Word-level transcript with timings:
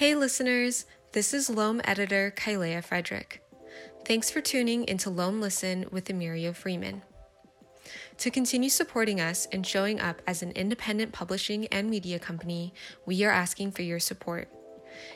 Hey, 0.00 0.14
listeners, 0.14 0.86
this 1.12 1.34
is 1.34 1.50
Loam 1.50 1.82
editor 1.84 2.32
Kylea 2.34 2.82
Frederick. 2.82 3.42
Thanks 4.06 4.30
for 4.30 4.40
tuning 4.40 4.88
into 4.88 5.10
Loam 5.10 5.42
Listen 5.42 5.84
with 5.90 6.06
Emiria 6.06 6.56
Freeman. 6.56 7.02
To 8.16 8.30
continue 8.30 8.70
supporting 8.70 9.20
us 9.20 9.46
and 9.52 9.66
showing 9.66 10.00
up 10.00 10.22
as 10.26 10.42
an 10.42 10.52
independent 10.52 11.12
publishing 11.12 11.66
and 11.66 11.90
media 11.90 12.18
company, 12.18 12.72
we 13.04 13.22
are 13.24 13.30
asking 13.30 13.72
for 13.72 13.82
your 13.82 14.00
support. 14.00 14.48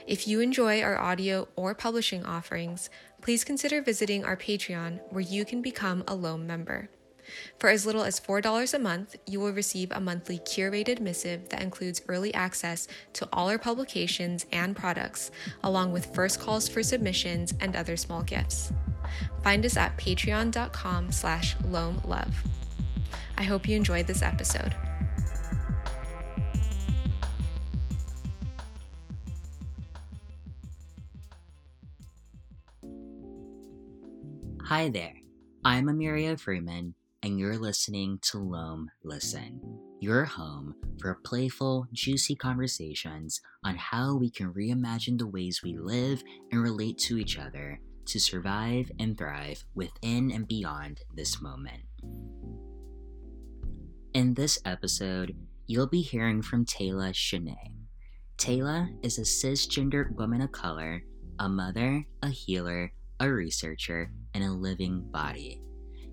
If 0.06 0.28
you 0.28 0.40
enjoy 0.40 0.82
our 0.82 0.98
audio 0.98 1.48
or 1.56 1.74
publishing 1.74 2.22
offerings, 2.26 2.90
please 3.22 3.42
consider 3.42 3.80
visiting 3.80 4.22
our 4.22 4.36
Patreon 4.36 5.00
where 5.08 5.22
you 5.22 5.46
can 5.46 5.62
become 5.62 6.04
a 6.06 6.14
Loam 6.14 6.46
member. 6.46 6.90
For 7.58 7.70
as 7.70 7.86
little 7.86 8.02
as 8.02 8.20
$4 8.20 8.74
a 8.74 8.78
month, 8.78 9.16
you 9.26 9.40
will 9.40 9.52
receive 9.52 9.90
a 9.92 10.00
monthly 10.00 10.38
curated 10.38 11.00
missive 11.00 11.48
that 11.48 11.62
includes 11.62 12.02
early 12.08 12.32
access 12.34 12.88
to 13.14 13.28
all 13.32 13.48
our 13.48 13.58
publications 13.58 14.46
and 14.52 14.76
products, 14.76 15.30
along 15.62 15.92
with 15.92 16.14
first 16.14 16.40
calls 16.40 16.68
for 16.68 16.82
submissions 16.82 17.54
and 17.60 17.76
other 17.76 17.96
small 17.96 18.22
gifts. 18.22 18.72
Find 19.42 19.64
us 19.64 19.76
at 19.76 19.96
patreon.com 19.96 21.12
slash 21.12 21.56
loamlove. 21.58 22.34
I 23.36 23.42
hope 23.42 23.68
you 23.68 23.76
enjoyed 23.76 24.06
this 24.06 24.22
episode. 24.22 24.74
Hi 34.66 34.88
there, 34.88 35.12
I'm 35.62 35.86
Emiria 35.86 36.40
Freeman, 36.40 36.94
and 37.24 37.38
you're 37.38 37.56
listening 37.56 38.18
to 38.20 38.36
Loam 38.36 38.90
Listen, 39.02 39.58
your 39.98 40.26
home 40.26 40.74
for 41.00 41.20
playful, 41.24 41.86
juicy 41.90 42.36
conversations 42.36 43.40
on 43.64 43.76
how 43.76 44.14
we 44.14 44.28
can 44.28 44.52
reimagine 44.52 45.18
the 45.18 45.26
ways 45.26 45.62
we 45.62 45.74
live 45.78 46.22
and 46.52 46.62
relate 46.62 46.98
to 46.98 47.16
each 47.16 47.38
other 47.38 47.80
to 48.04 48.20
survive 48.20 48.90
and 48.98 49.16
thrive 49.16 49.64
within 49.74 50.32
and 50.32 50.46
beyond 50.46 51.00
this 51.14 51.40
moment. 51.40 51.80
In 54.12 54.34
this 54.34 54.58
episode, 54.66 55.34
you'll 55.66 55.86
be 55.86 56.02
hearing 56.02 56.42
from 56.42 56.66
Taylor 56.66 57.08
Shanae. 57.12 57.72
Taylor 58.36 58.90
is 59.02 59.16
a 59.16 59.22
cisgendered 59.22 60.14
woman 60.14 60.42
of 60.42 60.52
color, 60.52 61.02
a 61.38 61.48
mother, 61.48 62.04
a 62.22 62.28
healer, 62.28 62.92
a 63.18 63.32
researcher, 63.32 64.12
and 64.34 64.44
a 64.44 64.50
living 64.50 65.00
body. 65.10 65.63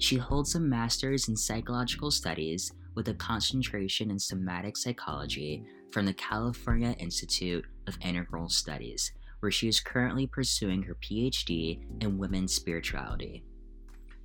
She 0.02 0.17
holds 0.17 0.55
a 0.55 0.59
master's 0.59 1.27
in 1.27 1.38
psychological 1.38 2.09
studies 2.09 2.71
with 2.95 3.07
a 3.09 3.13
concentration 3.13 4.09
in 4.09 4.17
somatic 4.17 4.75
psychology 4.75 5.63
from 5.91 6.07
the 6.07 6.13
California 6.16 6.95
Institute 6.97 7.63
of 7.85 7.99
Integral 8.02 8.49
Studies, 8.49 9.11
where 9.41 9.52
she 9.52 9.67
is 9.67 9.79
currently 9.79 10.25
pursuing 10.25 10.81
her 10.81 10.95
PhD 10.95 11.83
in 12.02 12.17
women's 12.17 12.55
spirituality. 12.55 13.44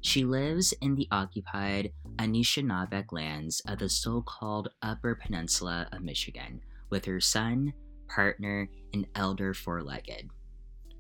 She 0.01 0.25
lives 0.25 0.73
in 0.81 0.95
the 0.95 1.09
occupied 1.11 1.93
Anishinaabeg 2.17 3.13
lands 3.13 3.61
of 3.69 3.79
the 3.79 3.91
so 3.91 4.23
called 4.23 4.71
Upper 4.81 5.15
Peninsula 5.15 5.89
of 5.93 6.01
Michigan 6.01 6.63
with 6.89 7.05
her 7.05 7.21
son, 7.21 7.75
partner, 8.09 8.71
and 8.95 9.07
elder 9.15 9.53
four 9.53 9.83
legged. 9.83 10.31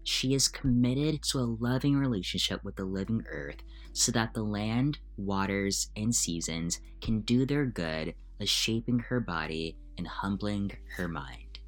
She 0.02 0.34
is 0.34 0.48
committed 0.48 1.22
to 1.30 1.38
a 1.38 1.56
loving 1.58 1.96
relationship 1.96 2.62
with 2.62 2.76
the 2.76 2.84
living 2.84 3.24
earth 3.28 3.56
so 3.96 4.12
that 4.12 4.34
the 4.34 4.42
land, 4.42 4.98
waters, 5.16 5.88
and 5.96 6.14
seasons 6.14 6.80
can 7.00 7.20
do 7.22 7.46
their 7.46 7.64
good 7.64 8.14
as 8.38 8.50
shaping 8.50 8.98
her 8.98 9.20
body 9.20 9.74
and 9.96 10.06
humbling 10.06 10.70
her 10.96 11.08
mind. 11.08 11.58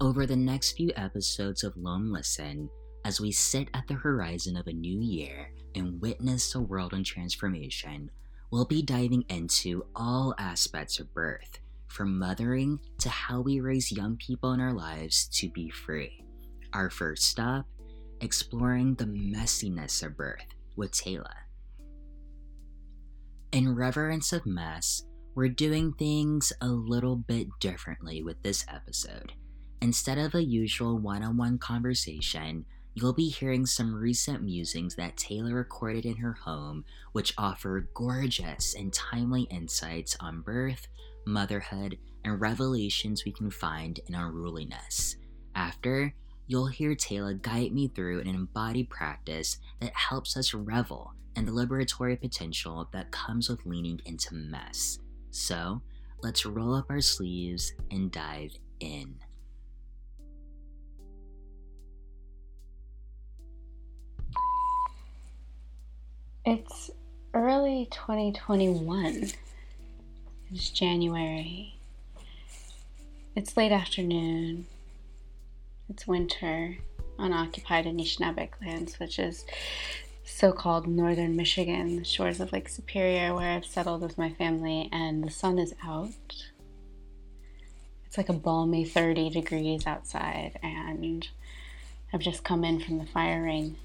Over 0.00 0.26
the 0.26 0.36
next 0.36 0.76
few 0.76 0.92
episodes 0.94 1.64
of 1.64 1.76
Loam 1.76 2.12
Listen, 2.12 2.70
as 3.04 3.20
we 3.20 3.32
sit 3.32 3.68
at 3.74 3.88
the 3.88 3.94
horizon 3.94 4.56
of 4.56 4.68
a 4.68 4.72
new 4.72 5.00
year 5.00 5.50
and 5.74 6.00
witness 6.00 6.54
a 6.54 6.60
world 6.60 6.94
in 6.94 7.02
transformation, 7.02 8.08
we'll 8.52 8.64
be 8.64 8.80
diving 8.80 9.24
into 9.28 9.84
all 9.96 10.36
aspects 10.38 11.00
of 11.00 11.12
birth, 11.12 11.58
from 11.88 12.16
mothering 12.16 12.78
to 12.98 13.08
how 13.08 13.40
we 13.40 13.58
raise 13.58 13.90
young 13.90 14.16
people 14.18 14.52
in 14.52 14.60
our 14.60 14.72
lives 14.72 15.26
to 15.32 15.48
be 15.48 15.68
free. 15.68 16.24
Our 16.72 16.90
first 16.90 17.24
stop 17.24 17.66
exploring 18.20 18.94
the 18.94 19.06
messiness 19.06 20.04
of 20.04 20.16
birth 20.16 20.44
with 20.80 20.90
Taylor. 20.90 21.46
In 23.52 23.76
reverence 23.76 24.32
of 24.32 24.46
mess, 24.46 25.02
we're 25.34 25.48
doing 25.48 25.92
things 25.92 26.52
a 26.60 26.68
little 26.68 27.16
bit 27.16 27.46
differently 27.60 28.22
with 28.22 28.42
this 28.42 28.64
episode. 28.68 29.32
Instead 29.82 30.18
of 30.18 30.34
a 30.34 30.42
usual 30.42 30.98
one 30.98 31.22
on 31.22 31.36
one 31.36 31.58
conversation, 31.58 32.64
you'll 32.94 33.12
be 33.12 33.28
hearing 33.28 33.66
some 33.66 33.94
recent 33.94 34.42
musings 34.42 34.96
that 34.96 35.16
Taylor 35.16 35.54
recorded 35.54 36.06
in 36.06 36.16
her 36.16 36.32
home, 36.32 36.84
which 37.12 37.34
offer 37.38 37.88
gorgeous 37.94 38.74
and 38.74 38.92
timely 38.92 39.42
insights 39.42 40.16
on 40.18 40.40
birth, 40.40 40.88
motherhood, 41.26 41.98
and 42.24 42.40
revelations 42.40 43.24
we 43.24 43.32
can 43.32 43.50
find 43.50 44.00
in 44.08 44.14
unruliness. 44.14 45.16
After, 45.54 46.14
you'll 46.50 46.66
hear 46.66 46.96
Taylor 46.96 47.32
guide 47.32 47.70
me 47.70 47.86
through 47.86 48.20
an 48.22 48.26
embodied 48.26 48.90
practice 48.90 49.58
that 49.78 49.94
helps 49.94 50.36
us 50.36 50.52
revel 50.52 51.14
in 51.36 51.46
the 51.46 51.52
liberatory 51.52 52.20
potential 52.20 52.88
that 52.92 53.12
comes 53.12 53.48
with 53.48 53.64
leaning 53.64 54.00
into 54.04 54.34
mess. 54.34 54.98
So, 55.30 55.80
let's 56.24 56.44
roll 56.44 56.74
up 56.74 56.86
our 56.90 57.00
sleeves 57.00 57.72
and 57.92 58.10
dive 58.10 58.50
in. 58.80 59.14
It's 66.44 66.90
early 67.32 67.86
2021. 67.92 69.30
It's 70.50 70.70
January. 70.70 71.76
It's 73.36 73.56
late 73.56 73.70
afternoon. 73.70 74.66
It's 75.90 76.06
winter 76.06 76.78
on 77.18 77.32
occupied 77.32 77.84
Anishinaabeg 77.84 78.50
lands, 78.64 79.00
which 79.00 79.18
is 79.18 79.44
so 80.22 80.52
called 80.52 80.86
northern 80.86 81.34
Michigan, 81.34 81.96
the 81.96 82.04
shores 82.04 82.38
of 82.38 82.52
Lake 82.52 82.68
Superior, 82.68 83.34
where 83.34 83.50
I've 83.50 83.66
settled 83.66 84.00
with 84.00 84.16
my 84.16 84.30
family, 84.30 84.88
and 84.92 85.24
the 85.24 85.30
sun 85.30 85.58
is 85.58 85.74
out. 85.84 86.44
It's 88.06 88.16
like 88.16 88.28
a 88.28 88.34
balmy 88.34 88.84
30 88.84 89.30
degrees 89.30 89.84
outside, 89.84 90.60
and 90.62 91.26
I've 92.12 92.20
just 92.20 92.44
come 92.44 92.62
in 92.62 92.78
from 92.78 92.98
the 92.98 93.06
firing. 93.06 93.76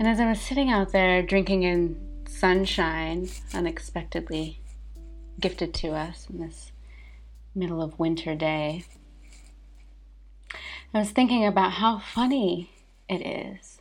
And 0.00 0.08
as 0.08 0.18
I 0.18 0.28
was 0.28 0.40
sitting 0.40 0.68
out 0.70 0.90
there 0.90 1.22
drinking 1.22 1.62
in 1.62 2.24
sunshine, 2.26 3.28
unexpectedly 3.54 4.58
gifted 5.38 5.72
to 5.74 5.90
us 5.90 6.26
in 6.28 6.40
this 6.40 6.72
middle 7.54 7.80
of 7.80 7.98
winter 7.98 8.34
day, 8.34 8.84
I 10.94 10.98
was 10.98 11.10
thinking 11.10 11.44
about 11.44 11.72
how 11.72 11.98
funny 11.98 12.70
it 13.08 13.18
is 13.18 13.80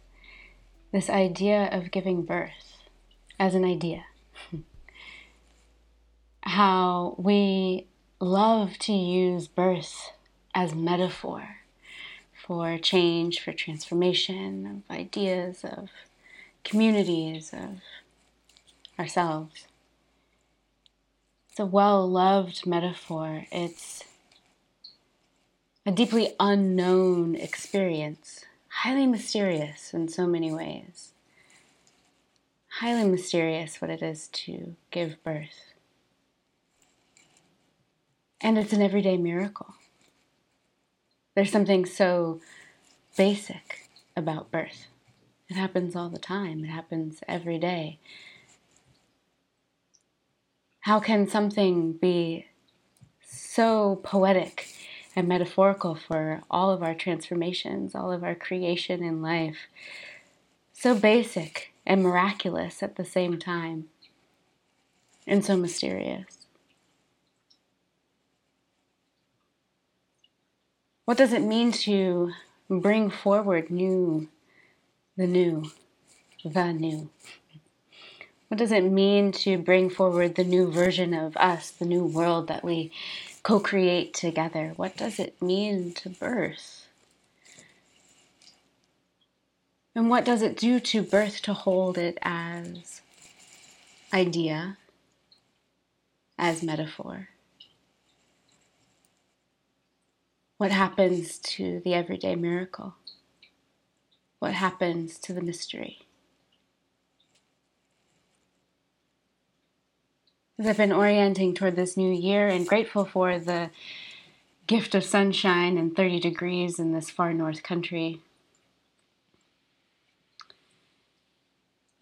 this 0.92 1.10
idea 1.10 1.68
of 1.72 1.92
giving 1.92 2.24
birth 2.24 2.78
as 3.38 3.54
an 3.54 3.66
idea. 3.66 4.06
how 6.44 7.16
we 7.18 7.86
love 8.20 8.78
to 8.78 8.94
use 8.94 9.48
birth 9.48 10.12
as 10.54 10.74
metaphor 10.74 11.58
for 12.34 12.78
change, 12.78 13.42
for 13.42 13.52
transformation 13.52 14.84
of 14.88 14.96
ideas, 14.96 15.66
of 15.66 15.90
communities, 16.64 17.52
of 17.52 17.82
ourselves. 18.98 19.68
It's 21.50 21.60
a 21.60 21.66
well 21.66 22.10
loved 22.10 22.66
metaphor. 22.66 23.48
It's 23.51 24.04
a 25.86 25.92
deeply 25.92 26.34
unknown 26.40 27.36
experience, 27.36 28.44
highly 28.70 29.06
mysterious 29.06 29.94
in 29.94 30.08
so 30.08 30.26
many 30.26 30.52
ways. 30.52 31.12
Highly 32.80 33.08
mysterious 33.08 33.80
what 33.80 33.92
it 33.92 34.02
is 34.02 34.28
to 34.30 34.76
give 34.90 35.24
birth. 35.24 35.74
And 38.42 38.58
it's 38.58 38.74
an 38.74 38.82
everyday 38.82 39.16
miracle. 39.18 39.76
There's 41.36 41.52
something 41.52 41.86
so 41.86 42.42
basic 43.16 43.90
about 44.18 44.52
birth. 44.52 44.88
It 45.50 45.56
happens 45.56 45.96
all 45.96 46.10
the 46.10 46.18
time, 46.18 46.64
it 46.64 46.70
happens 46.70 47.20
every 47.28 47.60
day. 47.60 48.00
How 50.82 51.00
can 51.00 51.28
something 51.28 51.94
be 51.94 52.48
so 53.24 53.98
poetic 54.04 54.68
and 55.15 55.27
metaphorical 55.27 55.95
for 55.95 56.41
all 56.50 56.71
of 56.71 56.83
our 56.83 56.94
transformations, 56.94 57.95
all 57.95 58.12
of 58.12 58.23
our 58.23 58.35
creation 58.35 59.03
in 59.03 59.21
life. 59.21 59.67
So 60.73 60.94
basic 60.94 61.71
and 61.85 62.03
miraculous 62.03 62.83
at 62.83 62.95
the 62.95 63.06
same 63.06 63.39
time, 63.39 63.85
and 65.25 65.45
so 65.45 65.56
mysterious. 65.56 66.47
What 71.06 71.17
does 71.17 71.33
it 71.33 71.44
mean 71.44 71.71
to 71.71 72.31
bring 72.69 73.09
forward 73.12 73.69
new, 73.69 74.27
the 75.15 75.27
new, 75.27 75.71
the 76.44 76.73
new? 76.73 77.09
What 78.47 78.57
does 78.57 78.71
it 78.71 78.83
mean 78.83 79.31
to 79.33 79.57
bring 79.57 79.89
forward 79.89 80.35
the 80.35 80.44
new 80.44 80.71
version 80.71 81.13
of 81.13 81.38
us, 81.38 81.71
the 81.71 81.85
new 81.85 82.06
world 82.06 82.47
that 82.47 82.63
we 82.63 82.91
co 83.45 83.59
create 83.59 84.12
together? 84.12 84.74
What 84.75 84.97
does 84.97 85.19
it 85.19 85.39
mean 85.39 85.94
to 85.94 86.09
birth? 86.09 86.88
And 89.94 90.09
what 90.09 90.25
does 90.25 90.42
it 90.42 90.57
do 90.57 90.80
to 90.80 91.03
birth 91.03 91.44
to 91.44 91.53
hold 91.53 91.97
it 91.97 92.18
as 92.24 93.01
idea, 94.12 94.77
as 96.39 96.63
metaphor? 96.63 97.30
What 100.57 100.71
happens 100.71 101.38
to 101.38 101.81
the 101.86 101.94
everyday 101.94 102.36
miracle? 102.36 102.95
What 104.39 104.53
happens 104.53 105.19
to 105.19 105.33
the 105.33 105.41
mystery? 105.41 106.05
I've 110.57 110.78
been 110.78 110.94
orienting 110.94 111.54
toward 111.54 111.75
this 111.75 111.98
new 111.98 112.13
year 112.13 112.48
and 112.48 112.66
grateful 112.66 113.04
for 113.04 113.38
the 113.38 113.72
gift 114.68 114.96
of 114.96 115.04
sunshine 115.04 115.78
and 115.78 115.94
30 115.94 116.22
degrees 116.22 116.80
in 116.80 116.94
this 116.94 117.10
far 117.10 117.34
north 117.34 117.62
country, 117.62 118.22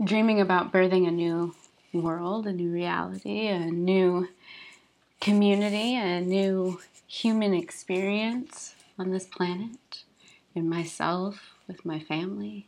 dreaming 0.04 0.40
about 0.40 0.72
birthing 0.72 1.08
a 1.08 1.12
new 1.12 1.56
world, 1.94 2.46
a 2.46 2.54
new 2.54 2.72
reality, 2.72 3.48
a 3.48 3.72
new 3.72 4.30
community, 5.20 5.96
a 5.96 6.22
new 6.22 6.80
human 7.08 7.56
experience 7.56 8.76
on 9.00 9.10
this 9.10 9.26
planet, 9.26 10.04
in 10.54 10.70
myself, 10.70 11.56
with 11.68 11.84
my 11.84 12.00
family. 12.00 12.68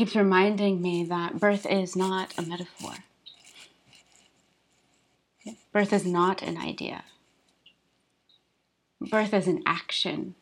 Keeps 0.00 0.16
reminding 0.16 0.80
me 0.80 1.04
that 1.04 1.38
birth 1.38 1.66
is 1.66 1.94
not 1.94 2.32
a 2.38 2.40
metaphor. 2.40 2.94
Birth 5.74 5.92
is 5.92 6.06
not 6.06 6.40
an 6.40 6.56
idea. 6.56 7.04
Birth 8.98 9.34
is 9.34 9.46
an 9.46 9.62
action. 9.66 10.36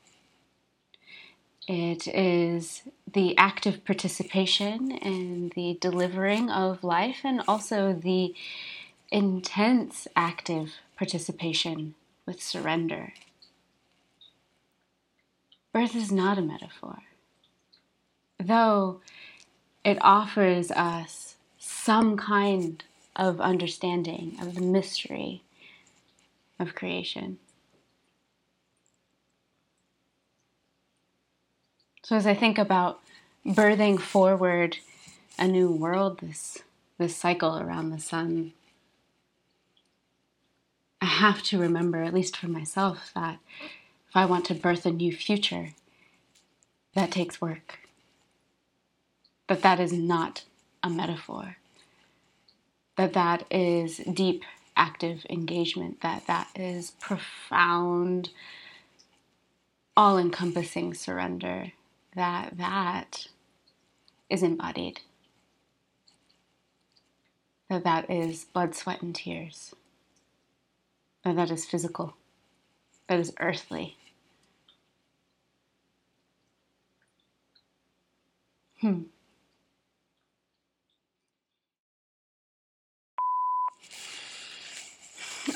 It 1.66 2.06
is 2.06 2.82
the 3.12 3.36
active 3.36 3.84
participation 3.84 4.92
in 4.92 5.50
the 5.56 5.76
delivering 5.80 6.50
of 6.50 6.84
life 6.84 7.22
and 7.24 7.42
also 7.48 7.92
the 7.92 8.36
intense 9.10 10.06
active 10.14 10.74
participation 10.96 11.96
with 12.26 12.40
surrender. 12.40 13.12
Birth 15.72 15.96
is 15.96 16.12
not 16.12 16.38
a 16.38 16.42
metaphor, 16.42 16.98
though 18.38 19.00
it 19.88 19.96
offers 20.02 20.70
us 20.70 21.36
some 21.58 22.18
kind 22.18 22.84
of 23.16 23.40
understanding 23.40 24.36
of 24.38 24.54
the 24.54 24.60
mystery 24.60 25.42
of 26.58 26.74
creation. 26.74 27.38
So, 32.02 32.16
as 32.16 32.26
I 32.26 32.34
think 32.34 32.58
about 32.58 33.00
birthing 33.46 33.98
forward 33.98 34.76
a 35.38 35.48
new 35.48 35.72
world, 35.72 36.20
this, 36.20 36.58
this 36.98 37.16
cycle 37.16 37.58
around 37.58 37.88
the 37.88 37.98
sun, 37.98 38.52
I 41.00 41.06
have 41.06 41.42
to 41.44 41.58
remember, 41.58 42.02
at 42.02 42.12
least 42.12 42.36
for 42.36 42.48
myself, 42.48 43.10
that 43.14 43.38
if 44.10 44.14
I 44.14 44.26
want 44.26 44.44
to 44.46 44.54
birth 44.54 44.84
a 44.84 44.90
new 44.90 45.12
future, 45.12 45.70
that 46.94 47.10
takes 47.10 47.40
work. 47.40 47.87
That 49.48 49.62
that 49.62 49.80
is 49.80 49.92
not 49.92 50.44
a 50.82 50.90
metaphor. 50.90 51.56
That 52.96 53.14
that 53.14 53.46
is 53.50 53.98
deep, 53.98 54.44
active 54.76 55.26
engagement. 55.30 56.00
That 56.02 56.26
that 56.26 56.48
is 56.56 56.92
profound, 57.00 58.30
all 59.96 60.18
encompassing 60.18 60.94
surrender. 60.94 61.72
That 62.16 62.58
that 62.58 63.28
is 64.30 64.42
embodied. 64.42 65.00
That 67.70 67.84
that 67.84 68.10
is 68.10 68.44
blood, 68.46 68.74
sweat, 68.74 69.02
and 69.02 69.14
tears 69.14 69.74
that 71.24 71.36
that 71.36 71.50
is 71.50 71.66
physical, 71.66 72.14
that 73.08 73.18
is 73.20 73.32
earthly. 73.40 73.96
Hmm. 78.80 79.02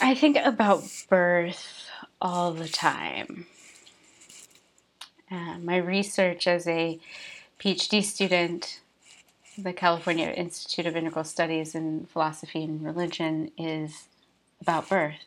I 0.05 0.17
think 0.17 0.37
about 0.37 0.83
birth 1.09 1.89
all 2.21 2.53
the 2.53 2.67
time. 2.67 3.47
Uh, 5.31 5.59
my 5.59 5.77
research 5.77 6.49
as 6.49 6.67
a 6.67 6.99
PhD 7.61 8.03
student 8.03 8.81
the 9.57 9.73
California 9.73 10.27
Institute 10.29 10.87
of 10.87 10.97
Integral 10.97 11.25
Studies 11.25 11.77
in 11.77 12.07
Philosophy 12.07 12.65
and 12.65 12.85
Religion 12.85 13.53
is 13.57 14.09
about 14.61 14.89
birth 14.89 15.25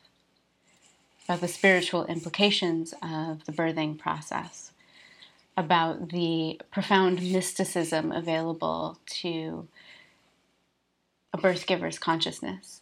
about 1.23 1.39
the 1.39 1.47
spiritual 1.47 2.05
implications 2.07 2.93
of 3.01 3.45
the 3.45 3.51
birthing 3.51 3.97
process, 3.97 4.73
about 5.55 6.09
the 6.09 6.59
profound 6.69 7.21
mysticism 7.31 8.11
available 8.11 8.99
to 9.05 9.67
a 11.33 11.37
birth 11.37 11.65
giver's 11.65 11.97
consciousness 11.97 12.81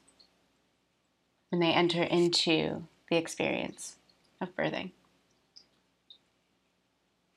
when 1.53 1.59
they 1.59 1.71
enter 1.71 2.01
into 2.01 2.88
the 3.11 3.15
experience 3.15 3.97
of 4.41 4.55
birthing. 4.55 4.89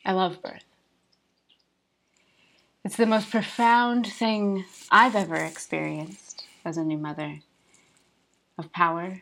I 0.07 0.13
love 0.13 0.41
birth. 0.41 0.65
It's 2.83 2.97
the 2.97 3.05
most 3.05 3.31
profound 3.31 4.07
thing 4.07 4.65
I've 4.91 5.15
ever 5.15 5.35
experienced 5.35 6.45
as 6.65 6.79
a 6.79 6.83
new 6.83 6.97
mother 6.97 7.41
of 8.57 8.73
power, 8.73 9.21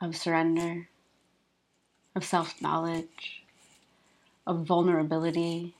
of 0.00 0.16
surrender, 0.16 0.88
of 2.16 2.24
self 2.24 2.62
knowledge, 2.62 3.42
of 4.46 4.64
vulnerability, 4.64 5.74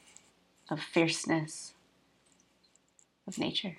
of 0.69 0.79
fierceness, 0.79 1.73
of 3.27 3.39
nature. 3.39 3.79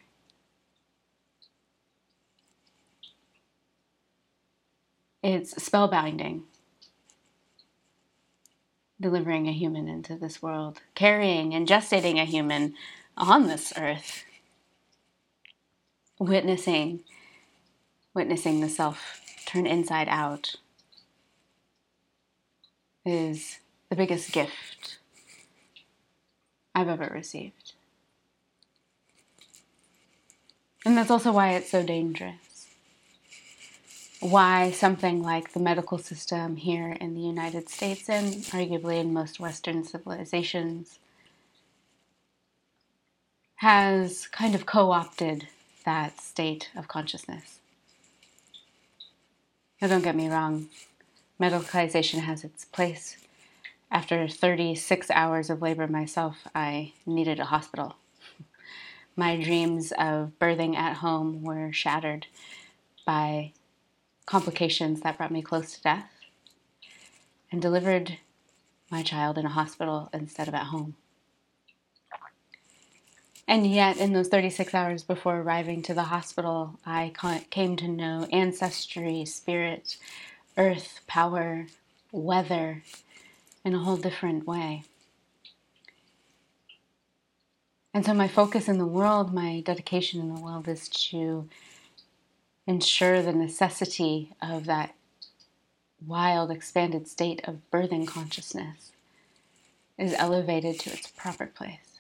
It's 5.24 5.54
spellbinding, 5.54 6.44
delivering 9.00 9.48
a 9.48 9.54
human 9.54 9.88
into 9.88 10.16
this 10.16 10.42
world, 10.42 10.82
carrying 10.96 11.54
and 11.54 11.68
gestating 11.68 12.20
a 12.20 12.26
human 12.26 12.74
on 13.16 13.48
this 13.48 13.72
earth, 13.78 14.24
witnessing, 16.18 17.04
witnessing 18.14 18.62
the 18.62 18.70
self 18.70 19.22
turn 19.46 19.68
inside 19.68 20.08
out 20.10 20.56
is 23.06 23.60
the 23.90 23.96
biggest 23.96 24.32
gift 24.32 24.98
I've 26.74 26.88
ever 26.88 27.12
received. 27.14 27.74
And 30.86 30.98
that's 30.98 31.12
also 31.12 31.32
why 31.32 31.52
it's 31.54 31.70
so 31.70 31.84
dangerous. 31.84 32.51
Why 34.22 34.70
something 34.70 35.24
like 35.24 35.54
the 35.54 35.60
medical 35.60 35.98
system 35.98 36.56
here 36.56 36.92
in 37.02 37.16
the 37.16 37.22
United 37.22 37.70
States 37.70 38.08
and 38.08 38.36
arguably 38.54 39.00
in 39.00 39.14
most 39.14 39.40
Western 39.40 39.84
civilizations 39.84 41.00
has 43.56 44.28
kind 44.28 44.54
of 44.54 44.68
co 44.68 44.92
opted 44.92 45.48
that 45.86 46.22
state 46.22 46.70
of 46.76 46.88
consciousness. 46.88 47.62
Now, 49.82 49.88
don't 49.88 50.04
get 50.04 50.16
me 50.16 50.30
wrong, 50.30 50.70
medicalization 51.40 52.20
has 52.20 52.44
its 52.44 52.66
place. 52.66 53.18
After 53.90 54.28
36 54.28 55.10
hours 55.10 55.50
of 55.50 55.64
labor 55.64 55.88
myself, 55.88 56.48
I 56.54 56.94
needed 57.08 57.40
a 57.40 57.46
hospital. 57.46 57.96
My 59.16 59.36
dreams 59.36 59.92
of 59.98 60.34
birthing 60.40 60.76
at 60.76 60.98
home 60.98 61.42
were 61.42 61.74
shattered 61.74 62.28
by 63.04 63.54
complications 64.26 65.02
that 65.02 65.18
brought 65.18 65.32
me 65.32 65.42
close 65.42 65.74
to 65.74 65.82
death 65.82 66.12
and 67.52 67.62
delivered 67.62 68.18
my 68.90 69.04
child 69.04 69.38
in 69.38 69.46
a 69.46 69.50
hospital 69.50 70.10
instead 70.14 70.48
of 70.48 70.54
at 70.54 70.68
home. 70.68 70.96
And 73.48 73.68
yet, 73.68 73.98
in 73.98 74.14
those 74.14 74.30
36 74.30 74.74
hours 74.74 75.04
before 75.04 75.42
arriving 75.42 75.82
to 75.84 75.94
the 75.94 76.04
hospital, 76.04 76.80
I 76.86 77.12
came 77.50 77.76
to 77.78 77.88
know 77.88 78.28
ancestry, 78.32 79.26
spirit, 79.26 79.98
earth, 80.58 81.02
power, 81.08 81.68
weather 82.14 82.84
in 83.66 83.76
a 83.76 83.80
whole 83.80 83.98
different 83.98 84.48
way. 84.48 84.84
And 87.94 88.06
so, 88.06 88.14
my 88.14 88.30
focus 88.30 88.70
in 88.70 88.78
the 88.78 88.86
world, 88.86 89.34
my 89.34 89.62
dedication 89.66 90.22
in 90.22 90.34
the 90.34 90.40
world 90.40 90.70
is 90.70 90.88
to 90.88 91.50
ensure 92.72 93.22
the 93.22 93.34
necessity 93.34 94.32
of 94.42 94.66
that 94.66 94.96
wild, 96.08 96.50
expanded 96.50 97.06
state 97.06 97.42
of 97.44 97.60
birthing 97.70 98.08
consciousness 98.08 98.94
is 99.98 100.16
elevated 100.18 100.80
to 100.80 100.90
its 100.92 101.08
proper 101.08 101.46
place. 101.46 102.00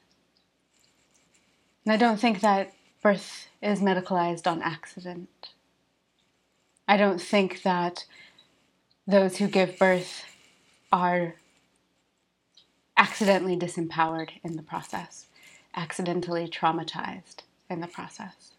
And 1.84 1.92
I 1.94 1.98
don't 1.98 2.20
think 2.20 2.40
that 2.40 2.74
birth 3.04 3.48
is 3.62 3.82
medicalized 3.82 4.48
on 4.48 4.62
accident. 4.62 5.50
I 6.88 6.96
don't 6.96 7.22
think 7.22 7.64
that 7.64 8.06
those 9.06 9.38
who 9.38 9.48
give 9.48 9.78
birth 9.78 10.24
are 10.92 11.36
accidentally 12.96 13.58
disempowered 13.58 14.30
in 14.42 14.56
the 14.56 14.64
process 14.64 15.26
accidentally 15.76 16.48
traumatized 16.48 17.44
in 17.70 17.82
the 17.82 17.88
process. 17.88 18.52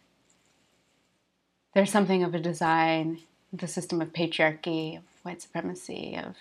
There's 1.73 1.91
something 1.91 2.23
of 2.23 2.35
a 2.35 2.39
design, 2.39 3.19
the 3.51 3.67
system 3.67 4.01
of 4.01 4.13
patriarchy, 4.13 4.97
of 4.97 5.03
white 5.23 5.41
supremacy, 5.41 6.15
of 6.15 6.35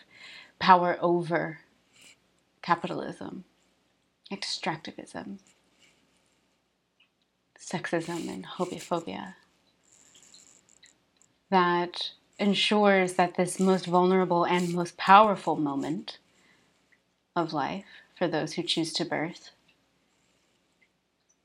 power 0.58 0.98
over 1.00 1.60
capitalism, 2.60 3.44
extractivism, 4.30 5.38
sexism, 7.58 8.28
and 8.28 8.46
homophobia 8.46 9.34
that 11.52 12.12
ensures 12.38 13.14
that 13.14 13.36
this 13.36 13.60
most 13.60 13.86
vulnerable 13.86 14.44
and 14.44 14.72
most 14.72 14.96
powerful 14.96 15.54
moment 15.54 16.18
of 17.36 17.52
life 17.52 17.84
for 18.16 18.26
those 18.26 18.54
who 18.54 18.62
choose 18.62 18.92
to 18.94 19.04
birth 19.04 19.50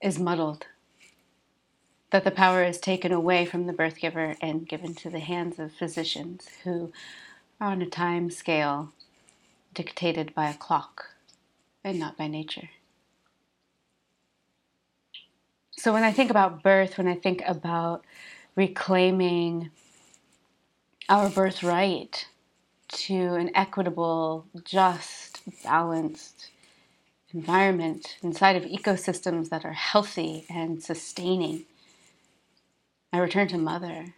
is 0.01 0.17
muddled, 0.17 0.65
that 2.11 2.23
the 2.23 2.31
power 2.31 2.63
is 2.63 2.79
taken 2.79 3.11
away 3.11 3.45
from 3.45 3.65
the 3.65 3.73
birth 3.73 3.99
giver 3.99 4.35
and 4.41 4.67
given 4.67 4.95
to 4.95 5.09
the 5.09 5.19
hands 5.19 5.59
of 5.59 5.73
physicians 5.73 6.47
who 6.63 6.91
are 7.59 7.71
on 7.71 7.81
a 7.81 7.89
time 7.89 8.29
scale 8.29 8.93
dictated 9.73 10.33
by 10.33 10.49
a 10.49 10.53
clock 10.53 11.09
and 11.83 11.99
not 11.99 12.17
by 12.17 12.27
nature. 12.27 12.69
So, 15.71 15.93
when 15.93 16.03
I 16.03 16.11
think 16.11 16.31
about 16.31 16.63
birth, 16.63 16.97
when 16.97 17.07
I 17.07 17.15
think 17.15 17.43
about 17.45 18.03
reclaiming 18.55 19.69
our 21.09 21.29
birthright 21.29 22.27
to 22.89 23.35
an 23.35 23.51
equitable, 23.55 24.45
just, 24.63 25.41
balanced, 25.63 26.49
environment, 27.33 28.17
inside 28.23 28.55
of 28.55 28.63
ecosystems 28.63 29.49
that 29.49 29.65
are 29.65 29.73
healthy 29.73 30.45
and 30.49 30.81
sustaining. 30.81 31.65
I 33.13 33.19
return 33.19 33.47
to 33.49 33.57
mother, 33.57 34.13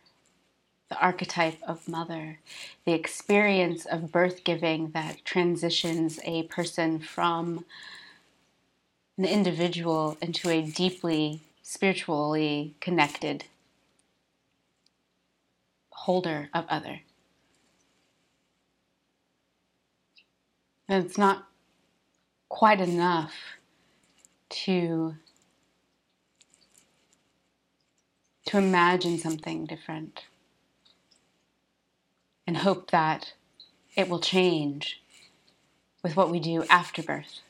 the 0.89 0.99
archetype 0.99 1.59
of 1.67 1.87
mother, 1.87 2.39
the 2.85 2.93
experience 2.93 3.85
of 3.85 4.11
birth 4.11 4.43
giving 4.43 4.91
that 4.91 5.23
transitions 5.23 6.19
a 6.23 6.43
person 6.43 6.99
from 6.99 7.65
an 9.17 9.25
individual 9.25 10.17
into 10.21 10.49
a 10.49 10.61
deeply 10.61 11.41
spiritually 11.61 12.73
connected 12.81 13.45
holder 15.91 16.49
of 16.53 16.65
other. 16.69 17.01
And 20.87 21.05
it's 21.05 21.17
not 21.17 21.47
quite 22.47 22.81
enough 22.81 23.35
to 24.49 25.15
to 28.49 28.57
imagine 28.57 29.19
something 29.19 29.67
different 29.67 30.23
and 32.47 32.57
hope 32.57 32.89
that 32.89 33.33
it 33.95 34.09
will 34.09 34.19
change 34.19 35.03
with 36.01 36.15
what 36.15 36.31
we 36.31 36.39
do 36.39 36.63
after 36.67 37.03
birth. 37.03 37.41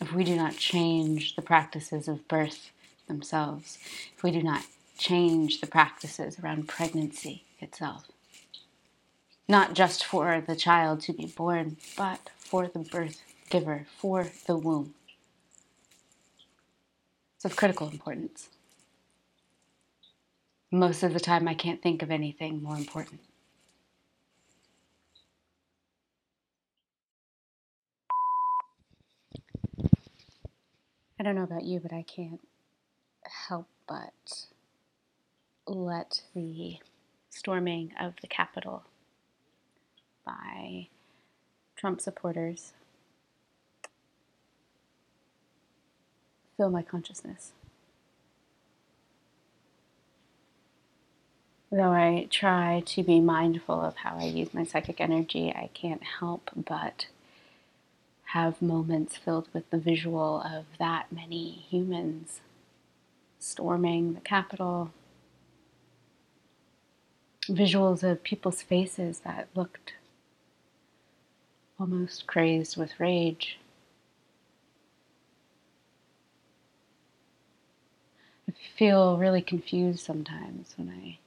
If 0.00 0.12
we 0.12 0.24
do 0.24 0.34
not 0.34 0.56
change 0.56 1.36
the 1.36 1.42
practices 1.42 2.08
of 2.08 2.26
birth 2.26 2.72
themselves, 3.06 3.78
if 4.16 4.24
we 4.24 4.32
do 4.32 4.42
not 4.42 4.66
change 4.98 5.60
the 5.60 5.68
practices 5.68 6.40
around 6.40 6.66
pregnancy 6.66 7.44
itself, 7.60 8.08
not 9.46 9.74
just 9.74 10.04
for 10.04 10.40
the 10.44 10.56
child 10.56 11.02
to 11.02 11.12
be 11.12 11.26
born, 11.26 11.76
but 11.96 12.30
for 12.36 12.66
the 12.66 12.80
birth 12.80 13.22
giver 13.48 13.86
for 13.96 14.26
the 14.48 14.56
womb. 14.56 14.94
It's 17.36 17.44
of 17.44 17.54
critical 17.54 17.88
importance. 17.88 18.48
Most 20.74 21.04
of 21.04 21.12
the 21.12 21.20
time, 21.20 21.46
I 21.46 21.54
can't 21.54 21.80
think 21.80 22.02
of 22.02 22.10
anything 22.10 22.60
more 22.60 22.76
important. 22.76 23.20
I 31.16 31.22
don't 31.22 31.36
know 31.36 31.44
about 31.44 31.62
you, 31.62 31.78
but 31.78 31.92
I 31.92 32.02
can't 32.02 32.40
help 33.46 33.68
but 33.86 34.46
let 35.68 36.22
the 36.34 36.78
storming 37.30 37.92
of 38.00 38.14
the 38.20 38.26
Capitol 38.26 38.82
by 40.26 40.88
Trump 41.76 42.00
supporters 42.00 42.72
fill 46.56 46.70
my 46.70 46.82
consciousness. 46.82 47.52
Though 51.74 51.90
I 51.90 52.28
try 52.30 52.84
to 52.86 53.02
be 53.02 53.18
mindful 53.18 53.80
of 53.80 53.96
how 53.96 54.16
I 54.16 54.26
use 54.26 54.54
my 54.54 54.62
psychic 54.62 55.00
energy, 55.00 55.52
I 55.52 55.70
can't 55.74 56.04
help 56.04 56.52
but 56.54 57.08
have 58.26 58.62
moments 58.62 59.16
filled 59.16 59.48
with 59.52 59.68
the 59.70 59.78
visual 59.78 60.40
of 60.42 60.66
that 60.78 61.10
many 61.10 61.50
humans 61.68 62.42
storming 63.40 64.14
the 64.14 64.20
Capitol. 64.20 64.92
Visuals 67.48 68.04
of 68.08 68.22
people's 68.22 68.62
faces 68.62 69.18
that 69.24 69.48
looked 69.56 69.94
almost 71.80 72.28
crazed 72.28 72.76
with 72.76 73.00
rage. 73.00 73.58
I 78.48 78.52
feel 78.76 79.18
really 79.18 79.42
confused 79.42 80.04
sometimes 80.04 80.74
when 80.76 80.88
I 80.88 81.18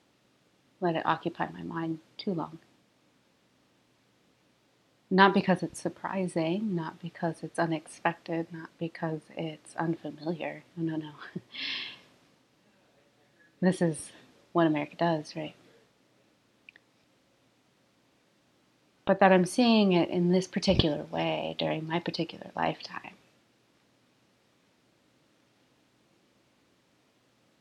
let 0.79 0.95
it 0.95 1.05
occupy 1.05 1.47
my 1.51 1.63
mind 1.63 1.99
too 2.17 2.33
long. 2.33 2.59
Not 5.09 5.33
because 5.33 5.63
it's 5.63 5.79
surprising, 5.79 6.75
not 6.75 6.99
because 7.01 7.41
it's 7.41 7.57
unexpected, 7.57 8.47
not 8.51 8.69
because 8.77 9.21
it's 9.37 9.75
unfamiliar. 9.77 10.63
No, 10.75 10.97
no, 10.97 10.97
no. 10.97 11.11
this 13.61 13.81
is 13.81 14.11
what 14.51 14.67
America 14.67 14.95
does, 14.97 15.35
right? 15.35 15.55
But 19.05 19.19
that 19.21 19.31
I'm 19.31 19.45
seeing 19.45 19.93
it 19.93 20.09
in 20.09 20.31
this 20.31 20.47
particular 20.47 21.03
way 21.03 21.55
during 21.57 21.87
my 21.87 21.99
particular 21.99 22.51
lifetime 22.55 23.13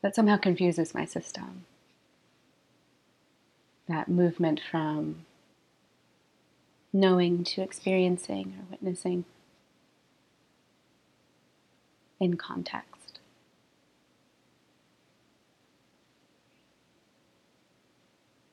that 0.02 0.14
somehow 0.14 0.36
confuses 0.36 0.94
my 0.94 1.04
system. 1.04 1.64
That 3.88 4.08
movement 4.08 4.60
from 4.70 5.24
knowing 6.92 7.44
to 7.44 7.62
experiencing 7.62 8.54
or 8.58 8.64
witnessing 8.70 9.24
in 12.18 12.36
context. 12.36 13.20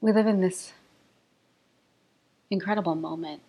We 0.02 0.12
live 0.12 0.28
in 0.28 0.42
this 0.42 0.74
incredible 2.52 2.96
moment 2.96 3.42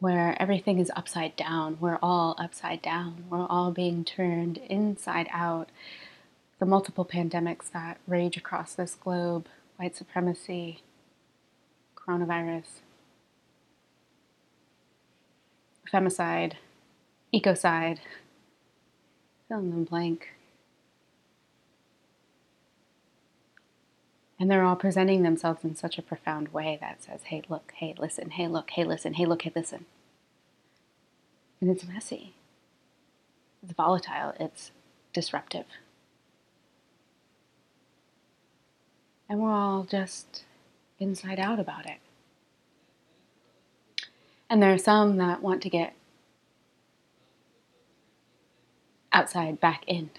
where 0.00 0.36
everything 0.42 0.80
is 0.80 0.90
upside 0.96 1.36
down. 1.36 1.78
We're 1.80 1.98
all 2.02 2.34
upside 2.36 2.82
down. 2.82 3.24
We're 3.30 3.46
all 3.46 3.70
being 3.70 4.04
turned 4.04 4.58
inside 4.68 5.28
out. 5.30 5.68
The 6.58 6.66
multiple 6.66 7.04
pandemics 7.04 7.70
that 7.72 7.98
rage 8.08 8.36
across 8.36 8.74
this 8.74 8.96
globe 8.96 9.46
white 9.76 9.96
supremacy, 9.96 10.82
coronavirus, 11.96 12.80
femicide, 15.92 16.54
ecocide, 17.34 17.98
fill 19.48 19.58
in 19.58 19.70
the 19.70 19.90
blank. 19.90 20.28
And 24.38 24.50
they're 24.50 24.64
all 24.64 24.76
presenting 24.76 25.22
themselves 25.22 25.62
in 25.62 25.76
such 25.76 25.98
a 25.98 26.02
profound 26.02 26.48
way 26.48 26.76
that 26.80 27.02
says, 27.04 27.24
hey, 27.24 27.42
look, 27.48 27.72
hey, 27.76 27.94
listen, 27.96 28.30
hey, 28.30 28.48
look, 28.48 28.70
hey, 28.70 28.82
listen, 28.84 29.14
hey, 29.14 29.24
look, 29.24 29.42
hey, 29.42 29.52
listen. 29.54 29.86
And 31.60 31.70
it's 31.70 31.86
messy, 31.86 32.34
it's 33.62 33.72
volatile, 33.72 34.34
it's 34.40 34.72
disruptive. 35.12 35.66
And 39.32 39.40
we're 39.40 39.50
all 39.50 39.84
just 39.84 40.44
inside 41.00 41.40
out 41.40 41.58
about 41.58 41.86
it. 41.86 41.96
And 44.50 44.62
there 44.62 44.74
are 44.74 44.76
some 44.76 45.16
that 45.16 45.40
want 45.40 45.62
to 45.62 45.70
get 45.70 45.94
outside 49.10 49.58
back 49.58 49.84
in. 49.86 50.10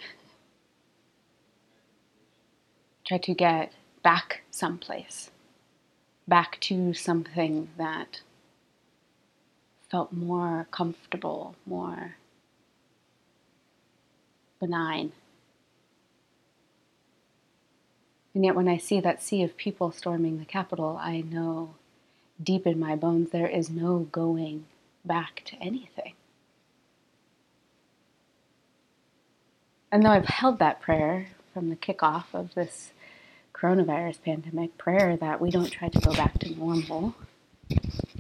Try 3.06 3.20
to 3.20 3.36
get 3.36 3.74
back 4.02 4.42
someplace, 4.50 5.30
back 6.28 6.60
to 6.62 6.96
something 6.96 7.70
that 7.78 8.22
felt 9.92 10.12
more 10.12 10.66
comfortable, 10.72 11.54
more 11.68 12.16
benign. 14.60 15.12
And 18.34 18.44
yet, 18.44 18.56
when 18.56 18.68
I 18.68 18.78
see 18.78 19.00
that 19.00 19.22
sea 19.22 19.44
of 19.44 19.58
people 19.58 19.92
storming 19.92 20.40
the 20.40 20.46
Capitol, 20.46 20.98
I 21.00 21.22
know 21.22 21.76
deep 22.42 22.66
in 22.66 22.80
my 22.80 22.96
bones 22.96 23.30
there 23.30 23.48
is 23.48 23.70
no 23.70 24.08
going 24.12 24.66
back 25.06 25.44
to 25.46 25.56
anything. 25.58 26.14
And 29.92 30.04
though 30.04 30.10
I've 30.10 30.26
held 30.26 30.58
that 30.58 30.82
prayer 30.82 31.28
from 31.54 31.70
the 31.70 31.76
kickoff 31.76 32.26
of 32.34 32.56
this 32.56 32.94
coronavirus 33.54 34.24
pandemic, 34.24 34.76
prayer 34.78 35.16
that 35.16 35.40
we 35.40 35.52
don't 35.52 35.70
try 35.70 35.90
to 35.90 36.00
go 36.00 36.14
back 36.14 36.40
to 36.40 36.50
normal, 36.56 37.14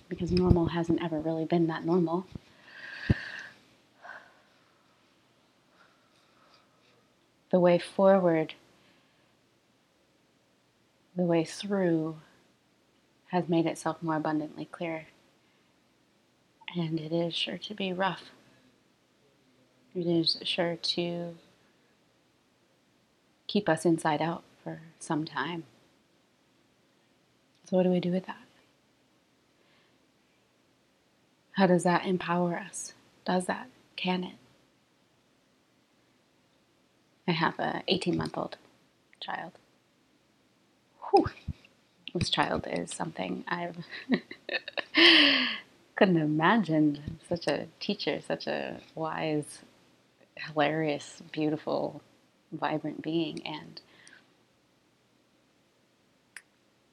because 0.07 0.31
normal 0.31 0.67
hasn't 0.67 1.03
ever 1.03 1.19
really 1.19 1.45
been 1.45 1.65
that 1.67 1.83
normal. 1.83 2.27
The 7.49 7.59
way 7.59 7.79
forward, 7.79 8.53
the 11.15 11.23
way 11.23 11.43
through, 11.43 12.17
has 13.27 13.49
made 13.49 13.65
itself 13.65 14.01
more 14.01 14.15
abundantly 14.15 14.65
clear. 14.65 15.07
And 16.75 16.99
it 16.99 17.11
is 17.11 17.35
sure 17.35 17.57
to 17.57 17.73
be 17.73 17.93
rough. 17.93 18.31
It 19.95 20.07
is 20.07 20.37
sure 20.43 20.75
to 20.75 21.35
keep 23.47 23.69
us 23.69 23.85
inside 23.85 24.21
out 24.21 24.43
for 24.63 24.81
some 24.99 25.25
time. 25.25 25.63
So, 27.69 27.77
what 27.77 27.83
do 27.83 27.89
we 27.89 27.99
do 27.99 28.11
with 28.11 28.25
that? 28.25 28.37
How 31.53 31.67
does 31.67 31.83
that 31.83 32.05
empower 32.05 32.57
us? 32.57 32.93
Does 33.25 33.45
that? 33.45 33.67
Can 33.95 34.23
it? 34.23 34.35
I 37.27 37.31
have 37.31 37.57
a 37.59 37.83
18 37.87 38.17
month 38.17 38.37
old 38.37 38.57
child. 39.19 39.53
Whew. 41.13 41.27
This 42.15 42.29
child 42.29 42.67
is 42.69 42.91
something 42.91 43.43
I've 43.47 43.77
couldn't 45.95 46.17
imagine. 46.17 47.19
Such 47.29 47.47
a 47.47 47.67
teacher, 47.79 48.19
such 48.27 48.47
a 48.47 48.79
wise, 48.95 49.59
hilarious, 50.35 51.21
beautiful, 51.31 52.01
vibrant 52.51 53.03
being, 53.03 53.45
and 53.45 53.81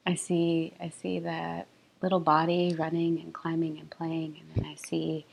I 0.06 0.14
see 0.14 0.74
I 0.80 0.90
see 0.90 1.18
that 1.20 1.66
little 2.02 2.20
body 2.20 2.74
running 2.78 3.20
and 3.20 3.32
climbing 3.34 3.78
and 3.78 3.90
playing, 3.90 4.40
and 4.40 4.64
then 4.64 4.70
I 4.70 4.74
see 4.76 5.26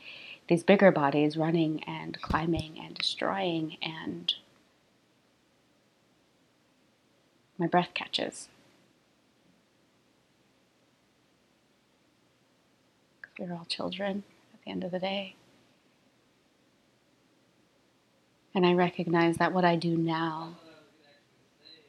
these 0.48 0.64
bigger 0.64 0.92
bodies 0.92 1.36
running 1.38 1.84
and 1.86 2.22
climbing 2.22 2.80
and 2.82 2.96
destroying, 2.96 3.78
and 3.82 4.34
my 7.58 7.68
breath 7.68 7.92
catches. 7.94 8.48
We're 13.40 13.54
all 13.54 13.66
children 13.66 14.24
at 14.54 14.64
the 14.64 14.72
end 14.72 14.84
of 14.84 14.92
the 14.92 15.00
day. 15.00 15.36
And 18.56 18.66
I 18.66 18.74
recognize 18.74 19.38
that 19.38 19.54
what 19.54 19.66
I 19.66 19.76
do 19.76 19.96
now 19.96 20.56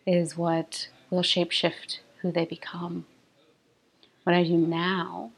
is 0.06 0.36
what 0.36 0.88
will 1.10 1.22
shapeshift 1.22 2.00
who 2.20 2.30
they 2.30 2.44
become 2.44 3.06
what 4.28 4.36
I 4.36 4.42
do 4.42 4.58
now 4.58 5.30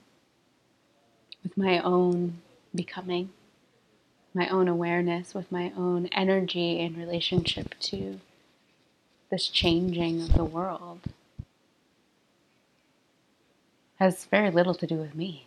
with 1.44 1.56
my 1.56 1.78
own 1.78 2.38
becoming, 2.74 3.30
my 4.34 4.48
own 4.48 4.66
awareness, 4.66 5.32
with 5.32 5.52
my 5.52 5.72
own 5.76 6.08
energy 6.08 6.80
in 6.80 6.96
relationship 6.96 7.76
to 7.82 8.18
this 9.30 9.46
changing 9.46 10.22
of 10.22 10.32
the 10.32 10.44
world 10.44 11.02
has 14.00 14.24
very 14.24 14.50
little 14.50 14.74
to 14.74 14.88
do 14.88 14.96
with 14.96 15.14
me. 15.14 15.46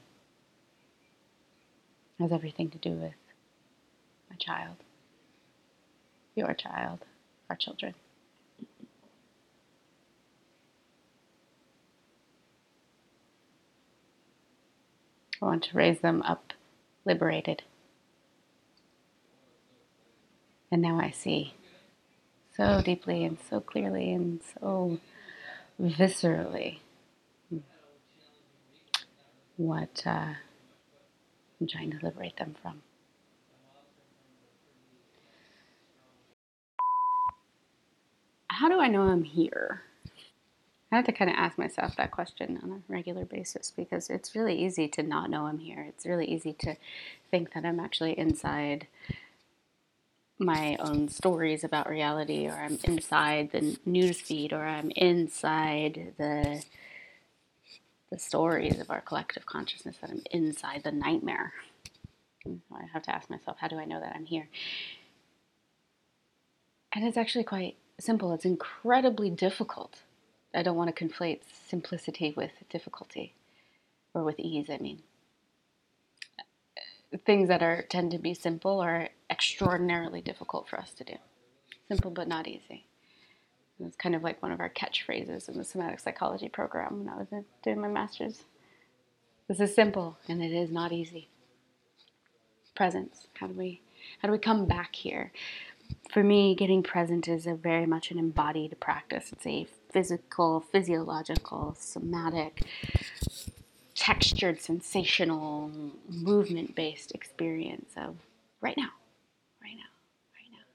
Has 2.19 2.31
everything 2.31 2.69
to 2.69 2.77
do 2.77 2.91
with 2.91 3.13
my 4.29 4.35
child, 4.37 4.77
your 6.35 6.53
child, 6.53 7.05
our 7.49 7.55
children. 7.55 7.95
I 15.41 15.45
want 15.45 15.63
to 15.65 15.77
raise 15.77 15.99
them 15.99 16.21
up 16.21 16.53
liberated. 17.03 17.63
And 20.71 20.81
now 20.81 20.99
I 20.99 21.11
see 21.11 21.53
so 22.55 22.81
deeply 22.81 23.25
and 23.25 23.37
so 23.49 23.59
clearly 23.59 24.13
and 24.13 24.39
so 24.59 24.99
viscerally 25.81 26.79
what 29.57 30.03
uh, 30.05 30.33
I'm 31.59 31.67
trying 31.67 31.91
to 31.91 31.99
liberate 32.03 32.37
them 32.37 32.55
from. 32.61 32.81
How 38.47 38.69
do 38.69 38.79
I 38.79 38.87
know 38.87 39.01
I'm 39.03 39.23
here? 39.23 39.81
I 40.91 40.97
have 40.97 41.05
to 41.05 41.11
kind 41.11 41.31
of 41.31 41.35
ask 41.37 41.57
myself 41.57 41.95
that 41.95 42.11
question 42.11 42.59
on 42.61 42.71
a 42.71 42.91
regular 42.91 43.25
basis 43.25 43.71
because 43.75 44.11
it's 44.11 44.35
really 44.35 44.63
easy 44.63 44.87
to 44.89 45.01
not 45.01 45.31
know 45.31 45.47
I'm 45.47 45.57
here. 45.57 45.83
It's 45.89 46.05
really 46.05 46.27
easy 46.27 46.53
to 46.59 46.75
think 47.31 47.53
that 47.53 47.65
I'm 47.65 47.79
actually 47.79 48.17
inside 48.17 48.85
my 50.37 50.75
own 50.79 51.07
stories 51.09 51.63
about 51.63 51.89
reality, 51.89 52.47
or 52.47 52.53
I'm 52.53 52.77
inside 52.83 53.51
the 53.51 53.77
news 53.85 54.21
feed, 54.21 54.53
or 54.53 54.65
I'm 54.65 54.91
inside 54.91 56.13
the 56.17 56.63
the 58.13 58.19
stories 58.19 58.79
of 58.79 58.91
our 58.91 59.01
collective 59.01 59.45
consciousness. 59.47 59.97
That 59.97 60.11
I'm 60.11 60.21
inside 60.29 60.83
the 60.83 60.91
nightmare. 60.91 61.51
I 62.45 62.85
have 62.93 63.01
to 63.03 63.15
ask 63.15 63.27
myself, 63.27 63.57
how 63.59 63.67
do 63.67 63.79
I 63.79 63.85
know 63.85 63.99
that 63.99 64.13
I'm 64.15 64.25
here? 64.25 64.47
And 66.93 67.03
it's 67.05 67.17
actually 67.17 67.43
quite 67.43 67.75
simple. 67.99 68.31
It's 68.33 68.45
incredibly 68.45 69.31
difficult 69.31 70.01
I 70.55 70.61
don't 70.61 70.75
want 70.75 70.95
to 70.95 71.05
conflate 71.05 71.39
simplicity 71.67 72.31
with 72.37 72.51
difficulty 72.69 73.33
or 74.13 74.23
with 74.23 74.39
ease, 74.39 74.69
I 74.69 74.77
mean. 74.77 75.01
Things 77.25 77.47
that 77.47 77.63
are 77.63 77.83
tend 77.89 78.11
to 78.11 78.19
be 78.19 78.35
simple 78.35 78.79
are 78.79 79.09
extraordinarily 79.31 80.21
difficult 80.21 80.67
for 80.67 80.79
us 80.79 80.91
to 80.93 81.03
do. 81.03 81.15
Simple 81.87 82.11
but 82.11 82.27
not 82.27 82.47
easy. 82.47 82.85
It's 83.79 83.95
kind 83.95 84.15
of 84.15 84.23
like 84.23 84.41
one 84.41 84.51
of 84.51 84.59
our 84.59 84.69
catchphrases 84.69 85.49
in 85.49 85.57
the 85.57 85.63
somatic 85.63 85.99
psychology 85.99 86.49
program 86.49 86.99
when 86.99 87.09
I 87.09 87.17
was 87.17 87.27
doing 87.63 87.81
my 87.81 87.87
master's. 87.87 88.43
This 89.47 89.59
is 89.59 89.75
simple 89.75 90.17
and 90.27 90.41
it 90.41 90.51
is 90.51 90.71
not 90.71 90.91
easy. 90.91 91.29
Presence. 92.75 93.27
How 93.35 93.47
do 93.47 93.53
we 93.53 93.81
how 94.21 94.27
do 94.27 94.31
we 94.31 94.39
come 94.39 94.65
back 94.65 94.95
here? 94.95 95.31
For 96.11 96.23
me, 96.23 96.55
getting 96.55 96.83
present 96.83 97.27
is 97.27 97.45
a 97.45 97.55
very 97.55 97.85
much 97.85 98.11
an 98.11 98.17
embodied 98.17 98.79
practice. 98.79 99.31
It's 99.31 99.45
a 99.45 99.67
physical, 99.91 100.61
physiological, 100.61 101.75
somatic, 101.77 102.63
textured, 103.95 104.59
sensational, 104.59 105.71
movement 106.09 106.75
based 106.75 107.11
experience 107.13 107.91
of 107.95 108.15
right 108.61 108.75
now, 108.77 108.89
right 109.61 109.75
now, 109.75 109.91
right 110.35 110.51
now. 110.51 110.65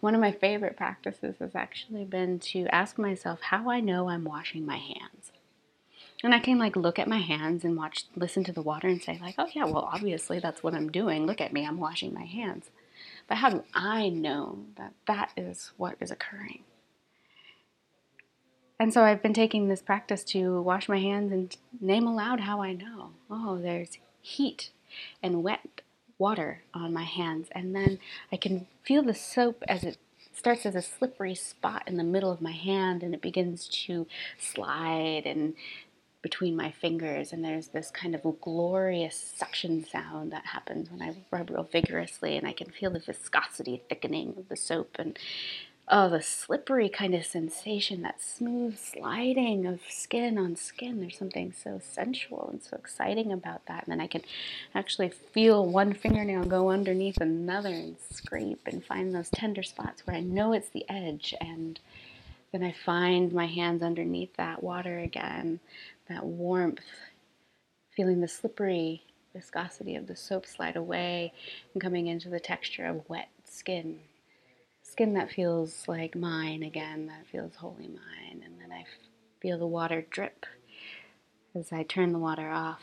One 0.00 0.14
of 0.14 0.20
my 0.20 0.32
favorite 0.32 0.76
practices 0.76 1.36
has 1.38 1.54
actually 1.54 2.04
been 2.04 2.38
to 2.40 2.66
ask 2.68 2.98
myself 2.98 3.40
how 3.42 3.70
I 3.70 3.80
know 3.80 4.08
I'm 4.08 4.24
washing 4.24 4.64
my 4.66 4.78
hands. 4.78 5.32
And 6.22 6.34
I 6.34 6.38
can 6.38 6.58
like 6.58 6.76
look 6.76 6.98
at 6.98 7.08
my 7.08 7.18
hands 7.18 7.64
and 7.64 7.76
watch, 7.76 8.06
listen 8.14 8.42
to 8.44 8.52
the 8.52 8.62
water 8.62 8.88
and 8.88 9.02
say, 9.02 9.18
like, 9.20 9.34
oh 9.38 9.48
yeah, 9.52 9.64
well, 9.64 9.88
obviously 9.92 10.38
that's 10.38 10.62
what 10.62 10.74
I'm 10.74 10.90
doing. 10.90 11.26
Look 11.26 11.40
at 11.40 11.52
me, 11.52 11.66
I'm 11.66 11.78
washing 11.78 12.14
my 12.14 12.24
hands. 12.24 12.70
But 13.28 13.38
how 13.38 13.50
do 13.50 13.64
I 13.74 14.08
know 14.08 14.60
that 14.76 14.94
that 15.06 15.32
is 15.36 15.72
what 15.76 15.96
is 16.00 16.10
occurring? 16.10 16.64
and 18.78 18.92
so 18.92 19.02
I've 19.02 19.22
been 19.22 19.32
taking 19.32 19.68
this 19.68 19.80
practice 19.80 20.22
to 20.24 20.60
wash 20.60 20.88
my 20.88 20.98
hands 20.98 21.32
and 21.32 21.56
name 21.80 22.06
aloud 22.06 22.40
how 22.40 22.60
I 22.60 22.72
know. 22.72 23.10
Oh, 23.30 23.58
there's 23.58 23.98
heat 24.20 24.70
and 25.22 25.42
wet 25.42 25.80
water 26.18 26.62
on 26.72 26.92
my 26.92 27.04
hands. 27.04 27.48
And 27.52 27.74
then 27.74 27.98
I 28.32 28.36
can 28.36 28.66
feel 28.82 29.02
the 29.02 29.14
soap 29.14 29.62
as 29.68 29.84
it 29.84 29.98
starts 30.32 30.66
as 30.66 30.74
a 30.74 30.82
slippery 30.82 31.34
spot 31.34 31.82
in 31.86 31.96
the 31.96 32.04
middle 32.04 32.30
of 32.30 32.42
my 32.42 32.52
hand 32.52 33.02
and 33.02 33.14
it 33.14 33.22
begins 33.22 33.68
to 33.68 34.06
slide 34.38 35.22
and 35.24 35.54
between 36.22 36.56
my 36.56 36.70
fingers 36.72 37.32
and 37.32 37.44
there's 37.44 37.68
this 37.68 37.90
kind 37.90 38.14
of 38.14 38.40
glorious 38.40 39.32
suction 39.36 39.84
sound 39.84 40.32
that 40.32 40.44
happens 40.44 40.90
when 40.90 41.00
I 41.00 41.14
rub 41.30 41.50
real 41.50 41.62
vigorously 41.62 42.36
and 42.36 42.46
I 42.46 42.52
can 42.52 42.70
feel 42.70 42.90
the 42.90 42.98
viscosity 42.98 43.82
thickening 43.88 44.34
of 44.36 44.48
the 44.48 44.56
soap 44.56 44.96
and 44.98 45.16
oh, 45.88 46.08
the 46.08 46.20
slippery 46.20 46.88
kind 46.88 47.14
of 47.14 47.24
sensation, 47.24 48.02
that 48.02 48.20
smooth 48.20 48.76
sliding 48.76 49.66
of 49.66 49.80
skin 49.88 50.36
on 50.36 50.56
skin. 50.56 51.00
There's 51.00 51.16
something 51.16 51.52
so 51.52 51.80
sensual 51.82 52.48
and 52.50 52.62
so 52.62 52.76
exciting 52.76 53.32
about 53.32 53.66
that. 53.66 53.84
And 53.84 53.92
then 53.92 54.00
I 54.00 54.08
can 54.08 54.22
actually 54.74 55.10
feel 55.10 55.64
one 55.64 55.92
fingernail 55.92 56.44
go 56.44 56.70
underneath 56.70 57.20
another 57.20 57.70
and 57.70 57.96
scrape 58.10 58.62
and 58.66 58.84
find 58.84 59.14
those 59.14 59.30
tender 59.30 59.62
spots 59.62 60.06
where 60.06 60.16
I 60.16 60.20
know 60.20 60.52
it's 60.52 60.70
the 60.70 60.84
edge. 60.88 61.34
And 61.40 61.78
then 62.52 62.64
I 62.64 62.72
find 62.72 63.32
my 63.32 63.46
hands 63.46 63.82
underneath 63.82 64.34
that 64.36 64.62
water 64.62 64.98
again, 64.98 65.60
that 66.08 66.24
warmth, 66.24 66.80
feeling 67.94 68.20
the 68.20 68.28
slippery 68.28 69.04
viscosity 69.32 69.94
of 69.94 70.08
the 70.08 70.16
soap 70.16 70.46
slide 70.46 70.76
away 70.76 71.32
and 71.72 71.82
coming 71.82 72.08
into 72.08 72.28
the 72.28 72.40
texture 72.40 72.86
of 72.86 73.08
wet 73.08 73.28
skin 73.44 74.00
skin 74.96 75.12
that 75.12 75.30
feels 75.30 75.86
like 75.86 76.16
mine 76.16 76.62
again, 76.62 77.06
that 77.06 77.26
feels 77.30 77.54
wholly 77.56 77.86
mine. 77.86 78.42
And 78.42 78.58
then 78.58 78.72
I 78.72 78.86
feel 79.42 79.58
the 79.58 79.66
water 79.66 80.06
drip 80.08 80.46
as 81.54 81.70
I 81.70 81.82
turn 81.82 82.14
the 82.14 82.18
water 82.18 82.48
off 82.48 82.80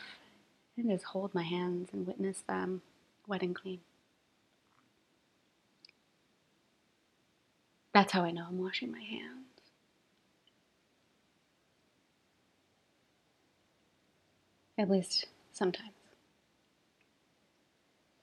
and 0.76 0.88
just 0.88 1.06
hold 1.06 1.34
my 1.34 1.42
hands 1.42 1.88
and 1.92 2.06
witness 2.06 2.44
them 2.46 2.82
wet 3.26 3.42
and 3.42 3.52
clean. 3.52 3.80
That's 7.92 8.12
how 8.12 8.22
I 8.22 8.30
know 8.30 8.46
I'm 8.48 8.58
washing 8.58 8.92
my 8.92 9.02
hands. 9.02 9.48
At 14.78 14.88
least 14.88 15.26
sometimes. 15.52 15.90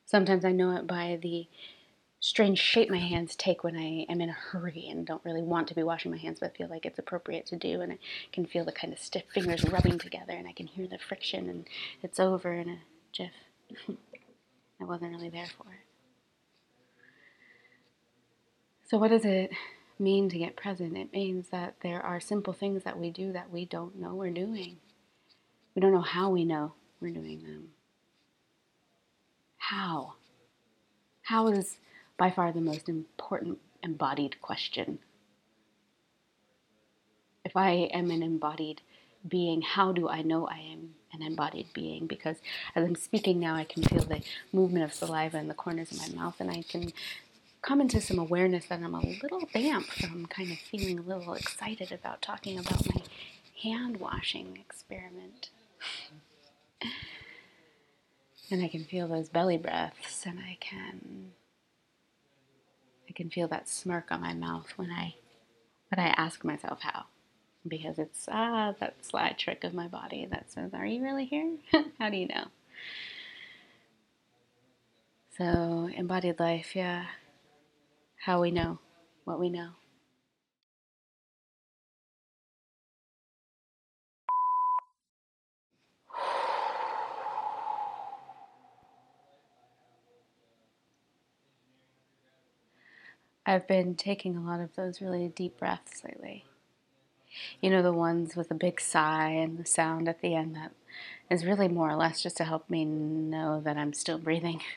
Sometimes 0.06 0.45
I 0.45 0.54
know 0.54 0.77
it 0.77 0.88
by 0.88 1.19
the 1.21 1.47
strange 2.21 2.60
shape 2.60 2.89
my 2.89 2.99
hands 2.99 3.36
take 3.36 3.63
when 3.63 3.75
I 3.75 4.05
am 4.07 4.21
in 4.21 4.29
a 4.29 4.34
hurry 4.34 4.88
and 4.88 5.05
don't 5.05 5.25
really 5.25 5.41
want 5.41 5.67
to 5.67 5.75
be 5.75 5.84
washing 5.84 6.12
my 6.12 6.17
hands, 6.17 6.39
but 6.39 6.55
feel 6.55 6.69
like 6.69 6.86
it's 6.86 6.99
appropriate 6.99 7.47
to 7.47 7.55
do. 7.57 7.81
And 7.81 7.91
I 7.91 7.97
can 8.31 8.45
feel 8.45 8.63
the 8.63 8.71
kind 8.71 8.93
of 8.93 8.99
stiff 8.99 9.23
fingers 9.34 9.67
rubbing 9.67 9.97
together, 9.97 10.34
and 10.34 10.47
I 10.47 10.53
can 10.53 10.67
hear 10.67 10.88
the 10.88 10.99
friction, 10.99 11.49
and 11.49 11.67
it's 12.01 12.19
over 12.19 12.53
in 12.53 12.69
a 12.69 12.77
jiff. 13.12 13.31
I 13.89 14.86
wasn't 14.86 15.12
really 15.12 15.29
there 15.29 15.49
for 15.57 15.71
it. 15.71 15.79
So, 18.88 18.97
what 18.97 19.10
does 19.10 19.25
it 19.25 19.51
mean 19.97 20.29
to 20.29 20.38
get 20.38 20.55
present? 20.55 20.97
It 20.97 21.12
means 21.12 21.49
that 21.49 21.75
there 21.81 22.01
are 22.01 22.19
simple 22.19 22.53
things 22.53 22.84
that 22.84 22.99
we 22.99 23.10
do 23.10 23.34
that 23.34 23.49
we 23.49 23.65
don't 23.65 23.99
know 23.99 24.13
we're 24.13 24.29
doing. 24.29 24.77
We 25.73 25.81
don't 25.81 25.93
know 25.93 26.01
how 26.01 26.29
we 26.29 26.45
know 26.45 26.73
we're 26.99 27.13
doing 27.13 27.41
them. 27.41 27.69
How? 29.57 30.15
How 31.23 31.47
is 31.47 31.77
by 32.21 32.29
far 32.29 32.51
the 32.51 32.62
most 32.62 32.88
important 32.88 33.57
embodied 33.81 34.39
question. 34.43 34.99
If 37.43 37.57
I 37.57 37.89
am 37.91 38.12
an 38.12 38.21
embodied 38.21 38.81
being, 39.27 39.63
how 39.63 39.91
do 39.91 40.07
I 40.07 40.21
know 40.21 40.47
I 40.47 40.60
am 40.60 40.93
an 41.13 41.23
embodied 41.23 41.73
being? 41.73 42.05
Because 42.05 42.36
as 42.75 42.86
I'm 42.86 42.93
speaking 42.93 43.39
now, 43.39 43.55
I 43.55 43.63
can 43.63 43.81
feel 43.81 44.03
the 44.03 44.21
movement 44.53 44.86
of 44.86 44.93
saliva 44.93 45.39
in 45.39 45.47
the 45.47 45.55
corners 45.55 45.91
of 45.91 45.97
my 45.97 46.21
mouth, 46.21 46.36
and 46.39 46.51
I 46.51 46.62
can 46.62 46.93
come 47.63 47.81
into 47.81 47.99
some 47.99 48.19
awareness 48.19 48.67
that 48.67 48.84
I'm 48.84 48.93
a 48.93 48.99
little 48.99 49.47
damp 49.51 49.88
from 49.88 50.27
kind 50.27 50.51
of 50.51 50.60
feeling 50.60 50.99
a 50.99 51.01
little 51.01 51.34
excited 51.34 51.91
about 51.91 52.21
talking 52.21 52.60
about 52.60 52.88
my 52.93 53.01
hand 53.63 53.97
washing 53.97 54.60
experiment. 54.63 55.49
and 58.51 58.63
I 58.63 58.67
can 58.67 58.84
feel 58.84 59.07
those 59.07 59.27
belly 59.27 59.57
breaths, 59.57 60.23
and 60.27 60.38
I 60.38 60.60
can 60.60 61.31
I 63.12 63.13
can 63.13 63.30
feel 63.30 63.50
that 63.50 63.67
smirk 63.67 64.10
on 64.10 64.21
my 64.21 64.34
mouth 64.34 64.71
when 64.78 64.89
I 64.89 65.15
when 65.89 66.00
I 66.00 66.13
ask 66.15 66.45
myself 66.45 66.80
how. 66.80 67.08
Because 67.67 68.00
it's 68.00 68.30
ah 68.32 68.74
that 68.80 69.04
sly 69.04 69.36
trick 69.38 69.65
of 69.65 69.74
my 69.74 69.89
body 69.89 70.26
that 70.32 70.50
says, 70.50 70.74
Are 70.74 70.86
you 70.86 71.04
really 71.04 71.26
here? 71.26 71.58
how 72.00 72.10
do 72.10 72.15
you 72.15 72.28
know? 72.28 72.45
So 75.38 75.89
embodied 75.93 76.39
life, 76.39 76.74
yeah. 76.74 77.04
How 78.15 78.39
we 78.39 78.50
know 78.50 78.80
what 79.26 79.41
we 79.41 79.50
know. 79.50 79.71
I've 93.45 93.67
been 93.67 93.95
taking 93.95 94.38
a 94.38 94.41
lot 94.41 94.60
of 94.60 94.75
those 94.75 95.01
really 95.01 95.27
deep 95.27 95.58
breaths 95.58 96.04
lately. 96.04 96.45
You 97.60 97.69
know, 97.69 97.82
the 97.82 97.93
ones 97.93 98.36
with 98.36 98.51
a 98.51 98.56
big 98.56 98.80
sigh 98.80 99.30
and 99.30 99.58
the 99.58 99.65
sound 99.65 100.08
at 100.08 100.21
the 100.21 100.36
end 100.36 100.56
that 100.56 100.73
is 101.30 101.45
really 101.45 101.67
more 101.67 101.89
or 101.89 101.95
less 101.95 102.21
just 102.21 102.38
to 102.38 102.43
help 102.43 102.69
me 102.69 102.86
know 102.86 103.62
that 103.62 103.77
I'm 103.77 103.93
still 103.93 104.17
breathing. 104.17 104.62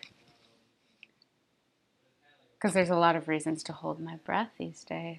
Because 2.54 2.72
there's 2.72 2.88
a 2.88 2.96
lot 2.96 3.14
of 3.14 3.28
reasons 3.28 3.62
to 3.64 3.74
hold 3.74 4.00
my 4.00 4.16
breath 4.24 4.48
these 4.58 4.84
days. 4.84 5.18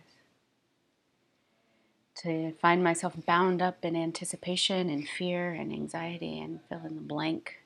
To 2.24 2.54
find 2.54 2.84
myself 2.84 3.14
bound 3.24 3.62
up 3.62 3.86
in 3.86 3.96
anticipation 3.96 4.90
and 4.90 5.08
fear 5.08 5.52
and 5.52 5.72
anxiety 5.72 6.40
and 6.40 6.62
fill 6.68 6.84
in 6.88 6.96
the 6.96 7.04
blank 7.04 7.60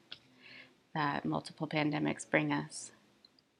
that 0.94 1.24
multiple 1.24 1.66
pandemics 1.66 2.30
bring 2.30 2.52
us 2.52 2.92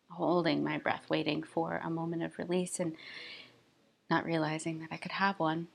holding 0.10 0.64
my 0.64 0.78
breath, 0.78 1.10
waiting 1.10 1.44
for 1.44 1.82
a 1.84 1.90
moment 1.90 2.24
of 2.24 2.38
release 2.38 2.80
and 2.80 2.96
not 4.10 4.26
realizing 4.26 4.80
that 4.80 4.90
I 4.92 4.98
could 4.98 5.14
have 5.14 5.40
one 5.40 5.68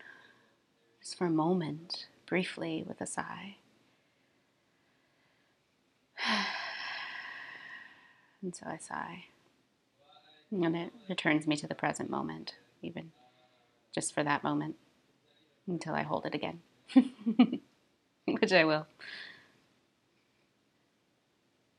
just 1.00 1.16
for 1.16 1.26
a 1.26 1.30
moment, 1.30 2.06
briefly, 2.26 2.84
with 2.86 3.00
a 3.00 3.06
sigh. 3.06 3.56
And 8.42 8.54
so 8.54 8.66
I 8.66 8.76
sigh. 8.76 9.24
And 10.50 10.76
it 10.76 10.92
returns 11.08 11.46
me 11.46 11.56
to 11.56 11.66
the 11.66 11.74
present 11.74 12.10
moment, 12.10 12.56
even 12.82 13.12
just 13.94 14.14
for 14.14 14.22
that 14.22 14.44
moment, 14.44 14.76
until 15.66 15.94
I 15.94 16.02
hold 16.02 16.26
it 16.26 16.34
again, 16.34 16.60
which 18.26 18.52
I 18.52 18.64
will. 18.64 18.86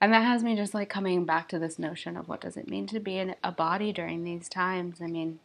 And 0.02 0.12
that 0.14 0.24
has 0.24 0.44
me 0.44 0.56
just 0.56 0.74
like 0.74 0.90
coming 0.90 1.26
back 1.26 1.48
to 1.50 1.60
this 1.60 1.80
notion 1.80 2.18
of 2.18 2.28
what 2.28 2.42
does 2.42 2.58
it 2.58 2.68
mean 2.68 2.86
to 2.88 3.00
be 3.00 3.18
in 3.18 3.36
a 3.44 3.52
body 3.52 3.94
during 3.94 4.24
these 4.24 4.50
times. 4.50 5.02
I 5.02 5.08
mean, 5.08 5.40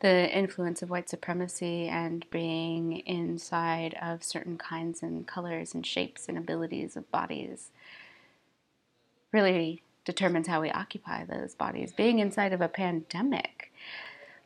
the 0.00 0.30
influence 0.36 0.82
of 0.82 0.90
white 0.90 1.08
supremacy 1.08 1.86
and 1.88 2.28
being 2.30 2.98
inside 2.98 3.96
of 4.00 4.22
certain 4.22 4.58
kinds 4.58 5.02
and 5.02 5.26
colors 5.26 5.74
and 5.74 5.86
shapes 5.86 6.28
and 6.28 6.36
abilities 6.36 6.96
of 6.96 7.10
bodies 7.10 7.70
really 9.32 9.82
determines 10.04 10.46
how 10.46 10.60
we 10.60 10.70
occupy 10.70 11.24
those 11.24 11.54
bodies. 11.54 11.92
Being 11.92 12.18
inside 12.18 12.52
of 12.52 12.60
a 12.60 12.68
pandemic 12.68 13.72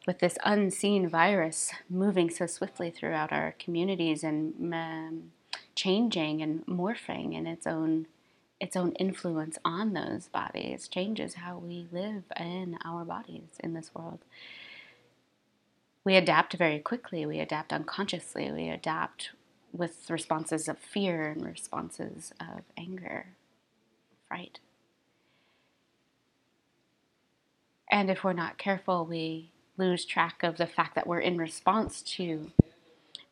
with 0.06 0.18
this 0.18 0.36
unseen 0.44 1.08
virus 1.08 1.72
moving 1.88 2.28
so 2.28 2.46
swiftly 2.46 2.90
throughout 2.90 3.32
our 3.32 3.54
communities 3.58 4.24
and 4.24 4.74
um, 4.74 5.32
changing 5.74 6.42
and 6.42 6.66
morphing 6.66 7.34
in 7.34 7.46
its 7.46 7.66
own 7.66 8.06
its 8.62 8.76
own 8.76 8.92
influence 8.92 9.58
on 9.64 9.92
those 9.92 10.28
bodies 10.28 10.86
changes 10.86 11.34
how 11.34 11.58
we 11.58 11.88
live 11.90 12.22
in 12.38 12.78
our 12.84 13.04
bodies 13.04 13.58
in 13.58 13.74
this 13.74 13.90
world. 13.92 14.20
We 16.04 16.14
adapt 16.14 16.54
very 16.54 16.78
quickly, 16.78 17.26
we 17.26 17.40
adapt 17.40 17.72
unconsciously, 17.72 18.52
we 18.52 18.68
adapt 18.68 19.30
with 19.72 20.08
responses 20.08 20.68
of 20.68 20.78
fear 20.78 21.28
and 21.28 21.44
responses 21.44 22.32
of 22.38 22.62
anger, 22.78 23.26
fright. 24.28 24.60
And 27.90 28.10
if 28.10 28.22
we're 28.22 28.32
not 28.32 28.58
careful, 28.58 29.04
we 29.04 29.50
lose 29.76 30.04
track 30.04 30.44
of 30.44 30.56
the 30.56 30.66
fact 30.66 30.94
that 30.94 31.08
we're 31.08 31.18
in 31.18 31.36
response 31.36 32.00
to 32.02 32.52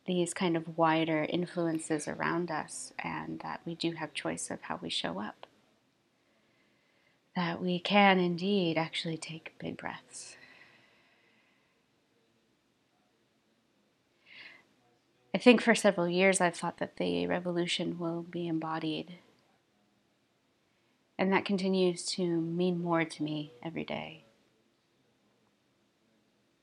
these 0.05 0.33
kind 0.33 0.57
of 0.57 0.77
wider 0.77 1.25
influences 1.29 2.07
around 2.07 2.49
us 2.49 2.93
and 2.99 3.39
that 3.41 3.61
we 3.65 3.75
do 3.75 3.91
have 3.93 4.13
choice 4.13 4.49
of 4.49 4.61
how 4.63 4.79
we 4.81 4.89
show 4.89 5.19
up. 5.19 5.45
That 7.35 7.61
we 7.61 7.79
can 7.79 8.19
indeed 8.19 8.77
actually 8.77 9.17
take 9.17 9.55
big 9.59 9.77
breaths. 9.77 10.35
I 15.33 15.37
think 15.37 15.61
for 15.61 15.75
several 15.75 16.09
years 16.09 16.41
I've 16.41 16.57
thought 16.57 16.77
that 16.79 16.97
the 16.97 17.25
revolution 17.25 17.97
will 17.97 18.23
be 18.23 18.47
embodied. 18.47 19.19
And 21.17 21.31
that 21.31 21.45
continues 21.45 22.03
to 22.07 22.25
mean 22.25 22.81
more 22.81 23.05
to 23.05 23.23
me 23.23 23.53
every 23.63 23.85
day. 23.85 24.25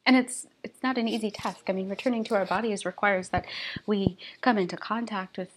And 0.09 0.17
it's 0.17 0.49
it's 0.65 0.83
not 0.83 0.99
an 0.99 1.07
easy 1.07 1.31
task. 1.31 1.67
I 1.69 1.73
mean, 1.73 1.91
returning 1.91 2.25
to 2.25 2.37
our 2.37 2.47
bodies 2.47 2.87
requires 2.87 3.29
that 3.29 3.47
we 3.87 4.19
come 4.41 4.59
into 4.59 4.79
contact 4.79 5.37
with 5.37 5.51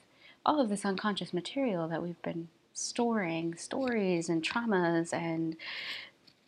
all 0.45 0.59
of 0.59 0.69
this 0.69 0.85
unconscious 0.85 1.33
material 1.33 1.87
that 1.87 2.03
we've 2.03 2.21
been 2.21 2.49
storing, 2.73 3.55
stories 3.55 4.29
and 4.29 4.43
traumas 4.43 5.13
and 5.13 5.55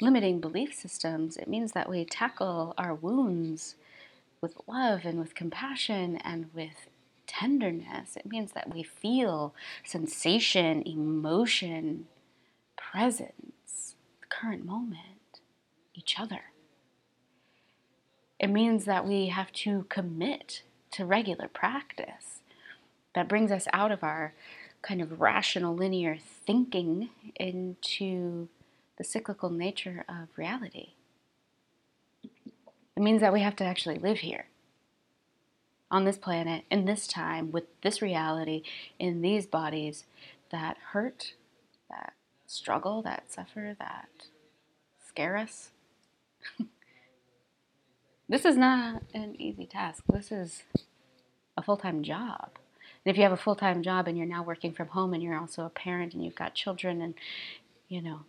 limiting 0.02 0.42
belief 0.42 0.76
systems. 0.76 1.38
It 1.38 1.48
means 1.48 1.72
that 1.74 1.90
we 1.90 2.06
tackle 2.06 2.74
our 2.78 2.94
wounds 2.94 3.76
with 4.42 4.56
love 4.68 5.06
and 5.06 5.18
with 5.18 5.36
compassion 5.36 6.18
and 6.18 6.50
with 6.54 6.90
tenderness. 7.26 8.18
It 8.18 8.26
means 8.26 8.52
that 8.54 8.74
we 8.76 8.84
feel 8.84 9.56
sensation, 9.86 10.84
emotion, 10.86 12.08
presence, 12.76 13.96
the 14.20 14.28
current 14.28 14.66
moment, 14.66 15.40
each 15.96 16.20
other. 16.20 16.53
It 18.44 18.50
means 18.50 18.84
that 18.84 19.08
we 19.08 19.28
have 19.28 19.54
to 19.54 19.86
commit 19.88 20.64
to 20.92 21.06
regular 21.06 21.48
practice 21.48 22.42
that 23.16 23.30
brings 23.30 23.52
us 23.52 23.70
out 23.72 23.90
of 23.90 24.04
our 24.04 24.34
kind 24.82 25.02
of 25.02 25.22
rational 25.22 25.74
linear 25.74 26.18
thinking 26.46 27.10
into 27.38 28.50
the 28.98 29.06
cyclical 29.06 29.50
nature 29.50 30.04
of 30.10 30.28
reality. 30.36 30.90
It 32.98 33.02
means 33.02 33.22
that 33.22 33.32
we 33.32 33.40
have 33.40 33.56
to 33.56 33.64
actually 33.64 33.98
live 33.98 34.20
here 34.20 34.48
on 35.90 36.04
this 36.04 36.18
planet, 36.18 36.66
in 36.70 36.84
this 36.84 37.08
time, 37.08 37.50
with 37.50 37.64
this 37.82 38.02
reality, 38.02 38.64
in 39.00 39.22
these 39.22 39.46
bodies 39.46 40.04
that 40.52 40.76
hurt, 40.92 41.36
that 41.90 42.12
struggle, 42.46 43.02
that 43.04 43.32
suffer, 43.32 43.74
that 43.80 44.10
scare 45.08 45.38
us. 45.38 45.70
this 48.34 48.46
is 48.46 48.58
not 48.58 49.04
an 49.14 49.40
easy 49.40 49.68
task. 49.68 50.04
This 50.12 50.32
is 50.32 50.64
a 51.56 51.62
full 51.62 51.78
time 51.78 52.02
job. 52.02 52.50
And 53.06 53.12
if 53.12 53.16
you 53.16 53.22
have 53.22 53.32
a 53.32 53.38
full 53.38 53.54
time 53.54 53.84
job 53.84 54.08
and 54.08 54.18
you're 54.18 54.26
now 54.26 54.42
working 54.42 54.74
from 54.74 54.88
home 54.88 55.14
and 55.14 55.22
you're 55.22 55.38
also 55.38 55.66
a 55.66 55.70
parent 55.70 56.16
and 56.16 56.26
you've 56.26 56.34
got 56.34 56.56
children 56.56 57.00
and, 57.00 57.14
you 57.90 58.02
know, 58.02 58.22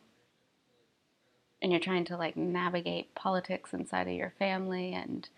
and 1.63 1.73
you're 1.73 1.81
trying 1.81 2.05
to 2.05 2.19
like 2.19 2.37
navigate 2.37 3.15
politics 3.15 3.73
inside 3.73 4.07
of 4.07 4.13
your 4.13 4.35
family 4.39 4.93
and 4.93 5.31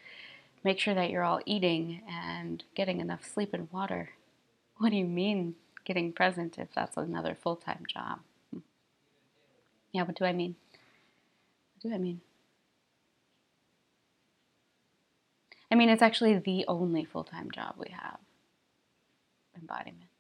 make 0.65 0.81
sure 0.81 0.95
that 0.95 1.11
you're 1.11 1.23
all 1.23 1.41
eating 1.47 2.03
and 2.11 2.65
getting 2.75 3.01
enough 3.01 3.25
sleep 3.25 3.55
and 3.55 3.71
water. 3.71 4.11
What 4.79 4.91
do 4.91 4.97
you 4.97 5.05
mean 5.05 5.55
getting 5.85 6.13
present 6.13 6.59
if 6.59 6.75
that's 6.75 6.97
another 6.97 7.37
full 7.41 7.55
time 7.55 7.85
job? 7.87 8.19
Hmm. 8.53 8.59
Yeah, 9.93 10.03
what 10.03 10.17
do 10.17 10.25
I 10.25 10.33
mean? 10.33 10.57
What 11.77 11.91
do 11.91 11.95
I 11.95 11.99
mean? 11.99 12.21
I 15.71 15.75
mean, 15.75 15.89
it's 15.89 16.03
actually 16.03 16.39
the 16.39 16.65
only 16.69 17.05
full 17.05 17.25
time 17.25 17.51
job 17.51 17.75
we 17.79 17.91
have 17.91 18.19
embodiment 19.57 20.11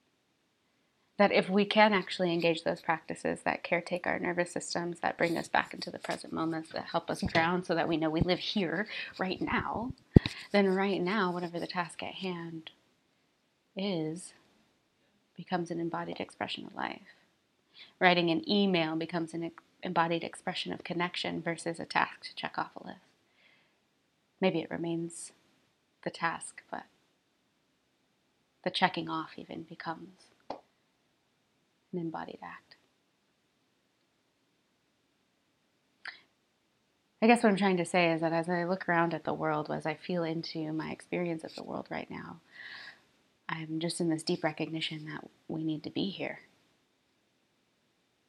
that 1.18 1.32
if 1.32 1.48
we 1.48 1.64
can 1.64 1.92
actually 1.92 2.32
engage 2.32 2.62
those 2.62 2.80
practices 2.80 3.40
that 3.44 3.64
caretake 3.64 4.06
our 4.06 4.18
nervous 4.18 4.52
systems, 4.52 5.00
that 5.00 5.16
bring 5.16 5.36
us 5.38 5.48
back 5.48 5.72
into 5.72 5.90
the 5.90 5.98
present 5.98 6.32
moments, 6.32 6.70
that 6.72 6.84
help 6.84 7.10
us 7.10 7.22
ground 7.22 7.64
so 7.64 7.74
that 7.74 7.88
we 7.88 7.96
know 7.96 8.10
we 8.10 8.20
live 8.20 8.38
here 8.38 8.86
right 9.18 9.40
now, 9.40 9.92
then 10.52 10.68
right 10.68 11.00
now, 11.00 11.32
whatever 11.32 11.58
the 11.58 11.66
task 11.66 12.02
at 12.02 12.14
hand 12.14 12.70
is, 13.74 14.34
becomes 15.36 15.70
an 15.70 15.80
embodied 15.80 16.20
expression 16.20 16.66
of 16.66 16.74
life. 16.74 17.00
Writing 17.98 18.30
an 18.30 18.48
email 18.50 18.94
becomes 18.94 19.32
an 19.32 19.50
embodied 19.82 20.24
expression 20.24 20.72
of 20.72 20.84
connection 20.84 21.40
versus 21.40 21.80
a 21.80 21.86
task 21.86 22.22
to 22.22 22.34
check 22.34 22.58
off 22.58 22.70
a 22.76 22.86
list. 22.86 23.00
Maybe 24.38 24.60
it 24.60 24.70
remains 24.70 25.32
the 26.06 26.10
task, 26.10 26.62
but 26.70 26.84
the 28.62 28.70
checking 28.70 29.10
off 29.10 29.32
even 29.36 29.64
becomes 29.64 30.28
an 30.48 31.98
embodied 31.98 32.38
act. 32.42 32.76
I 37.20 37.26
guess 37.26 37.42
what 37.42 37.50
I'm 37.50 37.56
trying 37.56 37.78
to 37.78 37.84
say 37.84 38.12
is 38.12 38.20
that 38.20 38.32
as 38.32 38.48
I 38.48 38.62
look 38.64 38.88
around 38.88 39.14
at 39.14 39.24
the 39.24 39.34
world, 39.34 39.68
as 39.68 39.84
I 39.84 39.94
feel 39.94 40.22
into 40.22 40.72
my 40.72 40.90
experience 40.90 41.42
of 41.42 41.56
the 41.56 41.64
world 41.64 41.88
right 41.90 42.08
now, 42.08 42.36
I'm 43.48 43.80
just 43.80 44.00
in 44.00 44.08
this 44.08 44.22
deep 44.22 44.44
recognition 44.44 45.06
that 45.06 45.28
we 45.48 45.64
need 45.64 45.82
to 45.82 45.90
be 45.90 46.10
here. 46.10 46.40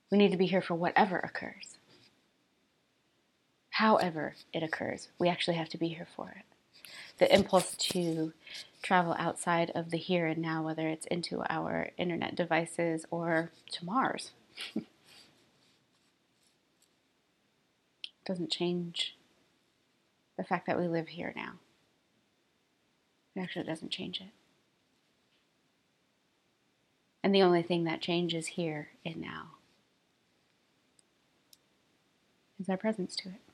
We 0.09 0.17
need 0.17 0.31
to 0.31 0.37
be 0.37 0.47
here 0.47 0.63
for 0.63 0.73
whatever 0.73 1.19
occurs. 1.19 1.77
However, 3.69 4.33
it 4.51 4.63
occurs, 4.63 5.09
we 5.19 5.29
actually 5.29 5.57
have 5.57 5.69
to 5.69 5.77
be 5.77 5.89
here 5.89 6.07
for 6.15 6.31
it. 6.31 6.56
The 7.17 7.33
impulse 7.33 7.75
to 7.75 8.33
travel 8.81 9.15
outside 9.17 9.71
of 9.73 9.89
the 9.91 9.97
here 9.97 10.27
and 10.27 10.41
now, 10.41 10.63
whether 10.63 10.87
it's 10.87 11.05
into 11.07 11.43
our 11.49 11.89
internet 11.97 12.35
devices 12.35 13.05
or 13.11 13.51
to 13.71 13.85
Mars. 13.85 14.31
doesn't 18.27 18.51
change 18.51 19.15
the 20.37 20.43
fact 20.43 20.67
that 20.67 20.77
we 20.77 20.87
live 20.87 21.07
here 21.07 21.33
now. 21.35 21.53
It 23.35 23.39
actually 23.39 23.65
doesn't 23.65 23.91
change 23.91 24.19
it. 24.19 24.27
And 27.23 27.33
the 27.33 27.41
only 27.41 27.63
thing 27.63 27.85
that 27.85 28.01
changes 28.01 28.47
here 28.47 28.89
and 29.05 29.17
now 29.17 29.51
is 32.59 32.69
our 32.69 32.77
presence 32.77 33.15
to 33.17 33.29
it. 33.29 33.46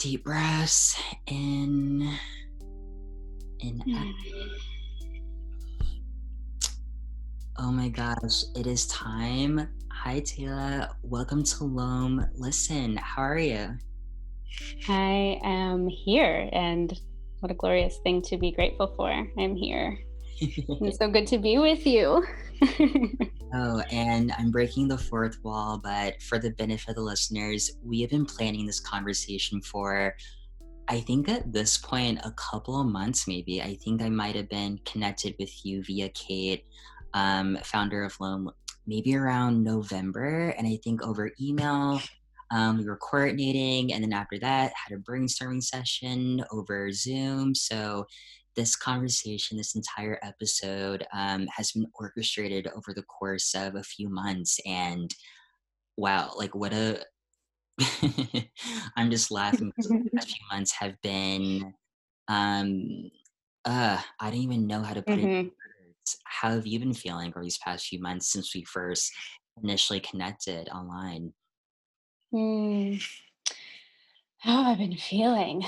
Deep 0.00 0.24
breaths 0.24 0.98
in 1.26 2.10
in 3.58 3.78
mm. 3.86 4.12
oh 7.58 7.70
my 7.70 7.90
gosh 7.90 8.44
it 8.56 8.66
is 8.66 8.86
time. 8.86 9.68
Hi 9.92 10.20
taylor. 10.20 10.88
Welcome 11.02 11.42
to 11.44 11.64
loam. 11.64 12.24
Listen 12.34 12.96
how 12.96 13.20
are 13.20 13.38
you? 13.38 13.76
I 14.88 15.38
am 15.44 15.86
here 15.86 16.48
and 16.50 16.98
what 17.40 17.52
a 17.52 17.54
glorious 17.54 17.98
thing 17.98 18.22
to 18.22 18.38
be 18.38 18.52
grateful 18.52 18.94
for. 18.96 19.10
I'm 19.10 19.54
here 19.54 19.98
it's 20.80 20.98
so 20.98 21.08
good 21.08 21.26
to 21.26 21.38
be 21.38 21.58
with 21.58 21.86
you 21.86 22.24
oh, 23.54 23.82
and 23.90 24.32
I'm 24.38 24.50
breaking 24.50 24.88
the 24.88 24.98
fourth 24.98 25.38
wall, 25.42 25.78
but 25.82 26.22
for 26.22 26.38
the 26.38 26.50
benefit 26.50 26.90
of 26.90 26.94
the 26.96 27.02
listeners, 27.02 27.70
we 27.82 28.00
have 28.02 28.10
been 28.10 28.26
planning 28.26 28.66
this 28.66 28.80
conversation 28.80 29.62
for, 29.62 30.14
I 30.88 31.00
think 31.00 31.28
at 31.28 31.52
this 31.52 31.78
point, 31.78 32.20
a 32.22 32.32
couple 32.32 32.80
of 32.80 32.86
months 32.86 33.26
maybe. 33.26 33.62
I 33.62 33.76
think 33.76 34.02
I 34.02 34.08
might 34.08 34.36
have 34.36 34.48
been 34.48 34.78
connected 34.84 35.34
with 35.38 35.64
you 35.64 35.82
via 35.84 36.10
Kate, 36.10 36.66
um, 37.14 37.56
founder 37.64 38.04
of 38.04 38.18
Loam, 38.20 38.50
maybe 38.86 39.16
around 39.16 39.64
November. 39.64 40.50
And 40.58 40.66
I 40.66 40.78
think 40.84 41.02
over 41.02 41.32
email, 41.40 42.00
um, 42.50 42.78
we 42.78 42.84
were 42.84 42.96
coordinating. 42.96 43.92
And 43.92 44.02
then 44.02 44.12
after 44.12 44.38
that, 44.40 44.72
had 44.74 44.98
a 44.98 45.00
brainstorming 45.00 45.62
session 45.62 46.44
over 46.50 46.92
Zoom. 46.92 47.54
So 47.54 48.06
this 48.60 48.76
conversation, 48.76 49.56
this 49.56 49.74
entire 49.74 50.18
episode, 50.22 51.06
um, 51.14 51.46
has 51.46 51.72
been 51.72 51.86
orchestrated 51.94 52.68
over 52.76 52.92
the 52.94 53.02
course 53.04 53.54
of 53.54 53.74
a 53.74 53.82
few 53.82 54.10
months. 54.10 54.60
And 54.66 55.10
wow, 55.96 56.32
like 56.36 56.54
what 56.54 56.74
a. 56.74 57.02
I'm 58.96 59.10
just 59.10 59.30
laughing 59.30 59.72
because 59.74 59.88
the 59.88 60.10
past 60.14 60.28
few 60.36 60.46
months 60.52 60.72
have 60.72 61.00
been. 61.00 61.72
Um, 62.28 63.10
uh, 63.64 63.98
I 64.20 64.30
don't 64.30 64.40
even 64.40 64.66
know 64.66 64.82
how 64.82 64.92
to 64.92 65.02
put 65.02 65.18
mm-hmm. 65.18 65.46
it. 65.46 65.52
How 66.24 66.50
have 66.50 66.66
you 66.66 66.78
been 66.78 66.92
feeling 66.92 67.30
over 67.30 67.42
these 67.42 67.58
past 67.58 67.86
few 67.86 68.00
months 68.00 68.30
since 68.30 68.54
we 68.54 68.64
first 68.64 69.10
initially 69.62 70.00
connected 70.00 70.68
online? 70.68 71.32
Mm, 72.34 73.02
how 74.38 74.64
have 74.64 74.76
I 74.76 74.78
been 74.78 74.96
feeling? 74.98 75.64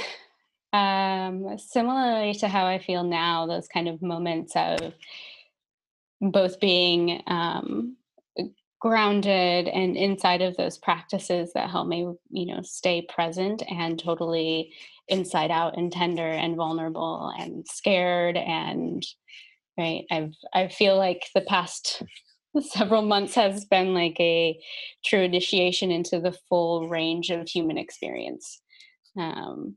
Um, 0.73 1.59
similarly 1.59 2.35
to 2.35 2.49
how 2.49 2.67
I 2.67 2.79
feel 2.79 3.05
now, 3.05 3.47
those 3.47 3.69
kind 3.69 3.89
of 3.89 4.01
moments 4.01 4.55
of 4.57 4.95
both 6.21 6.61
being 6.61 7.23
um, 7.27 7.97
grounded 8.81 9.69
and 9.69 9.97
inside 9.97 10.43
of 10.43 10.57
those 10.57 10.79
practices 10.79 11.53
that 11.55 11.71
help 11.71 11.87
me, 11.87 12.13
you 12.31 12.47
know, 12.47 12.61
stay 12.63 13.03
present 13.03 13.63
and 13.71 13.97
totally 13.97 14.73
inside 15.09 15.51
out 15.51 15.77
and 15.77 15.93
tender 15.93 16.27
and 16.27 16.57
vulnerable 16.57 17.33
and 17.39 17.67
scared 17.69 18.37
and 18.37 19.05
right. 19.79 20.05
I've 20.11 20.33
I 20.53 20.69
feel 20.69 20.97
like 20.97 21.23
the 21.35 21.43
past 21.43 22.03
several 22.61 23.03
months 23.03 23.35
has 23.37 23.65
been 23.65 23.95
like 23.95 24.19
a 24.19 24.59
true 25.05 25.23
initiation 25.23 25.91
into 25.91 26.19
the 26.19 26.37
full 26.49 26.89
range 26.89 27.31
of 27.31 27.49
human 27.49 27.79
experience. 27.79 28.61
Um, 29.17 29.77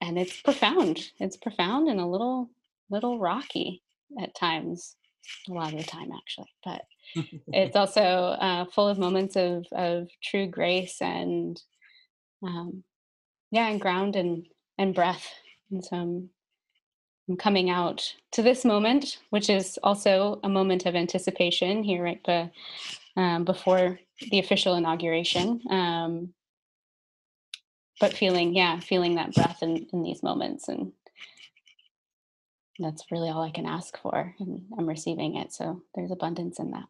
and 0.00 0.18
it's 0.18 0.40
profound. 0.40 1.10
It's 1.18 1.36
profound 1.36 1.88
and 1.88 2.00
a 2.00 2.06
little 2.06 2.50
little 2.90 3.18
rocky 3.18 3.82
at 4.20 4.34
times. 4.34 4.96
A 5.48 5.52
lot 5.52 5.72
of 5.72 5.78
the 5.78 5.84
time 5.84 6.10
actually. 6.12 6.52
But 6.64 6.82
it's 7.48 7.76
also 7.76 8.02
uh, 8.02 8.64
full 8.66 8.88
of 8.88 8.98
moments 8.98 9.36
of 9.36 9.66
of 9.72 10.08
true 10.22 10.46
grace 10.46 11.00
and 11.00 11.60
um, 12.42 12.84
yeah, 13.50 13.68
and 13.68 13.80
ground 13.80 14.16
and 14.16 14.46
and 14.78 14.94
breath. 14.94 15.26
And 15.70 15.84
so 15.84 15.96
I'm, 15.96 16.30
I'm 17.28 17.36
coming 17.36 17.70
out 17.70 18.14
to 18.32 18.42
this 18.42 18.64
moment, 18.64 19.18
which 19.30 19.48
is 19.48 19.78
also 19.82 20.40
a 20.42 20.48
moment 20.48 20.86
of 20.86 20.94
anticipation 20.94 21.82
here, 21.82 22.02
right? 22.02 22.20
But 22.24 22.50
um, 23.16 23.44
before 23.44 23.98
the 24.30 24.40
official 24.40 24.74
inauguration, 24.74 25.60
um, 25.70 26.34
but 28.00 28.14
feeling, 28.14 28.54
yeah, 28.54 28.80
feeling 28.80 29.14
that 29.16 29.34
breath 29.34 29.62
in, 29.62 29.86
in 29.92 30.02
these 30.02 30.22
moments, 30.22 30.68
and 30.68 30.92
that's 32.78 33.10
really 33.10 33.30
all 33.30 33.42
I 33.42 33.50
can 33.50 33.66
ask 33.66 33.96
for, 33.98 34.34
and 34.40 34.66
I'm 34.76 34.88
receiving 34.88 35.36
it. 35.36 35.52
So 35.52 35.82
there's 35.94 36.10
abundance 36.10 36.58
in 36.58 36.70
that. 36.72 36.88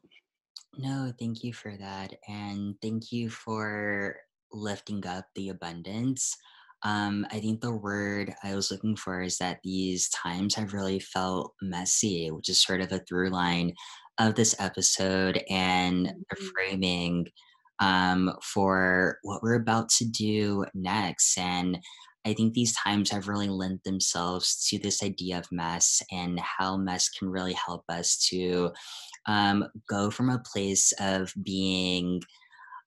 No, 0.76 1.12
thank 1.18 1.44
you 1.44 1.52
for 1.52 1.76
that. 1.76 2.14
And 2.28 2.74
thank 2.82 3.12
you 3.12 3.30
for 3.30 4.16
lifting 4.52 5.06
up 5.06 5.26
the 5.34 5.48
abundance. 5.48 6.36
Um, 6.82 7.26
I 7.30 7.40
think 7.40 7.60
the 7.60 7.74
word 7.74 8.34
I 8.42 8.54
was 8.54 8.70
looking 8.70 8.96
for 8.96 9.20
is 9.22 9.38
that 9.38 9.60
these 9.64 10.08
times 10.10 10.54
have 10.54 10.74
really 10.74 10.98
felt 11.00 11.54
messy, 11.62 12.30
which 12.30 12.48
is 12.48 12.60
sort 12.60 12.80
of 12.80 12.92
a 12.92 12.98
through 13.00 13.30
line 13.30 13.72
of 14.18 14.34
this 14.34 14.54
episode 14.58 15.42
and 15.48 16.06
the 16.30 16.36
Mhm. 16.36 16.50
framing 16.54 17.26
um, 17.80 18.32
for 18.42 19.18
what 19.22 19.42
we're 19.42 19.60
about 19.60 19.88
to 19.90 20.04
do 20.04 20.64
next. 20.74 21.36
And 21.38 21.78
I 22.26 22.32
think 22.32 22.54
these 22.54 22.74
times 22.74 23.10
have 23.10 23.28
really 23.28 23.48
lent 23.48 23.84
themselves 23.84 24.66
to 24.68 24.78
this 24.78 25.02
idea 25.02 25.38
of 25.38 25.52
mess 25.52 26.00
and 26.10 26.40
how 26.40 26.76
mess 26.76 27.08
can 27.08 27.28
really 27.28 27.52
help 27.52 27.84
us 27.88 28.16
to 28.30 28.70
um, 29.26 29.66
go 29.88 30.10
from 30.10 30.30
a 30.30 30.42
place 30.52 30.92
of 31.00 31.32
being 31.42 32.20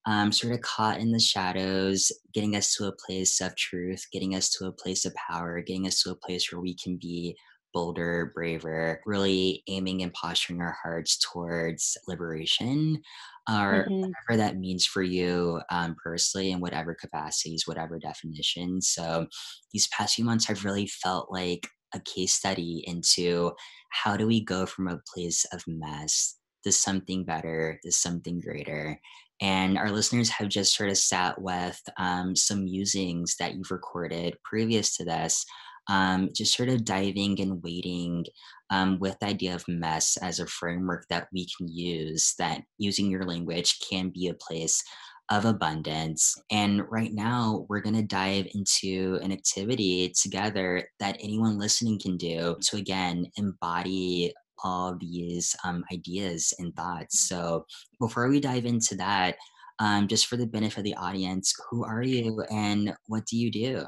um, 0.07 0.31
sort 0.31 0.53
of 0.53 0.61
caught 0.61 0.99
in 0.99 1.11
the 1.11 1.19
shadows, 1.19 2.11
getting 2.33 2.55
us 2.55 2.73
to 2.75 2.87
a 2.87 2.95
place 3.05 3.41
of 3.41 3.55
truth, 3.57 4.05
getting 4.11 4.35
us 4.35 4.49
to 4.51 4.65
a 4.65 4.71
place 4.71 5.05
of 5.05 5.13
power, 5.15 5.61
getting 5.61 5.85
us 5.85 6.01
to 6.01 6.11
a 6.11 6.15
place 6.15 6.51
where 6.51 6.61
we 6.61 6.75
can 6.75 6.97
be 6.97 7.35
bolder, 7.73 8.31
braver, 8.33 9.01
really 9.05 9.63
aiming 9.67 10.01
and 10.03 10.13
posturing 10.13 10.61
our 10.61 10.75
hearts 10.83 11.17
towards 11.19 11.97
liberation, 12.07 13.01
or 13.49 13.87
Mhm. 13.87 14.15
whatever 14.27 14.37
that 14.37 14.57
means 14.57 14.85
for 14.85 15.01
you 15.01 15.61
um, 15.69 15.95
personally 16.03 16.51
in 16.51 16.59
whatever 16.59 16.95
capacities, 16.95 17.67
whatever 17.67 17.99
definition. 17.99 18.81
So 18.81 19.27
these 19.73 19.87
past 19.89 20.15
few 20.15 20.25
months 20.25 20.49
I've 20.49 20.65
really 20.65 20.87
felt 20.87 21.31
like 21.31 21.67
a 21.93 21.99
case 22.01 22.33
study 22.33 22.83
into 22.85 23.53
how 23.91 24.17
do 24.17 24.27
we 24.27 24.43
go 24.43 24.65
from 24.65 24.87
a 24.87 24.99
place 25.13 25.45
of 25.53 25.63
mess 25.67 26.37
to 26.63 26.71
something 26.71 27.23
better, 27.23 27.79
to 27.83 27.91
something 27.91 28.41
greater. 28.41 28.99
And 29.39 29.77
our 29.77 29.91
listeners 29.91 30.29
have 30.29 30.49
just 30.49 30.75
sort 30.75 30.89
of 30.89 30.97
sat 30.97 31.41
with 31.41 31.79
um, 31.97 32.35
some 32.35 32.65
musings 32.65 33.35
that 33.39 33.53
you've 33.53 33.71
recorded 33.71 34.35
previous 34.43 34.97
to 34.97 35.05
this, 35.05 35.45
um, 35.89 36.29
just 36.33 36.55
sort 36.55 36.69
of 36.69 36.85
diving 36.85 37.39
and 37.39 37.63
waiting 37.63 38.25
um, 38.69 38.99
with 38.99 39.17
the 39.19 39.27
idea 39.27 39.55
of 39.55 39.67
mess 39.67 40.17
as 40.17 40.39
a 40.39 40.47
framework 40.47 41.05
that 41.09 41.27
we 41.33 41.47
can 41.57 41.67
use, 41.67 42.33
that 42.37 42.61
using 42.77 43.09
your 43.09 43.23
language 43.23 43.79
can 43.89 44.09
be 44.09 44.27
a 44.27 44.33
place 44.33 44.83
of 45.29 45.45
abundance. 45.45 46.35
And 46.51 46.83
right 46.89 47.13
now, 47.13 47.65
we're 47.69 47.81
going 47.81 47.95
to 47.95 48.01
dive 48.01 48.47
into 48.53 49.19
an 49.21 49.31
activity 49.31 50.13
together 50.19 50.87
that 50.99 51.17
anyone 51.21 51.57
listening 51.57 51.99
can 51.99 52.17
do 52.17 52.57
to, 52.61 52.77
again, 52.77 53.25
embody 53.37 54.33
all 54.63 54.97
these 54.99 55.55
um, 55.63 55.83
ideas 55.91 56.53
and 56.59 56.75
thoughts. 56.75 57.27
So, 57.27 57.65
before 57.99 58.29
we 58.29 58.39
dive 58.39 58.65
into 58.65 58.95
that, 58.95 59.35
um, 59.79 60.07
just 60.07 60.27
for 60.27 60.37
the 60.37 60.47
benefit 60.47 60.79
of 60.79 60.83
the 60.85 60.95
audience, 60.95 61.53
who 61.69 61.83
are 61.83 62.01
you 62.01 62.43
and 62.49 62.93
what 63.07 63.25
do 63.25 63.37
you 63.37 63.51
do? 63.51 63.85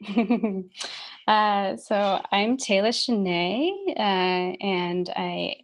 uh, 1.28 1.76
so 1.76 2.22
I'm 2.32 2.56
Taylor 2.56 2.88
Shanae, 2.88 3.70
uh, 3.90 4.56
and 4.62 5.10
I 5.14 5.56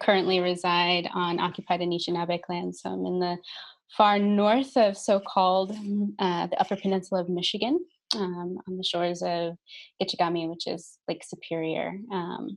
currently 0.00 0.40
reside 0.40 1.08
on 1.14 1.38
occupied 1.38 1.80
Anishinaabe 1.80 2.40
land. 2.48 2.74
So 2.74 2.90
I'm 2.90 3.06
in 3.06 3.20
the 3.20 3.36
far 3.96 4.18
north 4.18 4.76
of 4.76 4.96
so-called 4.96 5.72
uh, 6.18 6.46
the 6.48 6.60
Upper 6.60 6.74
Peninsula 6.74 7.20
of 7.20 7.28
Michigan, 7.28 7.78
um, 8.16 8.58
on 8.68 8.76
the 8.76 8.84
shores 8.84 9.22
of 9.22 9.56
Gitchigami, 10.02 10.50
which 10.50 10.66
is 10.66 10.98
Lake 11.06 11.22
Superior. 11.24 11.96
Um, 12.12 12.56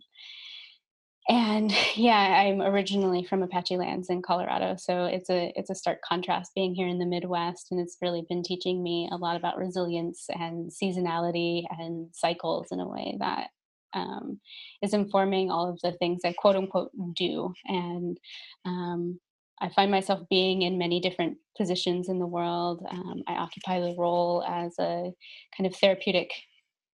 and 1.28 1.74
yeah, 1.96 2.44
I'm 2.46 2.62
originally 2.62 3.24
from 3.24 3.44
Apache 3.44 3.78
lands 3.78 4.10
in 4.10 4.22
Colorado, 4.22 4.76
so 4.78 5.06
it's 5.06 5.30
a 5.30 5.52
it's 5.56 5.70
a 5.70 5.76
stark 5.76 6.02
contrast 6.02 6.54
being 6.56 6.74
here 6.76 6.88
in 6.88 7.00
the 7.00 7.06
Midwest, 7.06 7.68
and 7.72 7.80
it's 7.80 7.98
really 8.02 8.26
been 8.28 8.44
teaching 8.44 8.82
me 8.84 9.10
a 9.12 9.18
lot 9.18 9.36
about 9.36 9.58
resilience 9.58 10.26
and 10.30 10.72
seasonality 10.72 11.64
and 11.78 12.10
cycles 12.14 12.68
in 12.72 12.80
a 12.80 12.88
way 12.88 13.18
that 13.20 13.50
um, 13.94 14.40
is 14.82 14.94
informing 14.94 15.50
all 15.52 15.70
of 15.70 15.80
the 15.82 15.94
things 15.94 16.22
I 16.24 16.34
quote 16.34 16.56
unquote 16.56 16.92
do. 17.16 17.54
And 17.66 18.18
um, 18.66 19.20
I 19.60 19.70
find 19.70 19.90
myself 19.90 20.22
being 20.30 20.62
in 20.62 20.78
many 20.78 21.00
different 21.00 21.38
positions 21.58 22.10
in 22.10 22.20
the 22.20 22.28
world. 22.28 22.86
Um, 22.90 23.24
I 23.28 23.34
occupy 23.34 23.80
the 23.80 23.96
role 23.98 24.44
as 24.48 24.78
a 24.80 25.12
kind 25.58 25.66
of 25.66 25.76
therapeutic 25.76 26.32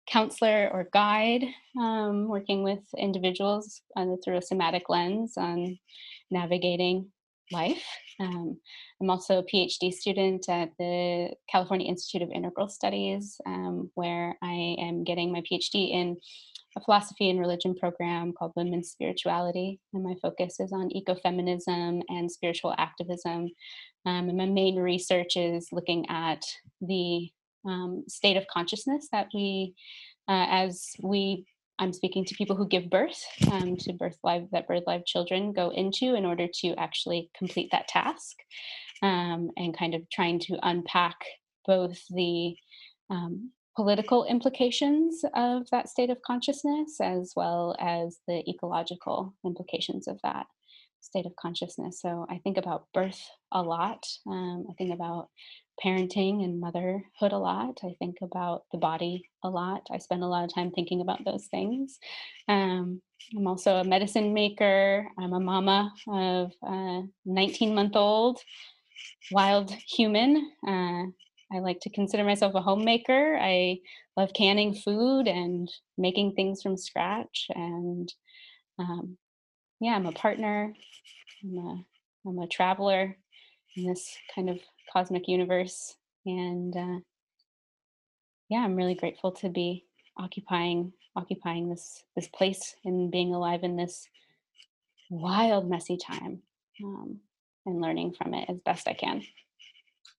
counselor 0.08 0.70
or 0.72 0.90
guide, 0.94 1.46
um, 1.80 2.28
working 2.28 2.64
with 2.64 2.82
individuals 2.98 3.82
uh, 3.96 4.16
through 4.24 4.38
a 4.38 4.42
somatic 4.42 4.90
lens 4.90 5.34
on 5.38 5.78
navigating 6.30 7.12
life. 7.52 7.84
Um, 8.20 8.58
I'm 9.02 9.10
also 9.10 9.40
a 9.40 9.44
PhD 9.44 9.92
student 9.94 10.48
at 10.50 10.70
the 10.78 11.32
California 11.50 11.88
Institute 11.88 12.22
of 12.22 12.32
Integral 12.32 12.70
Studies, 12.70 13.40
um, 13.46 13.92
where 13.96 14.36
I 14.42 14.76
am 14.80 15.04
getting 15.04 15.32
my 15.32 15.42
PhD 15.42 15.92
in 15.92 16.18
a 16.76 16.82
philosophy 16.82 17.30
and 17.30 17.40
religion 17.40 17.76
program 17.76 18.34
called 18.34 18.54
Women's 18.56 18.90
Spirituality. 18.90 19.80
And 19.94 20.04
my 20.04 20.16
focus 20.22 20.60
is 20.60 20.72
on 20.74 20.90
ecofeminism 20.90 22.02
and 22.10 22.32
spiritual 22.32 22.74
activism. 22.78 23.50
Um, 24.06 24.30
and 24.30 24.38
my 24.38 24.46
main 24.46 24.78
research 24.78 25.38
is 25.38 25.70
looking 25.72 26.10
at 26.10 26.44
the 26.82 27.30
um, 27.66 28.04
state 28.08 28.38
of 28.38 28.48
consciousness 28.48 29.08
that 29.12 29.28
we, 29.34 29.74
uh, 30.28 30.46
as 30.50 30.92
we, 31.02 31.46
I'm 31.80 31.94
speaking 31.94 32.26
to 32.26 32.36
people 32.36 32.56
who 32.56 32.68
give 32.68 32.90
birth 32.90 33.22
um, 33.52 33.78
to 33.78 33.94
birth 33.94 34.18
live 34.24 34.48
that 34.52 34.68
birth 34.68 34.84
live 34.86 35.06
children 35.06 35.54
go 35.54 35.70
into 35.70 36.16
in 36.16 36.26
order 36.26 36.48
to 36.62 36.76
actually 36.76 37.30
complete 37.38 37.70
that 37.72 37.88
task, 37.88 38.36
um, 39.02 39.50
and 39.58 39.78
kind 39.78 39.96
of 39.96 40.02
trying 40.10 40.40
to 40.40 40.58
unpack 40.64 41.18
both 41.66 42.00
the 42.10 42.56
um, 43.10 43.52
political 43.76 44.26
implications 44.26 45.26
of 45.36 45.68
that 45.72 45.90
state 45.90 46.10
of 46.10 46.22
consciousness 46.22 47.02
as 47.02 47.34
well 47.36 47.76
as 47.80 48.20
the 48.28 48.44
ecological 48.48 49.34
implications 49.44 50.08
of 50.08 50.20
that 50.24 50.46
state 51.02 51.26
of 51.26 51.36
consciousness. 51.36 52.00
So 52.00 52.26
I 52.30 52.38
think 52.38 52.58
about 52.58 52.86
birth 52.94 53.22
a 53.52 53.62
lot. 53.62 54.06
Um, 54.28 54.66
I 54.70 54.74
think 54.78 54.94
about 54.94 55.30
parenting 55.84 56.44
and 56.44 56.60
motherhood 56.60 57.32
a 57.32 57.38
lot. 57.38 57.80
I 57.84 57.96
think 58.00 58.18
about 58.22 58.64
the 58.72 58.78
body 58.78 59.24
a 59.44 59.50
lot. 59.50 59.88
I 59.92 59.98
spend 59.98 60.24
a 60.24 60.28
lot 60.28 60.44
of 60.44 60.54
time 60.54 60.72
thinking 60.72 61.02
about 61.02 61.26
those 61.26 61.46
things. 61.48 62.00
Um, 62.48 63.02
I'm 63.36 63.48
also 63.48 63.78
a 63.78 63.84
medicine 63.84 64.34
maker. 64.34 65.08
I'm 65.18 65.34
a 65.34 65.40
mama 65.40 65.94
of 66.08 66.52
a 66.64 67.02
19 67.26 67.74
month 67.74 67.96
old 67.96 68.40
wild 69.32 69.72
human. 69.72 70.52
Uh, 70.68 71.06
I 71.56 71.60
like 71.60 71.80
to 71.82 71.90
consider 71.90 72.24
myself 72.24 72.56
a 72.56 72.62
homemaker. 72.62 73.38
I 73.40 73.80
love 74.18 74.34
canning 74.34 74.74
food 74.74 75.28
and 75.28 75.70
making 75.98 76.34
things 76.34 76.62
from 76.62 76.78
scratch. 76.78 77.48
And 77.50 78.12
um, 78.80 79.18
yeah, 79.80 79.96
I'm 79.96 80.06
a 80.06 80.12
partner. 80.12 80.74
I'm 81.44 81.58
a 81.58 81.86
I'm 82.26 82.40
a 82.40 82.48
traveler 82.48 83.18
in 83.76 83.86
this 83.86 84.16
kind 84.34 84.50
of 84.50 84.60
cosmic 84.94 85.28
universe. 85.28 85.96
And 86.26 86.78
uh, 86.78 87.00
yeah, 88.50 88.60
I'm 88.60 88.76
really 88.76 88.96
grateful 88.96 89.32
to 89.34 89.50
be 89.50 89.86
occupying 90.18 90.94
occupying 91.16 91.70
this 91.70 92.04
this 92.16 92.28
place 92.28 92.76
and 92.86 93.12
being 93.12 93.34
alive 93.34 93.64
in 93.64 93.76
this 93.76 94.08
wild, 95.10 95.70
messy 95.70 95.98
time 95.98 96.42
um, 96.84 97.20
and 97.66 97.82
learning 97.82 98.14
from 98.14 98.34
it 98.34 98.50
as 98.50 98.60
best 98.66 98.88
I 98.88 98.94
can. 98.94 99.24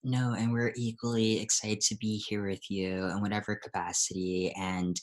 No, 0.02 0.34
and 0.34 0.52
we're 0.52 0.72
equally 0.76 1.40
excited 1.40 1.80
to 1.82 1.96
be 1.96 2.18
here 2.18 2.46
with 2.46 2.70
you 2.70 3.06
in 3.06 3.22
whatever 3.22 3.56
capacity. 3.56 4.52
And 4.56 5.00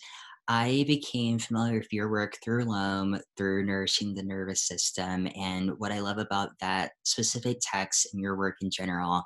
I 0.48 0.84
became 0.86 1.40
familiar 1.40 1.80
with 1.80 1.92
your 1.92 2.12
work 2.12 2.38
through 2.44 2.66
Loam, 2.66 3.20
through 3.36 3.66
nourishing 3.66 4.14
the 4.14 4.24
nervous 4.24 4.68
system. 4.68 5.28
And 5.36 5.72
what 5.80 5.92
I 5.92 6.00
love 6.00 6.18
about 6.18 6.50
that 6.60 6.92
specific 7.04 7.58
text 7.62 8.10
and 8.14 8.22
your 8.22 8.38
work 8.38 8.58
in 8.62 8.70
general 8.70 9.24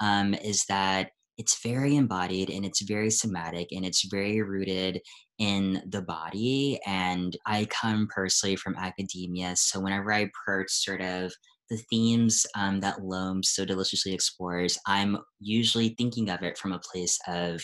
um, 0.00 0.34
is 0.34 0.64
that 0.68 1.10
it's 1.36 1.62
very 1.62 1.94
embodied 1.96 2.50
and 2.50 2.64
it's 2.64 2.82
very 2.82 3.10
somatic 3.10 3.68
and 3.70 3.84
it's 3.84 4.04
very 4.10 4.42
rooted 4.42 5.00
in 5.38 5.82
the 5.88 6.02
body. 6.02 6.80
And 6.84 7.36
I 7.46 7.66
come 7.66 8.08
personally 8.12 8.56
from 8.56 8.74
academia. 8.76 9.54
So 9.56 9.78
whenever 9.80 10.12
I 10.12 10.20
approach 10.30 10.70
sort 10.70 11.00
of 11.00 11.32
the 11.70 11.76
themes 11.90 12.44
um, 12.56 12.80
that 12.80 13.02
Loam 13.04 13.42
so 13.42 13.64
deliciously 13.64 14.12
explores, 14.14 14.78
I'm 14.86 15.18
usually 15.38 15.90
thinking 15.96 16.28
of 16.30 16.42
it 16.42 16.58
from 16.58 16.72
a 16.72 16.80
place 16.80 17.18
of 17.28 17.60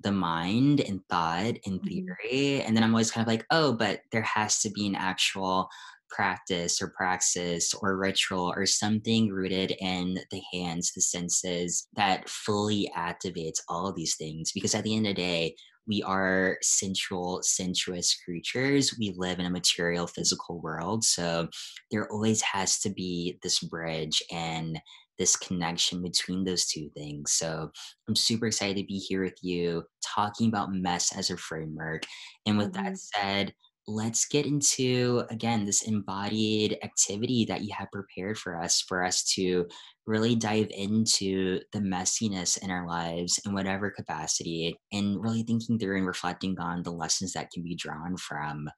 the 0.00 0.12
mind 0.12 0.80
and 0.80 1.00
thought 1.08 1.54
and 1.64 1.80
Mhm. 1.80 2.16
theory. 2.22 2.62
And 2.62 2.76
then 2.76 2.84
I'm 2.84 2.92
always 2.92 3.10
kind 3.10 3.26
of 3.26 3.28
like, 3.28 3.46
oh, 3.50 3.72
but 3.72 4.00
there 4.12 4.22
has 4.22 4.60
to 4.60 4.70
be 4.70 4.86
an 4.86 4.94
actual 4.94 5.68
practice 6.16 6.80
or 6.82 6.92
praxis 6.96 7.74
or 7.74 7.98
ritual 7.98 8.52
or 8.56 8.66
something 8.66 9.28
rooted 9.28 9.72
in 9.80 10.18
the 10.30 10.42
hands, 10.52 10.92
the 10.94 11.02
senses 11.02 11.86
that 11.94 12.28
fully 12.28 12.90
activates 12.96 13.60
all 13.68 13.86
of 13.88 13.96
these 13.96 14.16
things. 14.16 14.52
Because 14.54 14.74
at 14.74 14.84
the 14.84 14.96
end 14.96 15.06
of 15.06 15.10
the 15.16 15.22
day, 15.22 15.56
we 15.86 16.02
are 16.02 16.58
sensual, 16.62 17.40
sensuous 17.42 18.16
creatures. 18.24 18.96
We 18.98 19.14
live 19.16 19.38
in 19.38 19.46
a 19.46 19.50
material, 19.50 20.08
physical 20.08 20.60
world. 20.60 21.04
So 21.04 21.48
there 21.90 22.10
always 22.10 22.42
has 22.42 22.78
to 22.80 22.90
be 22.90 23.38
this 23.42 23.60
bridge 23.60 24.22
and 24.32 24.80
this 25.18 25.36
connection 25.36 26.02
between 26.02 26.44
those 26.44 26.66
two 26.66 26.90
things. 26.94 27.32
So 27.32 27.70
I'm 28.08 28.16
super 28.16 28.46
excited 28.46 28.76
to 28.76 28.86
be 28.86 28.98
here 28.98 29.22
with 29.22 29.38
you 29.42 29.84
talking 30.04 30.48
about 30.48 30.72
mess 30.72 31.16
as 31.16 31.30
a 31.30 31.36
framework. 31.36 32.02
And 32.44 32.58
with 32.58 32.72
that 32.74 32.92
Mhm. 32.92 32.98
said, 32.98 33.54
let's 33.88 34.26
get 34.26 34.46
into 34.46 35.22
again 35.30 35.64
this 35.64 35.82
embodied 35.82 36.76
activity 36.82 37.44
that 37.44 37.62
you 37.62 37.72
have 37.76 37.90
prepared 37.92 38.36
for 38.36 38.60
us 38.60 38.80
for 38.80 39.04
us 39.04 39.22
to 39.22 39.64
really 40.06 40.34
dive 40.34 40.68
into 40.70 41.60
the 41.72 41.78
messiness 41.78 42.60
in 42.62 42.70
our 42.70 42.86
lives 42.86 43.38
in 43.46 43.54
whatever 43.54 43.90
capacity 43.90 44.76
and 44.92 45.22
really 45.22 45.44
thinking 45.44 45.78
through 45.78 45.98
and 45.98 46.06
reflecting 46.06 46.58
on 46.58 46.82
the 46.82 46.90
lessons 46.90 47.32
that 47.32 47.50
can 47.52 47.62
be 47.62 47.76
drawn 47.76 48.16
from 48.16 48.68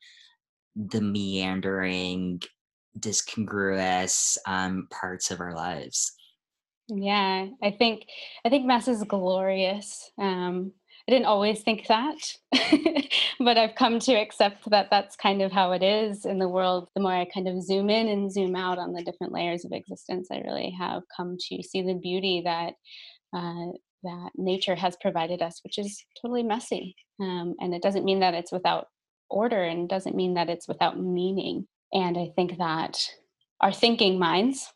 the 0.77 1.01
meandering 1.01 2.41
discongruous 2.99 4.37
um, 4.47 4.89
parts 4.91 5.31
of 5.31 5.41
our 5.41 5.55
lives 5.55 6.13
Yeah, 6.89 7.47
I 7.63 7.71
think 7.71 8.07
I 8.45 8.49
think 8.49 8.67
mess 8.67 8.89
is 8.89 9.05
glorious. 9.05 10.11
Um, 10.19 10.73
I 11.09 11.11
didn't 11.11 11.27
always 11.27 11.63
think 11.63 11.87
that, 11.87 12.35
but 13.41 13.57
I've 13.57 13.75
come 13.77 13.99
to 14.01 14.13
accept 14.13 14.69
that 14.69 14.89
that's 14.91 15.17
kind 15.17 15.41
of 15.41 15.51
how 15.51 15.73
it 15.73 15.83
is 15.83 16.27
in 16.27 16.39
the 16.39 16.51
world. 16.51 16.91
The 16.95 17.01
more 17.01 17.15
I 17.15 17.25
kind 17.25 17.49
of 17.49 17.63
zoom 17.63 17.89
in 17.89 18.09
and 18.09 18.31
zoom 18.31 18.55
out 18.55 18.77
on 18.77 18.93
the 18.93 19.03
different 19.03 19.33
layers 19.33 19.65
of 19.65 19.73
existence, 19.73 20.29
I 20.31 20.41
really 20.41 20.71
have 20.79 21.05
come 21.17 21.39
to 21.49 21.63
see 21.63 21.81
the 21.81 21.95
beauty 21.95 22.43
that 22.45 22.75
uh, 23.35 23.73
that 24.03 24.31
nature 24.37 24.75
has 24.75 24.99
provided 25.01 25.41
us, 25.41 25.61
which 25.65 25.79
is 25.79 26.05
totally 26.21 26.43
messy. 26.43 26.95
Um, 27.19 27.55
and 27.59 27.75
it 27.75 27.83
doesn't 27.83 28.05
mean 28.05 28.21
that 28.21 28.35
it's 28.35 28.53
without 28.53 28.89
order, 29.31 29.63
and 29.63 29.89
doesn't 29.89 30.15
mean 30.15 30.35
that 30.35 30.51
it's 30.51 30.69
without 30.69 31.01
meaning. 31.01 31.67
And 31.91 32.19
I 32.19 32.33
think 32.37 32.59
that 32.59 32.99
our 33.63 33.73
thinking 33.73 34.19
minds 34.19 34.71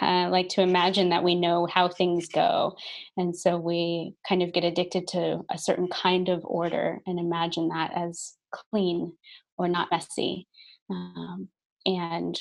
uh, 0.00 0.28
like 0.30 0.48
to 0.50 0.62
imagine 0.62 1.10
that 1.10 1.24
we 1.24 1.34
know 1.34 1.66
how 1.66 1.88
things 1.88 2.28
go. 2.28 2.76
And 3.16 3.36
so 3.36 3.56
we 3.56 4.14
kind 4.28 4.42
of 4.42 4.52
get 4.52 4.64
addicted 4.64 5.08
to 5.08 5.44
a 5.50 5.58
certain 5.58 5.88
kind 5.88 6.28
of 6.28 6.44
order 6.44 7.00
and 7.06 7.18
imagine 7.18 7.68
that 7.68 7.92
as 7.96 8.34
clean 8.50 9.12
or 9.56 9.68
not 9.68 9.88
messy. 9.90 10.46
Um, 10.90 11.48
and 11.84 12.38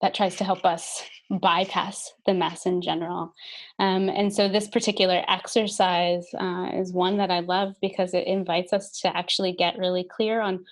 that 0.00 0.14
tries 0.14 0.36
to 0.36 0.44
help 0.44 0.64
us 0.64 1.02
bypass 1.30 2.12
the 2.26 2.34
mess 2.34 2.66
in 2.66 2.82
general. 2.82 3.32
Um, 3.78 4.08
and 4.08 4.32
so 4.32 4.48
this 4.48 4.68
particular 4.68 5.24
exercise 5.28 6.26
uh, 6.38 6.68
is 6.74 6.92
one 6.92 7.16
that 7.18 7.30
I 7.30 7.40
love 7.40 7.74
because 7.80 8.12
it 8.12 8.26
invites 8.26 8.72
us 8.72 9.00
to 9.00 9.16
actually 9.16 9.52
get 9.52 9.78
really 9.78 10.04
clear 10.04 10.40
on 10.40 10.64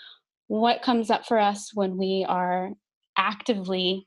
what 0.48 0.82
comes 0.82 1.10
up 1.10 1.26
for 1.26 1.38
us 1.38 1.70
when 1.72 1.96
we 1.96 2.26
are 2.28 2.72
actively 3.16 4.06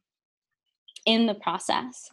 in 1.05 1.25
the 1.25 1.35
process 1.35 2.09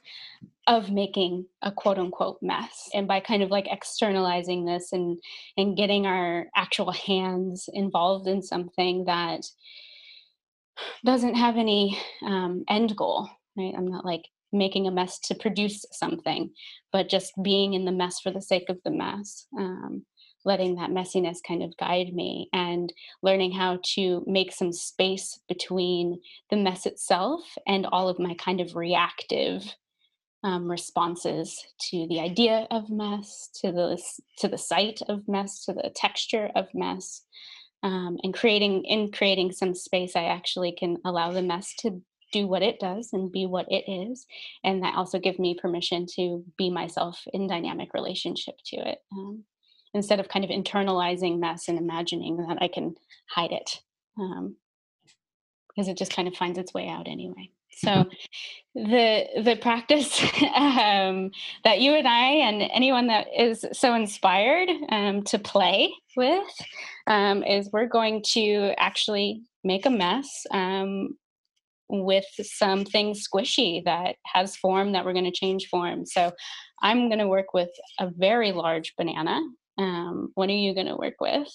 of 0.67 0.91
making 0.91 1.47
a 1.63 1.73
quote 1.73 1.99
unquote 1.99 2.39
mess. 2.41 2.89
And 2.95 3.09
by 3.09 3.21
kind 3.21 3.43
of 3.43 3.51
like 3.51 3.67
externalizing 3.71 4.65
this 4.65 4.93
and 4.93 5.19
and 5.57 5.77
getting 5.77 6.07
our 6.07 6.47
actual 6.55 6.93
hands 6.93 7.69
involved 7.73 8.29
in 8.29 8.43
something 8.43 9.05
that 9.07 9.45
doesn't 11.05 11.35
have 11.35 11.57
any 11.57 11.99
um, 12.25 12.65
end 12.69 12.97
goal 12.97 13.29
right? 13.57 13.75
I'm 13.77 13.89
not 13.89 14.05
like 14.05 14.29
making 14.53 14.87
a 14.87 14.91
mess 14.91 15.19
to 15.19 15.35
produce 15.35 15.85
something 15.93 16.51
but 16.93 17.09
just 17.09 17.33
being 17.43 17.75
in 17.75 17.85
the 17.85 17.93
mess 17.93 18.21
for 18.21 18.31
the 18.31 18.43
sake 18.43 18.69
of 18.69 18.79
the 18.85 18.91
mess 18.91 19.47
um, 19.59 20.05
letting 20.45 20.77
that 20.77 20.91
messiness 20.91 21.39
kind 21.47 21.63
of 21.63 21.77
guide 21.77 22.13
me 22.13 22.49
and 22.53 22.93
learning 23.23 23.53
how 23.53 23.79
to 23.95 24.25
make 24.27 24.53
some 24.53 24.73
space 24.73 25.41
between 25.49 26.21
the 26.51 26.57
mess 26.57 26.87
itself 26.87 27.41
and 27.67 27.87
all 27.87 28.09
of 28.09 28.19
my 28.19 28.35
kind 28.35 28.61
of 28.61 28.75
reactive 28.75 29.63
um, 30.45 30.71
responses 30.71 31.65
to 31.91 32.07
the 32.09 32.21
idea 32.21 32.67
of 32.71 32.91
mess, 32.91 33.49
to 33.61 33.71
the 33.71 34.03
to 34.39 34.49
the 34.49 34.59
sight 34.59 35.01
of 35.09 35.27
mess, 35.29 35.65
to 35.65 35.73
the 35.73 35.91
texture 35.95 36.51
of 36.57 36.67
mess, 36.75 37.23
um, 37.83 38.19
and 38.23 38.35
creating 38.35 38.85
in 38.85 39.13
creating 39.13 39.53
some 39.53 39.75
space, 39.75 40.17
I 40.17 40.25
actually 40.25 40.73
can 40.73 40.99
allow 41.05 41.33
the 41.33 41.43
mess 41.43 41.75
to 41.81 42.03
do 42.33 42.47
what 42.47 42.63
it 42.63 42.81
does 42.81 43.11
and 43.13 43.31
be 43.31 43.47
what 43.47 43.67
it 43.71 43.85
is, 43.91 44.27
and 44.65 44.83
that 44.83 44.95
also 44.97 45.19
give 45.19 45.39
me 45.39 45.55
permission 45.55 46.07
to 46.17 46.45
be 46.57 46.71
myself 46.71 47.23
in 47.33 47.47
dynamic 47.47 47.93
relationship 47.95 48.55
to 48.67 48.77
it, 48.77 48.99
um, 49.13 49.45
instead 49.95 50.21
of 50.21 50.29
kind 50.29 50.45
of 50.45 50.51
internalizing 50.51 51.39
mess 51.39 51.69
and 51.69 51.79
imagining 51.79 52.37
that 52.37 52.59
I 52.61 52.69
can 52.69 52.95
hide 53.29 53.53
it, 53.53 53.81
um, 54.19 54.57
because 55.69 55.89
it 55.89 55.97
just 55.97 56.15
kind 56.15 56.29
of 56.29 56.35
finds 56.35 56.59
its 56.59 56.75
way 56.75 56.89
out 56.89 57.09
anyway. 57.09 57.51
So 57.77 58.05
the 58.75 59.27
the 59.43 59.59
practice 59.61 60.21
um, 60.55 61.31
that 61.65 61.81
you 61.81 61.95
and 61.95 62.09
I 62.09 62.31
and 62.33 62.63
anyone 62.73 63.09
that 63.09 63.27
is 63.37 63.65
so 63.73 63.95
inspired 63.95 64.69
um, 64.91 65.23
to 65.25 65.39
play 65.39 65.93
with 66.17 66.49
um, 67.07 67.43
is 67.43 67.71
we're 67.73 67.87
going 67.87 68.23
to 68.33 68.73
actually 68.77 69.43
make 69.65 69.87
a 69.87 69.91
mess 69.91 70.47
um, 70.51 71.17
with 71.89 72.27
something 72.41 73.15
squishy 73.15 73.85
that 73.85 74.17
has 74.25 74.57
form 74.57 74.93
that 74.93 75.05
we're 75.05 75.13
going 75.13 75.25
to 75.25 75.31
change 75.31 75.69
form. 75.69 76.07
So 76.07 76.33
I'm 76.83 77.09
going 77.09 77.19
to 77.19 77.29
work 77.29 77.55
with 77.55 77.71
a 77.99 78.11
very 78.11 78.53
large 78.53 78.95
banana. 78.97 79.41
Um, 79.79 80.31
what 80.35 80.49
are 80.49 80.53
you 80.53 80.75
going 80.75 80.87
to 80.87 80.97
work 80.97 81.21
with? 81.21 81.49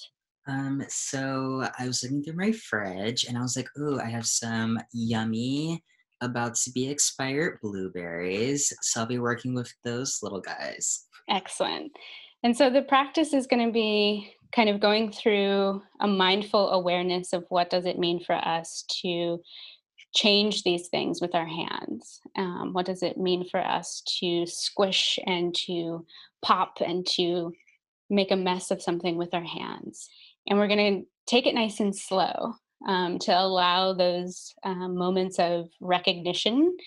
Um, 0.48 0.84
so 0.88 1.68
I 1.78 1.86
was 1.88 2.04
looking 2.04 2.24
through 2.24 2.38
my 2.38 2.52
fridge 2.52 3.26
and 3.26 3.38
I 3.38 3.42
was 3.42 3.58
like, 3.58 3.68
ooh, 3.78 4.00
I 4.00 4.06
have 4.06 4.26
some 4.26 4.80
yummy, 4.94 5.84
about 6.22 6.56
to 6.56 6.72
be 6.72 6.90
expired 6.90 7.60
blueberries. 7.62 8.74
So 8.82 9.02
I'll 9.02 9.08
be 9.08 9.20
working 9.20 9.54
with 9.54 9.72
those 9.84 10.20
little 10.24 10.42
guys. 10.42 11.06
Excellent. 11.30 11.92
And 12.44 12.56
so 12.56 12.70
the 12.70 12.82
practice 12.82 13.34
is 13.34 13.48
going 13.48 13.66
to 13.66 13.74
be 13.74 14.34
kind 14.56 14.70
of 14.70 14.80
going 14.80 15.12
through 15.12 15.82
a 16.00 16.08
mindful 16.08 16.72
awareness 16.72 17.34
of 17.34 17.46
what 17.50 17.70
does 17.70 17.86
it 17.86 18.00
mean 18.00 18.24
for 18.24 18.36
us 18.36 18.86
to 19.02 19.40
change 20.16 20.64
these 20.64 20.88
things 20.88 21.20
with 21.22 21.36
our 21.36 21.46
hands. 21.46 22.22
Um, 22.38 22.72
what 22.74 22.86
does 22.86 23.04
it 23.04 23.18
mean 23.18 23.48
for 23.50 23.60
us 23.60 24.02
to 24.20 24.46
squish 24.48 25.20
and 25.26 25.54
to 25.66 26.06
pop 26.42 26.78
and 26.86 27.06
to 27.08 27.52
make 28.10 28.32
a 28.32 28.36
mess 28.36 28.72
of 28.72 28.82
something 28.82 29.18
with 29.18 29.34
our 29.34 29.44
hands? 29.44 30.10
And 30.48 30.58
we're 30.58 30.68
going 30.68 31.02
to 31.02 31.08
take 31.28 31.46
it 31.46 31.56
nice 31.56 31.80
and 31.80 31.96
slow 31.96 32.54
um, 32.88 33.20
to 33.20 33.38
allow 33.38 33.94
those 33.94 34.54
um, 34.64 34.96
moments 34.96 35.40
of 35.40 35.70
recognition 35.82 36.78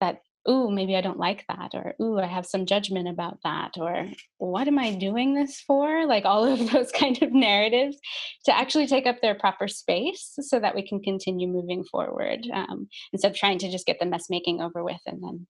that 0.00 0.20
ooh 0.48 0.72
maybe 0.72 0.96
i 0.96 1.00
don't 1.00 1.20
like 1.20 1.44
that 1.48 1.70
or 1.72 1.94
ooh 2.02 2.18
i 2.18 2.26
have 2.26 2.44
some 2.44 2.66
judgment 2.66 3.06
about 3.06 3.38
that 3.44 3.74
or 3.76 4.08
what 4.38 4.66
am 4.66 4.76
i 4.76 4.92
doing 4.92 5.34
this 5.34 5.60
for 5.60 6.04
like 6.04 6.24
all 6.24 6.44
of 6.44 6.70
those 6.72 6.90
kind 6.90 7.22
of 7.22 7.32
narratives 7.32 7.96
to 8.44 8.56
actually 8.56 8.88
take 8.88 9.06
up 9.06 9.20
their 9.20 9.36
proper 9.36 9.68
space 9.68 10.32
so 10.40 10.58
that 10.58 10.74
we 10.74 10.86
can 10.86 11.00
continue 11.00 11.46
moving 11.46 11.84
forward 11.84 12.40
um, 12.52 12.88
instead 13.12 13.30
of 13.30 13.36
trying 13.36 13.58
to 13.58 13.70
just 13.70 13.86
get 13.86 14.00
the 14.00 14.06
mess 14.06 14.28
making 14.30 14.60
over 14.60 14.82
with 14.82 15.00
and 15.06 15.22
then 15.22 15.46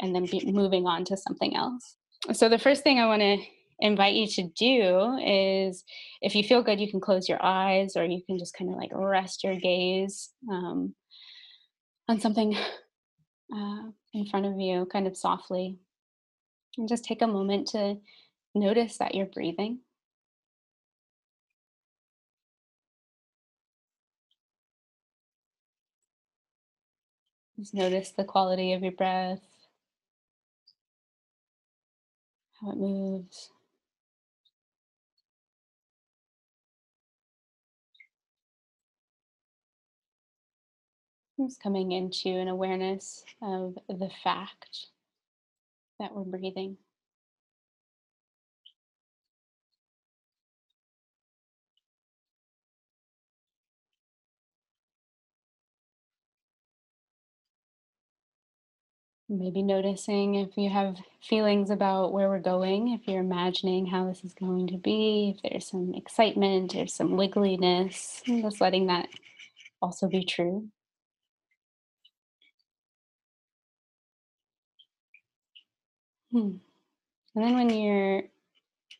and 0.00 0.14
then 0.14 0.26
be 0.26 0.50
moving 0.50 0.86
on 0.86 1.04
to 1.04 1.16
something 1.16 1.56
else. 1.56 1.96
So 2.32 2.48
the 2.48 2.58
first 2.58 2.82
thing 2.82 2.98
I 2.98 3.06
want 3.06 3.22
to 3.22 3.38
invite 3.78 4.14
you 4.14 4.26
to 4.26 4.42
do 4.56 5.18
is 5.24 5.84
if 6.22 6.34
you 6.34 6.42
feel 6.42 6.62
good, 6.62 6.80
you 6.80 6.90
can 6.90 7.00
close 7.00 7.28
your 7.28 7.42
eyes 7.44 7.96
or 7.96 8.04
you 8.04 8.22
can 8.26 8.38
just 8.38 8.56
kind 8.56 8.70
of 8.70 8.76
like 8.76 8.90
rest 8.92 9.44
your 9.44 9.56
gaze 9.56 10.30
um, 10.50 10.94
on 12.08 12.20
something 12.20 12.56
uh, 13.54 13.82
in 14.14 14.26
front 14.26 14.46
of 14.46 14.58
you, 14.58 14.86
kind 14.90 15.06
of 15.06 15.16
softly. 15.16 15.78
And 16.78 16.88
just 16.88 17.04
take 17.04 17.22
a 17.22 17.26
moment 17.26 17.68
to 17.68 17.96
notice 18.54 18.98
that 18.98 19.14
you're 19.14 19.26
breathing. 19.26 19.80
Just 27.58 27.72
notice 27.72 28.10
the 28.10 28.24
quality 28.24 28.74
of 28.74 28.82
your 28.82 28.92
breath, 28.92 29.40
how 32.60 32.72
it 32.72 32.76
moves. 32.76 33.50
Just 41.38 41.62
coming 41.62 41.92
into 41.92 42.30
an 42.30 42.48
awareness 42.48 43.24
of 43.42 43.76
the 43.88 44.10
fact 44.24 44.86
that 45.98 46.14
we're 46.14 46.22
breathing. 46.24 46.78
Maybe 59.28 59.62
noticing 59.62 60.36
if 60.36 60.56
you 60.56 60.70
have 60.70 60.96
feelings 61.20 61.70
about 61.70 62.12
where 62.12 62.28
we're 62.28 62.38
going, 62.38 62.92
if 62.92 63.08
you're 63.08 63.20
imagining 63.20 63.84
how 63.86 64.06
this 64.06 64.24
is 64.24 64.32
going 64.32 64.68
to 64.68 64.78
be, 64.78 65.34
if 65.36 65.42
there's 65.50 65.66
some 65.68 65.94
excitement 65.94 66.76
or 66.76 66.86
some 66.86 67.10
wiggliness, 67.16 68.22
just 68.24 68.60
letting 68.60 68.86
that 68.86 69.08
also 69.82 70.08
be 70.08 70.24
true. 70.24 70.68
Hmm. 76.36 76.56
And 77.34 77.44
then 77.44 77.54
when 77.54 77.70
you're 77.70 78.24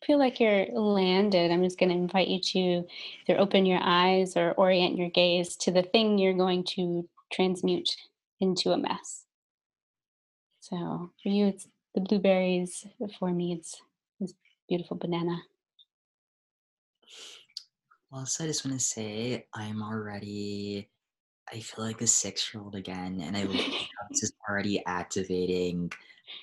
feel 0.07 0.19
like 0.19 0.41
you're 0.41 0.67
landed, 0.73 1.51
I'm 1.51 1.63
just 1.63 1.79
going 1.79 1.91
to 1.91 1.95
invite 1.95 2.29
you 2.29 2.41
to 2.41 2.87
either 3.29 3.39
open 3.39 3.67
your 3.67 3.81
eyes 3.83 4.39
or 4.39 4.53
orient 4.53 4.97
your 4.97 5.11
gaze 5.11 5.55
to 5.57 5.71
the 5.71 5.83
thing 5.83 6.17
you're 6.17 6.33
going 6.33 6.65
to 6.77 7.07
transmute 7.31 7.95
into 8.41 8.73
a 8.73 8.79
mess. 8.79 9.25
So 10.61 11.11
for 11.23 11.29
you, 11.29 11.49
it's 11.49 11.69
the 11.95 12.01
blueberries. 12.01 12.87
For 13.19 13.31
me, 13.31 13.53
it's 13.53 13.83
this 14.19 14.33
beautiful 14.67 14.97
banana. 14.97 15.43
Well, 18.11 18.25
so 18.25 18.45
I 18.45 18.47
just 18.47 18.65
want 18.65 18.79
to 18.79 18.85
say 18.85 19.47
I'm 19.53 19.83
already, 19.83 20.89
I 21.53 21.61
feel 21.61 21.85
like 21.85 22.01
a 22.01 22.07
six 22.07 22.55
year 22.55 22.63
old 22.63 22.77
again, 22.77 23.21
and 23.21 23.37
I 23.37 23.45
this 23.45 24.23
is 24.23 24.33
already 24.49 24.83
activating 24.87 25.93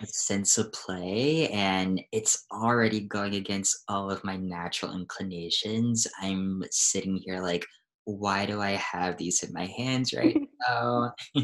a 0.01 0.07
sense 0.07 0.57
of 0.57 0.71
play, 0.73 1.49
and 1.49 2.01
it's 2.11 2.45
already 2.51 3.01
going 3.01 3.35
against 3.35 3.83
all 3.87 4.11
of 4.11 4.23
my 4.23 4.37
natural 4.37 4.95
inclinations. 4.95 6.07
I'm 6.21 6.63
sitting 6.71 7.17
here 7.23 7.41
like, 7.41 7.65
why 8.05 8.45
do 8.45 8.61
I 8.61 8.71
have 8.71 9.17
these 9.17 9.43
in 9.43 9.53
my 9.53 9.65
hands 9.65 10.13
right 10.13 10.37
now? 10.67 11.13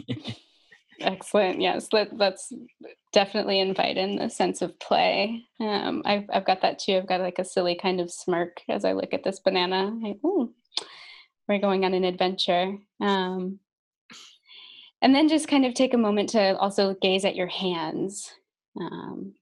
Excellent. 1.02 1.62
Yes, 1.62 1.88
let, 1.94 2.18
that's 2.18 2.52
definitely 3.14 3.60
invite 3.60 3.98
in 3.98 4.18
the 4.18 4.30
sense 4.30 4.62
of 4.62 4.78
play. 4.80 5.44
Um, 5.62 6.02
I've, 6.06 6.26
I've 6.32 6.46
got 6.46 6.62
that 6.62 6.80
too. 6.80 6.98
I've 6.98 7.08
got 7.08 7.22
like 7.22 7.40
a 7.40 7.46
silly 7.46 7.76
kind 7.82 8.02
of 8.02 8.12
smirk 8.12 8.62
as 8.68 8.84
I 8.84 8.92
look 8.92 9.14
at 9.14 9.24
this 9.24 9.40
banana. 9.40 9.98
Like, 10.02 10.18
Ooh, 10.26 10.54
we're 11.48 11.60
going 11.60 11.86
on 11.86 11.94
an 11.94 12.04
adventure. 12.04 12.78
Um, 13.00 13.60
and 15.02 15.14
then 15.14 15.30
just 15.30 15.48
kind 15.48 15.66
of 15.66 15.74
take 15.74 15.94
a 15.94 15.98
moment 15.98 16.30
to 16.30 16.58
also 16.58 16.96
gaze 17.02 17.26
at 17.26 17.36
your 17.36 17.48
hands. 17.48 18.32
Um, 18.80 19.34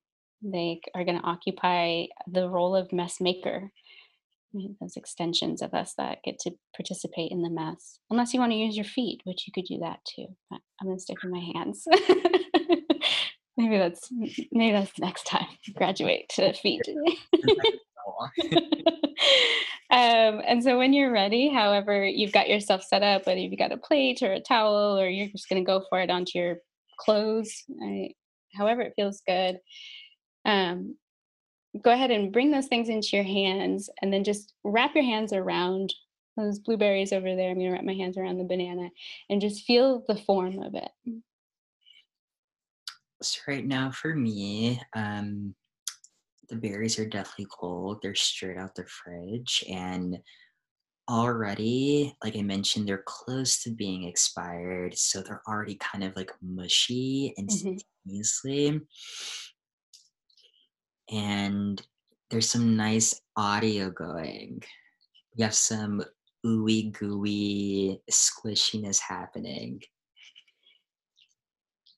they 0.41 0.82
are 0.93 1.03
going 1.03 1.20
to 1.20 1.26
occupy 1.26 2.05
the 2.28 2.49
role 2.49 2.76
of 2.76 2.93
mess 2.93 3.20
maker 3.20 3.72
those 4.82 4.95
extensions 4.95 5.62
of 5.62 5.74
us 5.74 5.93
that 5.97 6.24
get 6.24 6.39
to 6.39 6.51
participate 6.76 7.32
in 7.32 7.41
the 7.41 7.49
mess. 7.49 7.99
Unless 8.10 8.34
you 8.34 8.39
want 8.39 8.51
to 8.51 8.58
use 8.58 8.76
your 8.76 8.86
feet, 8.86 9.22
which 9.24 9.45
you 9.47 9.53
could 9.53 9.66
do 9.66 9.80
that 9.80 9.99
too. 10.05 10.28
But 10.49 10.60
I'm 10.80 10.88
gonna 10.88 10.99
stick 10.99 11.22
with 11.24 11.32
my 11.32 11.51
hands. 11.53 11.86
maybe 13.58 13.78
that's 13.78 14.10
maybe 14.51 14.72
that's 14.72 14.97
next 14.99 15.26
time. 15.26 15.47
Graduate 15.76 16.30
to 16.36 16.53
feet. 16.53 16.82
um, 19.91 20.41
and 20.45 20.63
so 20.63 20.78
when 20.78 20.93
you're 20.93 21.11
ready, 21.11 21.49
however 21.49 22.05
you've 22.05 22.34
got 22.34 22.49
yourself 22.49 22.84
set 22.84 23.03
up, 23.03 23.25
whether 23.25 23.39
you've 23.39 23.57
got 23.57 23.71
a 23.71 23.78
plate 23.78 24.21
or 24.21 24.34
a 24.34 24.39
towel, 24.39 24.99
or 24.99 25.07
you're 25.07 25.30
just 25.30 25.49
gonna 25.49 25.63
go 25.63 25.84
for 25.89 25.99
it 25.99 26.09
onto 26.09 26.39
your 26.39 26.57
clothes, 26.99 27.63
I, 27.84 28.11
however 28.53 28.82
it 28.82 28.93
feels 28.95 29.21
good. 29.25 29.59
Um, 30.45 30.95
go 31.82 31.91
ahead 31.91 32.11
and 32.11 32.32
bring 32.32 32.51
those 32.51 32.67
things 32.67 32.89
into 32.89 33.09
your 33.13 33.23
hands 33.23 33.89
and 34.01 34.11
then 34.11 34.23
just 34.23 34.53
wrap 34.63 34.95
your 34.95 35.03
hands 35.03 35.34
around 35.34 35.93
those 36.36 36.59
blueberries 36.59 37.11
over 37.11 37.36
there. 37.36 37.49
I'm 37.49 37.57
going 37.57 37.67
to 37.67 37.73
wrap 37.73 37.84
my 37.84 37.93
hands 37.93 38.17
around 38.17 38.38
the 38.38 38.43
banana 38.43 38.89
and 39.30 39.41
just 39.41 39.65
feel 39.65 40.03
the 40.07 40.15
form 40.15 40.59
of 40.59 40.75
it. 40.75 40.89
So, 43.21 43.39
right 43.47 43.65
now 43.65 43.89
for 43.91 44.15
me, 44.15 44.80
um, 44.95 45.55
the 46.49 46.55
berries 46.55 46.97
are 46.99 47.05
definitely 47.05 47.47
cold. 47.51 47.99
They're 48.01 48.15
straight 48.15 48.57
out 48.57 48.75
the 48.75 48.85
fridge. 48.85 49.63
And 49.69 50.17
already, 51.09 52.15
like 52.23 52.35
I 52.35 52.41
mentioned, 52.41 52.87
they're 52.87 53.03
close 53.05 53.61
to 53.63 53.71
being 53.71 54.03
expired. 54.03 54.97
So, 54.97 55.21
they're 55.21 55.41
already 55.47 55.75
kind 55.75 56.03
of 56.03 56.15
like 56.15 56.31
mushy 56.41 57.33
and 57.37 57.49
mm 57.49 58.81
and 61.09 61.81
there's 62.29 62.49
some 62.49 62.75
nice 62.75 63.21
audio 63.35 63.89
going. 63.89 64.61
You 65.35 65.45
have 65.45 65.55
some 65.55 66.03
ooey 66.45 66.91
gooey 66.91 68.01
squishiness 68.11 68.99
happening. 68.99 69.81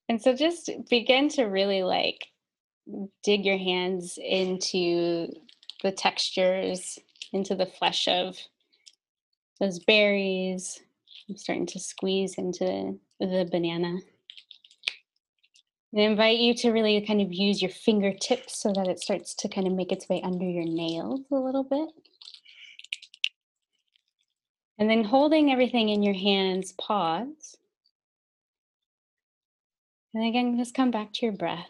And 0.07 0.21
so 0.21 0.35
just 0.35 0.69
begin 0.89 1.29
to 1.29 1.43
really 1.43 1.83
like 1.83 2.25
dig 3.23 3.45
your 3.45 3.57
hands 3.57 4.17
into 4.17 5.27
the 5.83 5.91
textures, 5.91 6.99
into 7.33 7.55
the 7.55 7.65
flesh 7.65 8.07
of 8.07 8.37
those 9.59 9.79
berries. 9.79 10.81
I'm 11.29 11.37
starting 11.37 11.65
to 11.67 11.79
squeeze 11.79 12.35
into 12.37 12.97
the 13.19 13.47
banana. 13.51 13.99
I 15.95 16.01
invite 16.01 16.37
you 16.37 16.53
to 16.55 16.71
really 16.71 17.01
kind 17.01 17.19
of 17.21 17.33
use 17.33 17.61
your 17.61 17.71
fingertips 17.71 18.59
so 18.59 18.71
that 18.75 18.87
it 18.87 18.99
starts 18.99 19.33
to 19.35 19.49
kind 19.49 19.65
of 19.65 19.73
make 19.73 19.91
its 19.91 20.07
way 20.07 20.21
under 20.23 20.45
your 20.45 20.65
nails 20.65 21.21
a 21.31 21.35
little 21.35 21.63
bit. 21.63 21.89
And 24.77 24.89
then 24.89 25.03
holding 25.03 25.51
everything 25.51 25.89
in 25.89 26.03
your 26.03 26.13
hands, 26.13 26.73
pause. 26.73 27.57
And 30.13 30.25
again, 30.25 30.57
just 30.57 30.75
come 30.75 30.91
back 30.91 31.11
to 31.13 31.25
your 31.25 31.35
breath. 31.35 31.69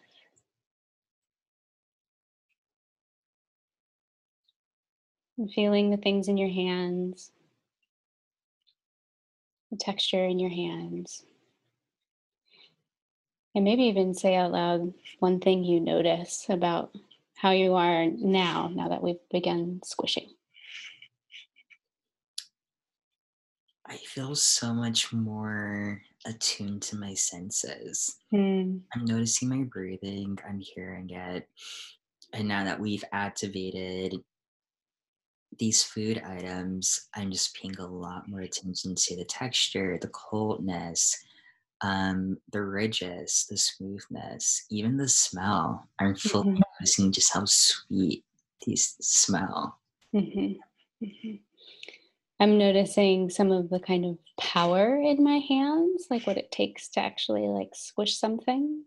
And 5.40 5.50
feeling 5.50 5.90
the 5.90 5.96
things 5.96 6.28
in 6.28 6.38
your 6.38 6.50
hands, 6.50 7.32
the 9.72 9.78
texture 9.78 10.26
in 10.26 10.38
your 10.38 10.50
hands. 10.50 11.24
And 13.56 13.64
maybe 13.64 13.84
even 13.84 14.14
say 14.14 14.36
out 14.36 14.52
loud 14.52 14.94
one 15.20 15.40
thing 15.40 15.64
you 15.64 15.80
notice 15.80 16.46
about 16.50 16.94
how 17.36 17.52
you 17.52 17.76
are 17.76 18.06
now, 18.06 18.70
now 18.74 18.90
that 18.90 19.02
we've 19.02 19.16
begun 19.32 19.80
squishing. 19.86 20.28
I 23.88 23.96
feel 23.96 24.36
so 24.36 24.74
much 24.74 25.14
more 25.14 26.02
attuned 26.26 26.82
to 26.82 26.98
my 26.98 27.14
senses. 27.14 28.18
Mm. 28.34 28.82
I'm 28.94 29.06
noticing 29.06 29.48
my 29.48 29.64
breathing, 29.64 30.38
I'm 30.46 30.60
hearing 30.60 31.10
it. 31.12 31.48
And 32.34 32.46
now 32.46 32.66
that 32.66 32.80
we've 32.80 33.06
activated 33.14 34.22
these 35.58 35.84
food 35.84 36.22
items, 36.26 37.08
I'm 37.16 37.32
just 37.32 37.56
paying 37.56 37.76
a 37.80 37.88
lot 37.88 38.28
more 38.28 38.42
attention 38.42 38.96
to 38.96 39.16
the 39.16 39.26
texture, 39.26 39.98
the 40.00 40.10
coldness, 40.10 41.18
um, 41.82 42.38
the 42.52 42.62
ridges, 42.62 43.46
the 43.50 43.58
smoothness, 43.58 44.66
even 44.70 44.98
the 44.98 45.08
smell. 45.08 45.88
I'm 46.00 46.16
fully 46.16 46.52
mm-hmm. 46.52 46.62
noticing 46.80 47.12
just 47.12 47.34
how 47.34 47.46
sweet 47.46 48.24
these 48.66 48.96
smell. 49.02 49.80
Mm-hmm. 50.14 51.06
Mm-hmm. 51.06 51.36
I'm 52.42 52.58
noticing 52.58 53.30
some 53.30 53.52
of 53.52 53.70
the 53.70 53.80
kind 53.80 54.06
of 54.06 54.18
power 54.40 54.96
in 54.96 55.24
my 55.24 55.40
hands, 55.40 56.08
like 56.10 56.26
what 56.26 56.38
it 56.38 56.52
takes 56.52 56.90
to 56.90 57.02
actually 57.02 57.48
like 57.48 57.72
squish 57.74 58.18
something. 58.18 58.84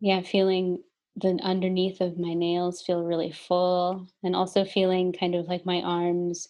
Yeah, 0.00 0.22
feeling 0.22 0.82
the 1.16 1.38
underneath 1.42 2.00
of 2.00 2.18
my 2.18 2.34
nails 2.34 2.82
feel 2.82 3.02
really 3.02 3.32
full, 3.32 4.06
and 4.22 4.36
also 4.36 4.64
feeling 4.64 5.12
kind 5.12 5.34
of 5.34 5.46
like 5.46 5.64
my 5.64 5.80
arms 5.80 6.48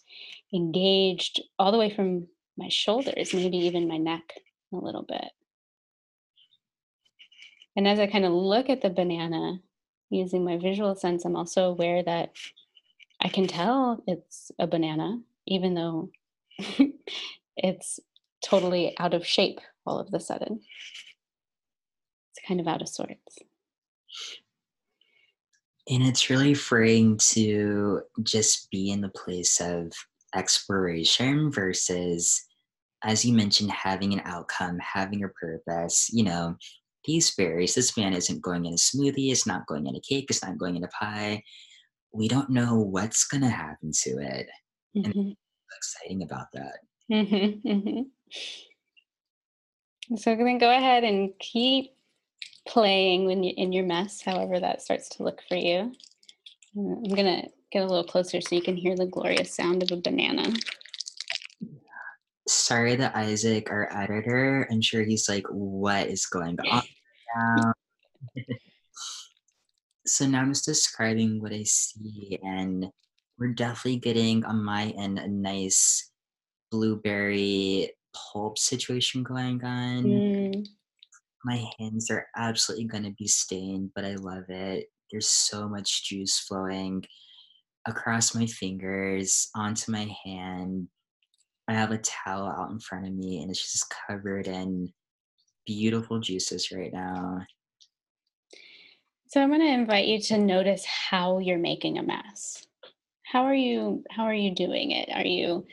engaged 0.53 1.41
all 1.57 1.71
the 1.71 1.77
way 1.77 1.89
from 1.89 2.27
my 2.57 2.67
shoulders, 2.69 3.33
maybe 3.33 3.57
even 3.57 3.87
my 3.87 3.97
neck 3.97 4.33
a 4.73 4.77
little 4.77 5.03
bit. 5.03 5.31
And 7.75 7.87
as 7.87 7.99
I 7.99 8.07
kind 8.07 8.25
of 8.25 8.33
look 8.33 8.69
at 8.69 8.81
the 8.81 8.89
banana 8.89 9.59
using 10.09 10.43
my 10.43 10.57
visual 10.57 10.95
sense, 10.95 11.23
I'm 11.23 11.35
also 11.35 11.69
aware 11.69 12.03
that 12.03 12.31
I 13.21 13.29
can 13.29 13.47
tell 13.47 14.03
it's 14.07 14.51
a 14.59 14.67
banana, 14.67 15.19
even 15.45 15.75
though 15.75 16.09
it's 17.57 17.99
totally 18.43 18.95
out 18.99 19.13
of 19.13 19.25
shape 19.25 19.59
all 19.85 19.99
of 19.99 20.11
the 20.11 20.19
sudden. 20.19 20.59
It's 22.31 22.47
kind 22.47 22.59
of 22.59 22.67
out 22.67 22.81
of 22.81 22.89
sorts. 22.89 23.39
And 25.89 26.03
it's 26.03 26.29
really 26.29 26.53
freeing 26.53 27.17
to 27.29 28.01
just 28.23 28.69
be 28.71 28.91
in 28.91 29.01
the 29.01 29.09
place 29.09 29.61
of 29.61 29.91
exploration 30.35 31.51
versus, 31.51 32.43
as 33.03 33.23
you 33.23 33.33
mentioned, 33.33 33.71
having 33.71 34.13
an 34.13 34.21
outcome, 34.25 34.79
having 34.79 35.23
a 35.23 35.29
purpose. 35.29 36.09
You 36.11 36.25
know, 36.25 36.55
these 37.05 37.33
berries, 37.35 37.75
this 37.75 37.95
man 37.95 38.13
isn't 38.13 38.41
going 38.41 38.65
in 38.65 38.73
a 38.73 38.77
smoothie, 38.77 39.31
it's 39.31 39.47
not 39.47 39.65
going 39.67 39.87
in 39.87 39.95
a 39.95 40.01
cake, 40.01 40.25
it's 40.29 40.43
not 40.43 40.57
going 40.57 40.75
in 40.75 40.83
a 40.83 40.89
pie. 40.89 41.41
We 42.11 42.27
don't 42.27 42.49
know 42.49 42.79
what's 42.79 43.25
going 43.25 43.41
to 43.41 43.49
happen 43.49 43.91
to 44.03 44.09
it. 44.19 44.47
And 44.95 45.13
hmm 45.13 45.31
exciting 45.77 46.23
about 46.23 46.47
that. 46.53 46.79
hmm 47.07 47.59
hmm 47.63 48.01
So 50.15 50.35
then 50.35 50.57
go 50.57 50.71
ahead 50.71 51.03
and 51.03 51.31
keep 51.39 51.96
playing 52.67 53.25
when 53.25 53.43
you 53.43 53.53
in 53.57 53.71
your 53.71 53.85
mess, 53.85 54.21
however 54.21 54.59
that 54.59 54.81
starts 54.81 55.09
to 55.09 55.23
look 55.23 55.41
for 55.47 55.55
you. 55.55 55.91
Uh, 56.77 56.95
I'm 56.97 57.15
gonna 57.15 57.47
get 57.71 57.83
a 57.83 57.87
little 57.87 58.03
closer 58.03 58.41
so 58.41 58.55
you 58.55 58.61
can 58.61 58.75
hear 58.75 58.95
the 58.95 59.05
glorious 59.05 59.55
sound 59.55 59.83
of 59.83 59.91
a 59.91 60.01
banana. 60.01 60.53
Sorry 62.47 62.95
that 62.95 63.15
Isaac, 63.15 63.69
our 63.69 63.89
editor, 63.95 64.67
I'm 64.71 64.81
sure 64.81 65.03
he's 65.03 65.27
like, 65.27 65.45
what 65.49 66.07
is 66.07 66.25
going 66.25 66.57
on 66.59 66.83
now? 67.35 67.73
So 70.07 70.25
now 70.25 70.39
I'm 70.39 70.53
just 70.53 70.63
describing 70.63 71.41
what 71.41 71.51
I 71.51 71.63
see, 71.63 72.39
and 72.41 72.89
we're 73.37 73.53
definitely 73.53 73.99
getting 73.99 74.45
on 74.45 74.63
my 74.63 74.93
end 74.97 75.19
a 75.19 75.27
nice 75.27 76.11
blueberry 76.71 77.91
pulp 78.13 78.57
situation 78.57 79.23
going 79.23 79.61
on. 79.65 80.03
Mm, 80.03 80.67
My 81.43 81.63
hands 81.79 82.09
are 82.09 82.27
absolutely 82.35 82.85
gonna 82.85 83.11
be 83.11 83.27
stained, 83.27 83.91
but 83.95 84.05
I 84.05 84.15
love 84.15 84.49
it. 84.49 84.87
There's 85.11 85.29
so 85.29 85.67
much 85.67 86.05
juice 86.05 86.39
flowing 86.39 87.03
across 87.85 88.35
my 88.35 88.45
fingers, 88.45 89.49
onto 89.55 89.91
my 89.91 90.13
hand. 90.25 90.89
I 91.67 91.73
have 91.73 91.91
a 91.91 91.97
towel 91.99 92.47
out 92.47 92.71
in 92.71 92.79
front 92.79 93.07
of 93.07 93.13
me, 93.13 93.41
and 93.41 93.49
it's 93.49 93.71
just 93.71 93.93
covered 94.07 94.47
in 94.47 94.91
beautiful 95.65 96.19
juices 96.19 96.71
right 96.71 96.91
now. 96.91 97.45
So 99.27 99.41
I'm 99.41 99.51
gonna 99.51 99.65
invite 99.65 100.07
you 100.07 100.21
to 100.21 100.37
notice 100.37 100.85
how 100.85 101.39
you're 101.39 101.57
making 101.57 101.97
a 101.97 102.03
mess. 102.03 102.65
How 103.23 103.43
are 103.43 103.55
you 103.55 104.03
how 104.09 104.23
are 104.23 104.33
you 104.33 104.55
doing 104.55 104.91
it? 104.91 105.09
Are 105.13 105.25
you 105.25 105.67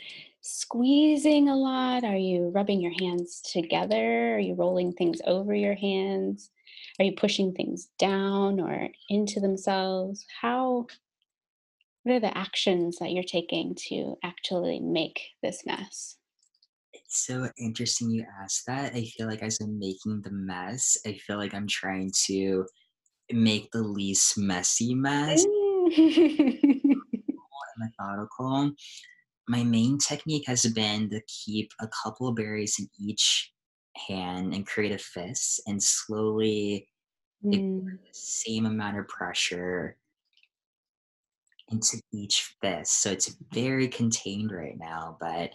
squeezing 0.45 1.49
a 1.49 1.57
lot? 1.57 2.05
Are 2.05 2.19
you 2.19 2.51
rubbing 2.51 2.81
your 2.81 2.93
hands 3.01 3.41
together? 3.41 4.35
Are 4.35 4.39
you 4.39 4.55
rolling 4.55 4.93
things 4.93 5.21
over 5.27 5.55
your 5.55 5.75
hands? 5.75 6.51
Are 6.99 7.05
you 7.07 7.13
pushing 7.13 7.55
things 7.55 7.89
down 7.99 8.61
or 8.61 8.91
into 9.09 9.41
themselves? 9.41 10.27
How 10.41 10.87
what 12.03 12.17
are 12.17 12.21
the 12.21 12.37
actions 12.37 12.99
that 12.99 13.13
you're 13.13 13.23
taking 13.25 13.75
to 13.89 14.17
actually 14.23 14.81
make 14.81 15.19
this 15.43 15.65
mess? 15.65 16.19
It's 16.93 17.25
so 17.25 17.49
interesting 17.59 18.11
you 18.11 18.27
asked 18.43 18.67
that. 18.67 18.95
I 18.95 19.05
feel 19.05 19.27
like 19.27 19.43
as 19.43 19.59
I'm 19.63 19.79
making 19.79 20.21
the 20.21 20.31
mess, 20.31 20.99
I 21.07 21.15
feel 21.15 21.39
like 21.39 21.55
I'm 21.55 21.67
trying 21.67 22.13
to 22.27 22.67
make 23.33 23.71
the 23.71 23.83
least 23.83 24.37
messy 24.37 24.95
mess 24.95 25.43
Mm. 25.43 26.95
methodical. 27.79 28.73
My 29.49 29.63
main 29.65 29.99
technique 29.99 30.45
has 30.47 30.65
been 30.67 31.11
to 31.11 31.21
keep 31.27 31.73
a 31.81 31.89
couple 32.03 32.29
of 32.29 32.37
berries 32.37 32.77
in 32.79 32.89
each 32.99 33.53
hand 34.09 34.55
and 34.55 34.67
create 34.67 34.93
a 34.93 34.99
fist 34.99 35.61
and 35.67 35.83
slowly 35.83 36.89
Mm, 37.45 37.99
the 38.13 38.19
same 38.21 38.67
amount 38.67 38.99
of 38.99 39.09
pressure 39.09 39.99
into 41.69 42.01
each 42.13 42.57
fist. 42.61 43.01
So 43.03 43.11
it's 43.11 43.37
very 43.53 43.89
contained 43.89 44.53
right 44.53 44.77
now, 44.79 45.17
but 45.21 45.53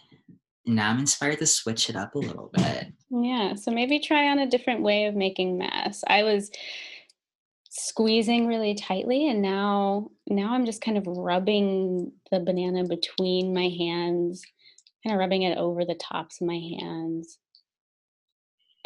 now 0.65 0.91
I'm 0.91 0.99
inspired 0.99 1.39
to 1.39 1.47
switch 1.47 1.89
it 1.89 1.95
up 1.95 2.15
a 2.15 2.19
little 2.19 2.49
bit. 2.53 2.93
yeah, 3.09 3.55
so 3.55 3.71
maybe 3.71 3.99
try 3.99 4.29
on 4.29 4.39
a 4.39 4.49
different 4.49 4.81
way 4.83 5.05
of 5.05 5.15
making 5.15 5.57
mess. 5.57 6.03
I 6.07 6.23
was 6.23 6.51
squeezing 7.69 8.47
really 8.47 8.73
tightly 8.73 9.29
and 9.29 9.43
now 9.43 10.09
now 10.27 10.53
I'm 10.53 10.65
just 10.65 10.81
kind 10.81 10.97
of 10.97 11.05
rubbing 11.05 12.11
the 12.31 12.39
banana 12.39 12.83
between 12.83 13.53
my 13.53 13.69
hands, 13.69 14.41
kind 15.05 15.13
of 15.13 15.19
rubbing 15.19 15.43
it 15.43 15.57
over 15.57 15.85
the 15.85 15.99
tops 16.01 16.41
of 16.41 16.47
my 16.47 16.59
hands, 16.79 17.37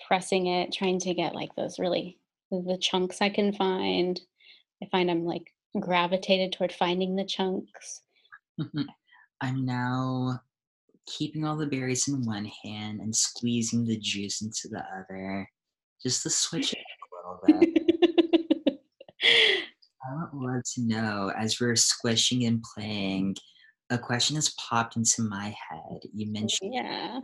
pressing 0.07 0.47
it, 0.47 0.73
trying 0.73 0.99
to 0.99 1.13
get 1.13 1.33
like 1.33 1.55
those 1.55 1.79
really 1.79 2.19
the 2.51 2.77
chunks 2.79 3.21
I 3.21 3.29
can 3.29 3.53
find. 3.53 4.19
I 4.81 4.87
find 4.91 5.09
I'm 5.09 5.23
like 5.23 5.53
gravitated 5.79 6.53
toward 6.53 6.71
finding 6.71 7.15
the 7.15 7.25
chunks. 7.25 8.01
Mm-hmm. 8.59 8.83
I'm 9.41 9.65
now 9.65 10.41
keeping 11.05 11.45
all 11.45 11.57
the 11.57 11.67
berries 11.67 12.07
in 12.07 12.25
one 12.25 12.49
hand 12.63 12.99
and 12.99 13.15
squeezing 13.15 13.85
the 13.85 13.97
juice 13.97 14.41
into 14.41 14.67
the 14.69 14.83
other, 14.97 15.49
just 16.01 16.23
to 16.23 16.29
switch 16.29 16.73
it 16.73 16.79
a 16.79 17.49
little 17.49 17.61
bit. 17.61 17.82
I 20.05 20.15
would 20.15 20.33
love 20.33 20.63
to 20.75 20.81
know, 20.81 21.31
as 21.37 21.59
we're 21.59 21.75
squishing 21.75 22.45
and 22.45 22.63
playing, 22.75 23.35
a 23.89 23.97
question 23.97 24.35
has 24.35 24.53
popped 24.59 24.95
into 24.95 25.23
my 25.23 25.55
head. 25.69 25.99
You 26.13 26.31
mentioned 26.31 26.73
yeah. 26.73 27.19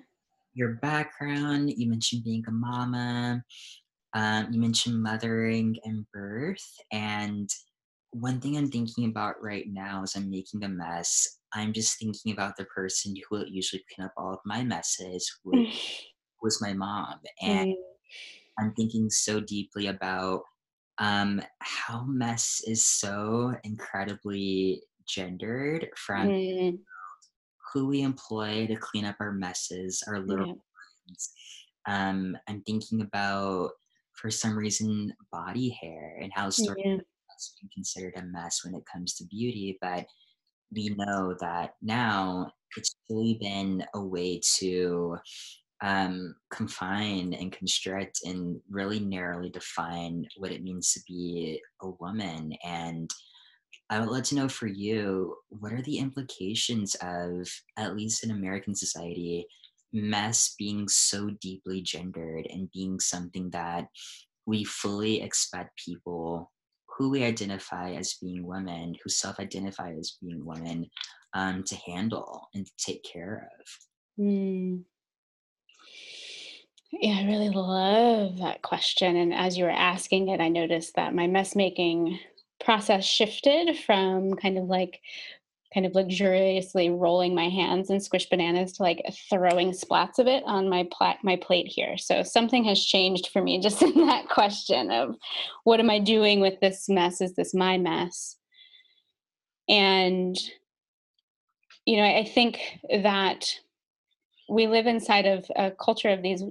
your 0.54 0.74
background, 0.76 1.72
you 1.76 1.90
mentioned 1.90 2.24
being 2.24 2.44
a 2.48 2.52
mama, 2.52 3.44
um, 4.14 4.48
you 4.52 4.60
mentioned 4.60 5.02
mothering 5.02 5.78
and 5.84 6.06
birth. 6.14 6.66
And 6.92 7.50
one 8.12 8.40
thing 8.40 8.58
I'm 8.58 8.70
thinking 8.70 9.06
about 9.06 9.42
right 9.42 9.66
now 9.68 10.04
as 10.04 10.16
I'm 10.16 10.30
making 10.30 10.64
a 10.64 10.70
mess, 10.70 11.40
I'm 11.54 11.74
just 11.74 12.00
thinking 12.00 12.32
about 12.32 12.56
the 12.56 12.66
person 12.66 13.16
who 13.16 13.38
will 13.38 13.48
usually 13.48 13.84
clean 13.94 14.06
up 14.06 14.14
all 14.18 14.34
of 14.34 14.40
my 14.46 14.64
messes, 14.64 15.30
who 15.44 15.66
was 16.42 16.62
my 16.62 16.74
mom. 16.74 17.16
And 17.42 17.70
Mm, 17.70 17.76
I'm 18.60 18.74
thinking 18.74 19.10
so 19.10 19.40
deeply 19.40 19.88
about 19.88 20.42
um, 21.00 21.42
how 21.60 22.04
mess 22.06 22.62
is 22.68 22.86
so 22.86 23.54
incredibly 23.64 24.84
gendered 25.08 25.88
from 25.96 26.28
mm, 26.28 26.80
who 27.74 27.88
we 27.88 28.02
employ 28.02 28.68
to 28.68 28.76
clean 28.76 29.06
up 29.06 29.16
our 29.20 29.32
messes, 29.32 30.04
our 30.08 30.20
little 30.20 30.48
yeah. 30.48 30.54
ones. 31.08 31.32
Um, 31.88 32.38
I'm 32.48 32.62
thinking 32.64 33.02
about, 33.02 33.72
for 34.14 34.30
some 34.30 34.58
reason, 34.58 35.14
body 35.32 35.70
hair 35.82 36.20
and 36.22 36.32
how 36.36 36.46
historically 36.46 36.92
Yeah. 36.92 36.98
that's 37.30 37.56
been 37.60 37.70
considered 37.74 38.14
a 38.18 38.24
mess 38.24 38.66
when 38.66 38.76
it 38.76 38.84
comes 38.92 39.16
to 39.16 39.26
beauty. 39.26 39.78
But 39.82 40.06
we 40.72 40.90
know 40.98 41.36
that 41.40 41.76
now 41.82 42.52
it's 42.78 42.94
really 43.10 43.38
been 43.40 43.86
a 43.94 44.02
way 44.02 44.42
to 44.58 45.18
um, 45.82 46.36
confine 46.52 47.34
and 47.34 47.52
constrict 47.52 48.20
and 48.26 48.60
really 48.70 49.00
narrowly 49.00 49.50
define 49.50 50.28
what 50.38 50.52
it 50.52 50.64
means 50.64 50.94
to 50.94 51.00
be 51.08 51.62
a 51.82 51.90
woman. 52.00 52.54
And 52.66 53.10
I 53.90 54.00
would 54.00 54.10
like 54.10 54.26
to 54.26 54.36
know 54.36 54.50
for 54.50 54.68
you, 54.68 55.36
what 55.50 55.74
are 55.74 55.82
the 55.82 55.98
implications 55.98 56.96
of, 57.02 57.50
at 57.78 57.96
least 57.96 58.24
in 58.24 58.32
American 58.32 58.76
society, 58.76 59.48
mess 59.94 60.54
being 60.60 60.88
so 60.88 61.32
deeply 61.42 61.82
gendered 61.82 62.46
and 62.52 62.70
being 62.72 63.00
something 63.00 63.50
that 63.52 63.88
we 64.46 64.64
fully 64.64 65.22
expect 65.22 65.82
people 65.84 66.52
who 66.98 67.10
we 67.10 67.24
identify 67.24 67.94
as 67.94 68.16
being 68.22 68.46
women, 68.46 68.96
who 69.04 69.10
self 69.10 69.40
identify 69.40 69.94
as 69.94 70.18
being 70.22 70.46
women, 70.46 70.86
um, 71.34 71.64
to 71.64 71.76
handle 71.76 72.50
and 72.54 72.66
to 72.66 72.72
take 72.78 73.04
care 73.04 73.50
of? 73.60 74.26
Mm. 74.26 74.84
Yeah, 76.92 77.20
I 77.20 77.26
really 77.26 77.50
love 77.50 78.40
that 78.40 78.62
question. 78.62 79.16
And 79.16 79.34
as 79.34 79.58
you 79.58 79.64
were 79.64 79.70
asking 79.70 80.30
it, 80.30 80.42
I 80.42 80.50
noticed 80.50 80.96
that 80.96 81.14
my 81.14 81.28
mess 81.28 81.56
making 81.56 82.20
process 82.64 83.06
shifted 83.06 83.78
from 83.78 84.34
kind 84.34 84.58
of 84.58 84.66
like 84.66 85.00
kind 85.74 85.86
of 85.86 85.94
luxuriously 85.94 86.90
rolling 86.90 87.36
my 87.36 87.48
hands 87.48 87.92
and 87.92 88.02
squish 88.02 88.28
bananas 88.28 88.74
to 88.74 88.84
like 88.84 89.04
throwing 89.30 89.72
splats 89.72 90.18
of 90.18 90.26
it 90.26 90.44
on 90.48 90.68
my 90.68 90.88
plat 90.92 91.18
my 91.24 91.36
plate 91.36 91.68
here. 91.68 91.96
So 91.98 92.24
something 92.24 92.64
has 92.64 92.84
changed 92.84 93.30
for 93.32 93.42
me 93.42 93.60
just 93.62 93.82
in 93.84 94.08
that 94.08 94.30
question 94.30 94.90
of 94.90 95.16
what 95.66 95.80
am 95.80 95.90
I 95.90 96.00
doing 96.00 96.40
with 96.40 96.60
this 96.60 96.90
mess? 96.90 97.22
Is 97.22 97.36
this 97.36 97.54
my 97.54 97.78
mess? 97.78 98.36
And 99.68 100.36
you 101.86 101.98
know, 101.98 102.04
I 102.04 102.24
think 102.24 102.60
that 103.04 103.48
we 104.50 104.68
live 104.68 104.88
inside 104.88 105.28
of 105.28 105.46
a 105.56 105.72
culture 105.72 106.10
of 106.10 106.24
these 106.24 106.44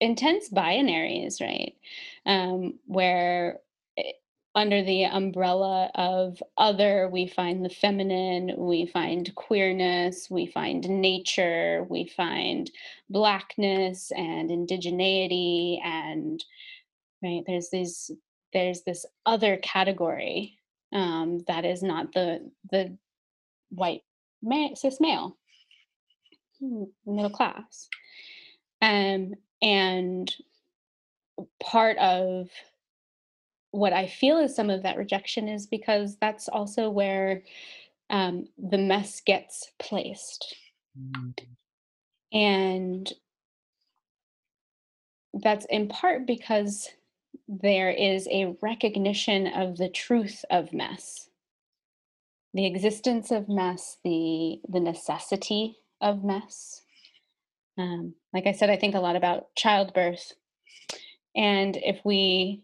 intense 0.00 0.48
binaries, 0.48 1.40
right? 1.40 1.74
Um, 2.26 2.78
where 2.86 3.60
eh, 3.96 4.12
under 4.54 4.82
the 4.82 5.04
umbrella 5.04 5.90
of 5.94 6.42
other, 6.56 7.08
we 7.08 7.26
find 7.26 7.64
the 7.64 7.70
feminine, 7.70 8.54
we 8.56 8.86
find 8.86 9.34
queerness, 9.34 10.28
we 10.30 10.46
find 10.46 10.88
nature, 10.88 11.86
we 11.88 12.06
find 12.06 12.70
blackness 13.10 14.10
and 14.12 14.50
indigeneity, 14.50 15.80
and 15.84 16.44
right 17.22 17.42
there's 17.46 17.70
these 17.70 18.10
there's 18.52 18.82
this 18.82 19.04
other 19.26 19.56
category 19.58 20.58
um, 20.92 21.40
that 21.46 21.64
is 21.64 21.82
not 21.82 22.12
the 22.12 22.50
the 22.70 22.96
white 23.70 24.02
ma- 24.42 24.74
cis 24.74 25.00
male 25.00 25.36
hmm, 26.60 26.84
middle 27.06 27.30
class 27.30 27.88
um, 28.80 29.34
and 29.62 30.34
part 31.60 31.96
of 31.98 32.48
what 33.70 33.92
I 33.92 34.06
feel 34.06 34.38
is 34.38 34.54
some 34.54 34.70
of 34.70 34.82
that 34.82 34.96
rejection 34.96 35.48
is 35.48 35.66
because 35.66 36.16
that's 36.20 36.48
also 36.48 36.90
where 36.90 37.42
um, 38.10 38.48
the 38.56 38.78
mess 38.78 39.20
gets 39.20 39.72
placed. 39.78 40.56
Mm. 40.98 41.34
And 42.32 43.12
that's 45.34 45.66
in 45.66 45.88
part 45.88 46.26
because 46.26 46.88
there 47.46 47.90
is 47.90 48.26
a 48.30 48.56
recognition 48.60 49.46
of 49.46 49.76
the 49.76 49.88
truth 49.88 50.44
of 50.50 50.72
mess, 50.72 51.28
the 52.54 52.66
existence 52.66 53.30
of 53.30 53.48
mess, 53.48 53.98
the, 54.04 54.60
the 54.68 54.80
necessity 54.80 55.76
of 56.00 56.24
mess. 56.24 56.82
Um, 57.78 58.14
like 58.34 58.46
I 58.46 58.52
said, 58.52 58.70
I 58.70 58.76
think 58.76 58.94
a 58.94 59.00
lot 59.00 59.16
about 59.16 59.54
childbirth. 59.54 60.32
And 61.36 61.76
if 61.76 62.00
we 62.04 62.62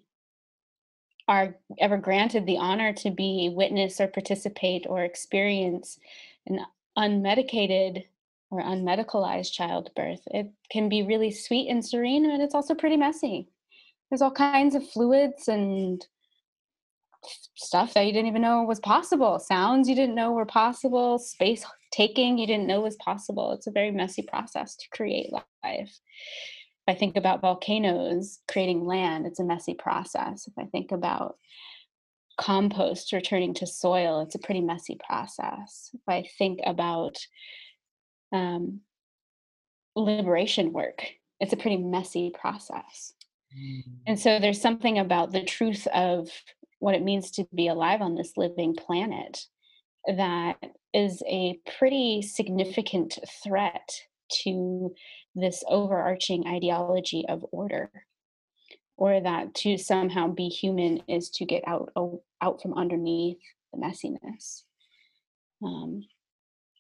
are 1.29 1.57
ever 1.79 1.97
granted 1.97 2.45
the 2.45 2.59
honor 2.59 2.93
to 2.93 3.11
be 3.11 3.51
witness 3.55 4.01
or 4.01 4.09
participate 4.09 4.85
or 4.89 5.05
experience 5.05 5.99
an 6.47 6.61
unmedicated 6.99 8.05
or 8.51 8.61
unmedicalized 8.63 9.53
childbirth, 9.53 10.21
it 10.27 10.51
can 10.71 10.89
be 10.89 11.03
really 11.03 11.31
sweet 11.31 11.71
and 11.71 11.85
serene, 11.85 12.29
and 12.29 12.43
it's 12.43 12.55
also 12.55 12.75
pretty 12.75 12.97
messy. 12.97 13.49
There's 14.11 14.21
all 14.21 14.31
kinds 14.31 14.75
of 14.75 14.89
fluids 14.89 15.49
and 15.49 16.07
stuff 17.55 17.95
that 17.95 18.07
you 18.07 18.13
didn't 18.13 18.29
even 18.29 18.43
know 18.43 18.63
was 18.63 18.81
possible, 18.81 19.39
sounds 19.39 19.89
you 19.89 19.95
didn't 19.95 20.15
know 20.15 20.33
were 20.33 20.47
possible, 20.47 21.19
space 21.19 21.65
taking 21.93 22.39
you 22.39 22.47
didn't 22.47 22.67
know 22.67 22.81
was 22.81 22.97
possible. 22.97 23.53
It's 23.53 23.67
a 23.67 23.73
very 23.73 23.91
messy 23.91 24.23
process 24.23 24.77
to 24.77 24.89
create 24.91 25.33
life. 25.33 25.45
If 25.63 26.89
I 26.89 26.95
think 26.95 27.17
about 27.17 27.41
volcanoes 27.41 28.41
creating 28.49 28.85
land, 28.85 29.27
it's 29.27 29.41
a 29.41 29.45
messy 29.45 29.75
process. 29.75 30.47
If 30.47 30.55
I 30.59 30.65
think 30.65 30.93
about 30.93 31.37
compost 32.39 33.13
returning 33.13 33.55
to 33.55 33.67
soil, 33.67 34.21
it's 34.21 34.35
a 34.35 34.41
pretty 34.41 34.61
messy 34.61 34.99
process. 35.07 35.91
If 35.95 36.01
I 36.09 36.29
think 36.37 36.61
about 36.67 37.17
um, 38.33 38.81
liberation 39.95 40.73
work, 40.73 41.07
it's 41.41 41.53
a 41.53 41.57
pretty 41.57 41.77
messy 41.77 42.33
process. 42.39 43.13
Mm. 43.57 43.83
And 44.07 44.21
so 44.21 44.39
there's 44.39 44.61
something 44.61 44.99
about 44.99 45.33
the 45.33 45.45
truth 45.45 45.87
of 45.89 46.29
what 46.79 46.95
it 46.95 47.03
means 47.03 47.31
to 47.33 47.47
be 47.55 47.69
alive 47.69 48.01
on 48.01 48.15
this 48.15 48.33
living 48.37 48.75
planet 48.75 49.47
that 50.07 50.57
is 50.93 51.23
a 51.27 51.59
pretty 51.79 52.23
significant 52.23 53.19
threat 53.43 53.89
to 54.31 54.95
this 55.35 55.65
overarching 55.69 56.47
ideology 56.47 57.25
of 57.29 57.45
order 57.53 57.91
or 58.97 59.21
that 59.21 59.55
to 59.55 59.77
somehow 59.77 60.29
be 60.29 60.49
human 60.49 61.03
is 61.09 61.31
to 61.31 61.45
get 61.45 61.63
out 61.67 61.91
out 62.41 62.63
from 62.63 62.75
underneath 62.75 63.39
the 63.73 63.79
messiness. 63.79 64.63
Um, 65.63 66.05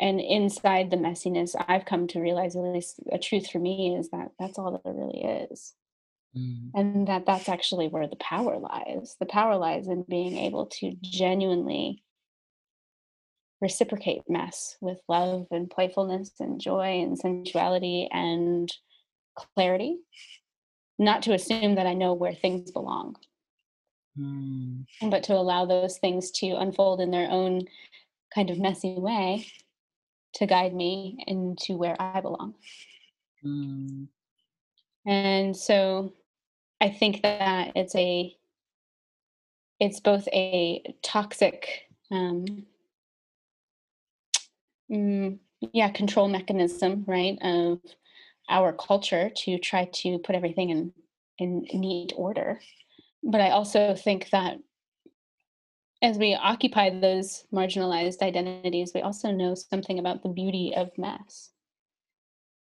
and 0.00 0.20
inside 0.20 0.90
the 0.90 0.96
messiness 0.96 1.54
i've 1.68 1.84
come 1.84 2.06
to 2.08 2.20
realize 2.20 2.56
at 2.56 2.62
least 2.62 3.00
a 3.12 3.18
truth 3.18 3.50
for 3.50 3.58
me 3.58 3.96
is 3.96 4.10
that 4.10 4.30
that's 4.38 4.58
all 4.58 4.72
that 4.72 4.82
there 4.84 4.92
really 4.92 5.46
is 5.50 5.74
mm. 6.36 6.70
and 6.74 7.08
that 7.08 7.26
that's 7.26 7.48
actually 7.48 7.88
where 7.88 8.06
the 8.06 8.16
power 8.16 8.58
lies 8.58 9.16
the 9.20 9.26
power 9.26 9.56
lies 9.56 9.88
in 9.88 10.04
being 10.08 10.36
able 10.36 10.66
to 10.66 10.94
genuinely 11.00 12.02
reciprocate 13.60 14.22
mess 14.28 14.76
with 14.80 14.98
love 15.08 15.46
and 15.50 15.70
playfulness 15.70 16.32
and 16.40 16.60
joy 16.60 17.00
and 17.00 17.18
sensuality 17.18 18.08
and 18.12 18.70
clarity 19.54 19.98
not 20.98 21.22
to 21.22 21.32
assume 21.32 21.76
that 21.76 21.86
i 21.86 21.94
know 21.94 22.12
where 22.12 22.34
things 22.34 22.70
belong 22.70 23.16
mm. 24.18 24.84
but 25.08 25.22
to 25.22 25.32
allow 25.32 25.64
those 25.64 25.98
things 25.98 26.30
to 26.30 26.50
unfold 26.50 27.00
in 27.00 27.10
their 27.10 27.30
own 27.30 27.62
kind 28.34 28.50
of 28.50 28.58
messy 28.58 28.94
way 28.98 29.46
to 30.34 30.46
guide 30.46 30.74
me 30.74 31.16
into 31.26 31.76
where 31.76 31.96
i 32.00 32.20
belong 32.20 32.54
mm. 33.44 34.06
and 35.06 35.56
so 35.56 36.12
i 36.80 36.88
think 36.88 37.22
that 37.22 37.72
it's 37.74 37.94
a 37.94 38.36
it's 39.80 40.00
both 40.00 40.26
a 40.28 40.82
toxic 41.02 41.88
um, 42.10 42.44
mm, 44.90 45.38
yeah 45.72 45.90
control 45.90 46.28
mechanism 46.28 47.04
right 47.06 47.38
of 47.42 47.80
our 48.48 48.72
culture 48.72 49.30
to 49.34 49.58
try 49.58 49.86
to 49.86 50.18
put 50.18 50.36
everything 50.36 50.70
in 50.70 50.92
in 51.38 51.66
neat 51.72 52.12
order. 52.16 52.60
But 53.22 53.40
i 53.40 53.50
also 53.50 53.94
think 53.94 54.30
that 54.30 54.58
as 56.02 56.18
we 56.18 56.34
occupy 56.34 56.90
those 56.90 57.44
marginalized 57.52 58.20
identities 58.20 58.92
we 58.94 59.00
also 59.00 59.30
know 59.30 59.54
something 59.54 59.98
about 59.98 60.22
the 60.22 60.28
beauty 60.28 60.74
of 60.76 60.90
mess 60.98 61.50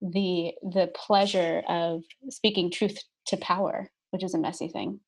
the 0.02 0.54
the 0.62 0.90
pleasure 0.96 1.64
of 1.68 2.04
speaking 2.30 2.72
truth 2.72 2.98
to 3.28 3.38
power 3.38 3.92
which 4.12 4.24
is 4.24 4.34
a 4.34 4.40
messy 4.40 4.68
thing 4.68 5.00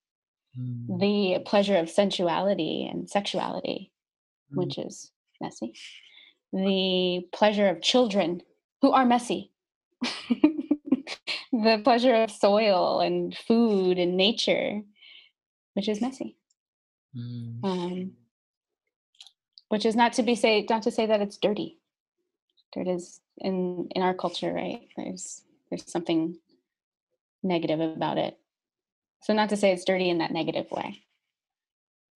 mm. 0.57 0.99
the 0.99 1.39
pleasure 1.45 1.77
of 1.77 1.89
sensuality 1.89 2.87
and 2.89 3.09
sexuality 3.09 3.91
mm. 4.53 4.57
which 4.57 4.77
is 4.77 5.11
messy 5.41 5.73
the 6.51 7.27
pleasure 7.31 7.67
of 7.67 7.81
children 7.81 8.41
who 8.81 8.91
are 8.91 9.05
messy, 9.05 9.51
the 11.51 11.81
pleasure 11.83 12.15
of 12.15 12.31
soil 12.31 13.01
and 13.01 13.35
food 13.35 13.99
and 13.99 14.17
nature, 14.17 14.81
which 15.73 15.87
is 15.87 16.01
messy. 16.01 16.35
Mm. 17.15 17.63
Um, 17.63 18.11
which 19.69 19.85
is 19.85 19.95
not 19.95 20.13
to 20.13 20.23
be 20.23 20.35
say 20.35 20.65
not 20.69 20.83
to 20.83 20.91
say 20.91 21.05
that 21.05 21.21
it's 21.21 21.37
dirty. 21.37 21.77
Dirt 22.73 22.87
is 22.87 23.19
in 23.37 23.87
in 23.91 24.01
our 24.01 24.13
culture, 24.13 24.51
right? 24.51 24.81
There's 24.95 25.43
there's 25.69 25.91
something 25.91 26.37
negative 27.43 27.79
about 27.79 28.17
it. 28.17 28.37
So 29.23 29.33
not 29.33 29.49
to 29.49 29.57
say 29.57 29.71
it's 29.71 29.85
dirty 29.85 30.09
in 30.09 30.19
that 30.19 30.31
negative 30.31 30.67
way. 30.71 31.03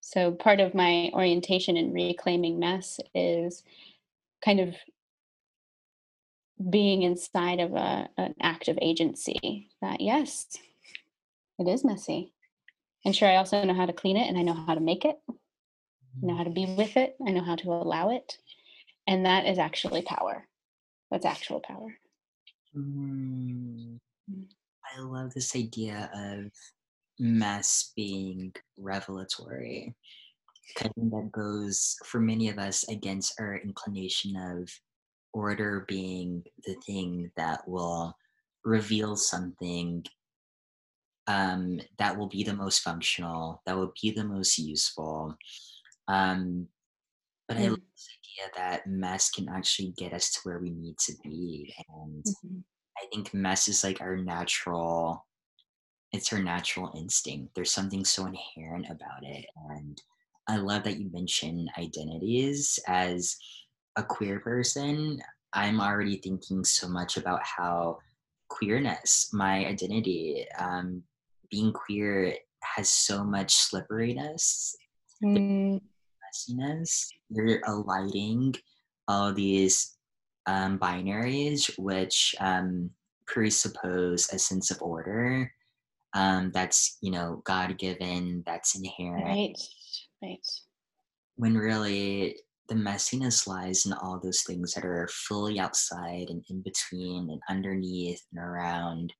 So 0.01 0.32
part 0.32 0.59
of 0.59 0.74
my 0.74 1.11
orientation 1.13 1.78
in 1.78 1.93
reclaiming 1.93 2.59
mess 2.59 2.99
is 3.15 3.63
kind 4.43 4.59
of 4.59 4.76
being 6.69 7.03
inside 7.03 7.59
of 7.59 7.74
a, 7.74 8.09
an 8.17 8.36
active 8.41 8.78
agency 8.82 9.69
that 9.82 10.01
yes 10.01 10.47
it 11.59 11.67
is 11.67 11.84
messy. 11.84 12.34
And 13.05 13.15
sure 13.15 13.30
i 13.30 13.36
also 13.36 13.63
know 13.63 13.74
how 13.74 13.86
to 13.86 13.93
clean 13.93 14.17
it 14.17 14.28
and 14.28 14.38
i 14.38 14.41
know 14.41 14.53
how 14.53 14.76
to 14.76 14.82
make 14.82 15.05
it. 15.05 15.17
I 16.21 16.26
know 16.26 16.38
how 16.38 16.43
to 16.43 16.49
be 16.49 16.65
with 16.65 16.95
it. 16.95 17.15
I 17.26 17.32
know 17.32 17.43
how 17.43 17.55
to 17.55 17.69
allow 17.71 18.09
it. 18.09 18.38
And 19.07 19.26
that 19.26 19.45
is 19.45 19.57
actually 19.57 20.03
power. 20.03 20.47
That's 21.11 21.26
actual 21.26 21.59
power. 21.59 21.97
Mm. 22.76 23.99
I 24.98 25.02
love 25.02 25.34
this 25.34 25.56
idea 25.56 26.10
of 26.16 26.52
mess 27.20 27.91
being 27.96 28.54
revelatory 28.78 29.96
of 30.82 30.91
that 30.96 31.30
goes 31.32 31.98
for 32.06 32.20
many 32.20 32.50
of 32.50 32.58
us 32.58 32.88
against 32.89 33.39
our 33.39 33.58
inclination 33.58 34.36
of 34.36 34.70
order 35.34 35.86
being 35.88 36.44
the 36.66 36.76
thing 36.86 37.32
that 37.36 37.68
will 37.68 38.16
reveal 38.64 39.16
something 39.16 40.04
um, 41.28 41.80
that 41.98 42.18
will 42.18 42.28
be 42.28 42.44
the 42.44 42.54
most 42.54 42.80
functional, 42.80 43.62
that 43.66 43.78
will 43.78 43.94
be 44.02 44.12
the 44.12 44.24
most 44.24 44.58
useful. 44.58 45.38
Um, 46.08 46.68
But 47.48 47.58
I 47.58 47.68
love 47.68 47.80
this 47.96 48.10
idea 48.20 48.52
that 48.56 48.88
mess 48.88 49.30
can 49.30 49.50
actually 49.50 49.94
get 49.98 50.14
us 50.14 50.32
to 50.32 50.39
where 50.44 50.60
we 50.60 50.70
need 50.70 50.98
to 51.00 51.14
be. 51.24 51.74
And 51.89 52.24
Mm-hmm. 52.24 52.60
I 52.98 53.06
think 53.12 53.34
mess 53.34 53.68
is 53.68 53.84
like 53.84 54.02
our 54.02 54.18
natural 54.18 55.26
it's 56.12 56.32
our 56.32 56.39
natural 56.39 56.91
instinct. 56.96 57.56
There's 57.56 57.72
something 57.72 58.06
so 58.06 58.28
inherent 58.28 58.86
about 58.86 59.24
it. 59.24 59.46
And 59.72 60.00
I 60.48 60.58
love 60.58 60.84
that 60.84 61.00
you 61.00 61.10
mention 61.12 61.68
identities 61.78 62.78
as 62.88 63.36
a 63.96 64.04
queer 64.04 64.39
person. 64.39 65.20
I'm 65.54 65.82
already 65.82 66.18
thinking 66.18 66.64
so 66.64 66.88
much 66.88 67.18
about 67.18 67.39
how 67.44 67.98
queerness, 68.50 69.32
my 69.34 69.66
identity, 69.66 70.46
um, 70.60 71.02
being 71.50 71.74
queer 71.74 72.36
has 72.76 72.89
so 72.89 73.24
much 73.24 73.54
slipperiness, 73.56 74.76
Mm, 75.24 75.80
messiness. 76.22 77.08
You're 77.30 77.62
alighting 77.66 78.56
all 79.08 79.34
these 79.34 79.98
um, 80.46 80.80
binaries, 80.80 81.70
which 81.78 82.36
um, 82.39 82.89
presuppose 83.26 84.30
a 84.32 84.39
sense 84.39 84.72
of 84.72 84.82
order 84.82 85.52
um, 86.14 86.52
that's 86.54 86.98
you 87.02 87.12
know 87.12 87.41
God 87.44 87.78
given, 87.78 88.44
that's 88.46 88.76
inherent. 88.76 89.26
right, 89.26 89.56
right. 90.22 90.48
When 91.36 91.58
really 91.58 92.38
the 92.70 92.76
messiness 92.76 93.48
lies 93.48 93.86
in 93.86 93.94
all 93.94 94.20
those 94.20 94.44
things 94.44 94.74
that 94.74 94.86
are 94.86 95.10
fully 95.12 95.60
outside 95.60 96.30
and 96.30 96.44
in 96.50 96.62
between 96.62 97.30
and 97.30 97.41
underneath 97.50 98.22
and 98.32 98.44
around. 98.44 99.14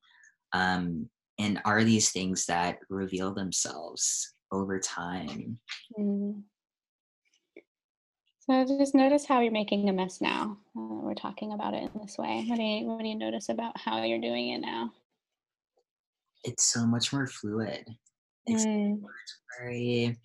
Um, 0.54 1.10
and 1.40 1.60
are 1.66 1.84
these 1.84 2.12
things 2.12 2.46
that 2.46 2.78
reveal 2.90 3.34
themselves 3.34 4.34
over 4.52 4.80
time? 4.80 5.60
Mm. 6.00 6.44
So 8.46 8.66
just 8.66 8.94
notice 8.94 9.26
how 9.26 9.40
you're 9.40 9.52
making 9.52 9.90
a 9.90 9.94
mess 9.94 10.22
now. 10.22 10.58
Uh, 10.78 10.82
we're 11.02 11.14
talking 11.16 11.52
about 11.54 11.74
it 11.74 11.92
in 11.94 12.02
this 12.02 12.18
way. 12.18 12.44
What 12.48 12.58
do 12.58 12.64
you 12.64 12.86
What 12.88 13.02
do 13.02 13.08
you 13.08 13.16
notice 13.16 13.50
about 13.50 13.80
how 13.80 14.04
you're 14.04 14.20
doing 14.22 14.50
it 14.50 14.60
now? 14.60 14.94
It's 16.44 16.64
so 16.66 16.86
much 16.86 17.12
more 17.14 17.28
fluid. 17.28 17.98
It's 18.46 18.68
Mm, 18.68 19.10
very 19.60 20.18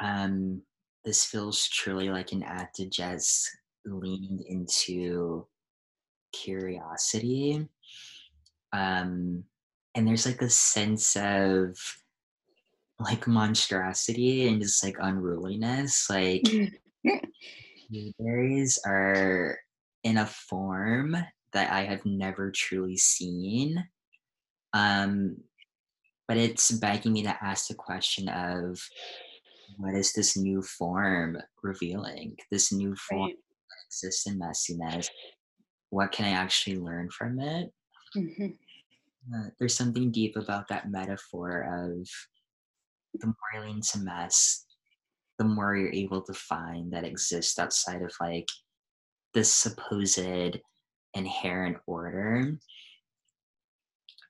um 0.00 0.62
this 1.04 1.24
feels 1.24 1.68
truly 1.68 2.08
like 2.08 2.32
an 2.32 2.42
act 2.42 2.80
of 2.80 2.90
just 2.90 3.50
leaning 3.84 4.42
into 4.48 5.46
curiosity 6.32 7.68
um 8.72 9.44
and 9.94 10.06
there's 10.06 10.26
like 10.26 10.42
a 10.42 10.50
sense 10.50 11.16
of 11.16 11.76
like 13.00 13.26
monstrosity 13.26 14.46
and 14.48 14.60
just 14.62 14.82
like 14.84 14.96
unruliness 15.00 16.08
like 16.08 16.48
blueberries 17.90 18.78
are 18.86 19.58
in 20.02 20.18
a 20.18 20.26
form 20.26 21.16
that 21.52 21.72
i 21.72 21.84
have 21.84 22.04
never 22.04 22.50
truly 22.50 22.96
seen 22.96 23.84
um 24.72 25.36
but 26.26 26.36
it's 26.36 26.70
begging 26.72 27.12
me 27.12 27.22
to 27.22 27.44
ask 27.44 27.68
the 27.68 27.74
question 27.74 28.28
of 28.28 28.80
what 29.78 29.94
is 29.94 30.12
this 30.12 30.36
new 30.36 30.62
form 30.62 31.36
revealing 31.62 32.36
this 32.50 32.72
new 32.72 32.94
form 32.96 33.22
right. 33.22 33.36
that 33.68 33.86
exists 33.86 34.26
in 34.26 34.38
messiness 34.38 35.08
what 35.90 36.12
can 36.12 36.24
i 36.24 36.30
actually 36.30 36.76
learn 36.76 37.08
from 37.10 37.38
it 37.40 37.72
Mhm. 38.16 38.56
Uh, 39.34 39.48
there's 39.58 39.74
something 39.74 40.10
deep 40.10 40.36
about 40.36 40.68
that 40.68 40.90
metaphor 40.90 41.62
of 41.62 42.08
the 43.14 43.26
more 43.26 43.34
you're 43.54 43.64
into 43.64 43.98
mess, 43.98 44.66
the 45.38 45.44
more 45.44 45.76
you're 45.76 45.92
able 45.92 46.22
to 46.22 46.34
find 46.34 46.92
that 46.92 47.04
exists 47.04 47.58
outside 47.58 48.02
of 48.02 48.12
like 48.20 48.48
this 49.32 49.52
supposed 49.52 50.58
inherent 51.14 51.78
order. 51.86 52.56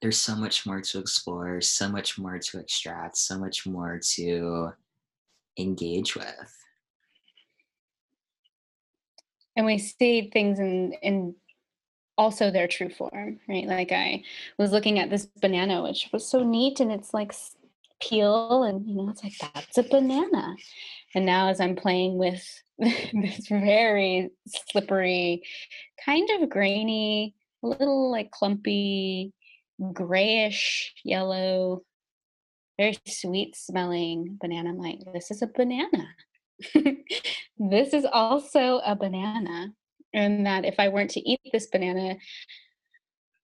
There's 0.00 0.18
so 0.18 0.34
much 0.34 0.66
more 0.66 0.80
to 0.80 0.98
explore, 0.98 1.60
so 1.60 1.88
much 1.88 2.18
more 2.18 2.38
to 2.38 2.58
extract, 2.58 3.16
so 3.16 3.38
much 3.38 3.66
more 3.66 4.00
to 4.14 4.72
engage 5.58 6.14
with. 6.14 6.58
And 9.56 9.66
we 9.66 9.78
see 9.78 10.30
things 10.32 10.58
in 10.58 10.94
in 11.02 11.34
also 12.16 12.50
their 12.50 12.68
true 12.68 12.90
form, 12.90 13.40
right? 13.48 13.66
Like 13.66 13.92
I 13.92 14.22
was 14.58 14.72
looking 14.72 14.98
at 14.98 15.10
this 15.10 15.26
banana, 15.40 15.82
which 15.82 16.08
was 16.12 16.26
so 16.26 16.42
neat, 16.42 16.80
and 16.80 16.92
it's 16.92 17.14
like 17.14 17.32
peel, 18.00 18.64
and 18.64 18.86
you 18.86 18.94
know, 18.94 19.10
it's 19.10 19.22
like 19.22 19.34
that's 19.54 19.78
a 19.78 19.82
banana. 19.82 20.54
And 21.14 21.26
now, 21.26 21.48
as 21.48 21.60
I'm 21.60 21.76
playing 21.76 22.18
with 22.18 22.44
this 22.78 23.46
very 23.48 24.30
slippery, 24.70 25.42
kind 26.04 26.28
of 26.30 26.48
grainy, 26.48 27.34
a 27.62 27.68
little 27.68 28.10
like 28.10 28.30
clumpy, 28.30 29.32
grayish 29.92 30.92
yellow, 31.04 31.82
very 32.78 32.98
sweet 33.06 33.56
smelling 33.56 34.38
banana, 34.40 34.70
I'm 34.70 34.78
like, 34.78 34.98
this 35.12 35.30
is 35.30 35.42
a 35.42 35.46
banana. 35.46 36.08
this 37.58 37.92
is 37.92 38.06
also 38.10 38.80
a 38.84 38.96
banana. 38.96 39.72
And 40.12 40.46
that 40.46 40.64
if 40.64 40.76
I 40.78 40.88
weren't 40.88 41.10
to 41.12 41.28
eat 41.28 41.40
this 41.52 41.66
banana 41.66 42.16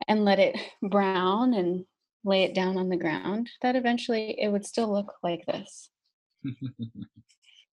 and 0.06 0.24
let 0.24 0.38
it 0.38 0.56
brown 0.82 1.54
and 1.54 1.84
lay 2.24 2.44
it 2.44 2.54
down 2.54 2.76
on 2.76 2.88
the 2.88 2.96
ground, 2.96 3.50
that 3.62 3.76
eventually 3.76 4.40
it 4.40 4.48
would 4.48 4.66
still 4.66 4.92
look 4.92 5.14
like 5.22 5.46
this. 5.46 5.90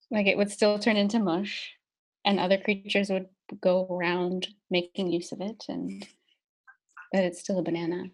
Like 0.09 0.27
it 0.27 0.37
would 0.37 0.51
still 0.51 0.79
turn 0.79 0.95
into 0.95 1.19
mush 1.19 1.73
and 2.23 2.39
other 2.39 2.57
creatures 2.57 3.09
would 3.09 3.27
go 3.59 3.85
around 3.89 4.47
making 4.69 5.11
use 5.11 5.31
of 5.31 5.41
it 5.41 5.65
and 5.67 6.05
but 7.11 7.23
it's 7.23 7.39
still 7.39 7.59
a 7.59 7.63
banana 7.63 8.05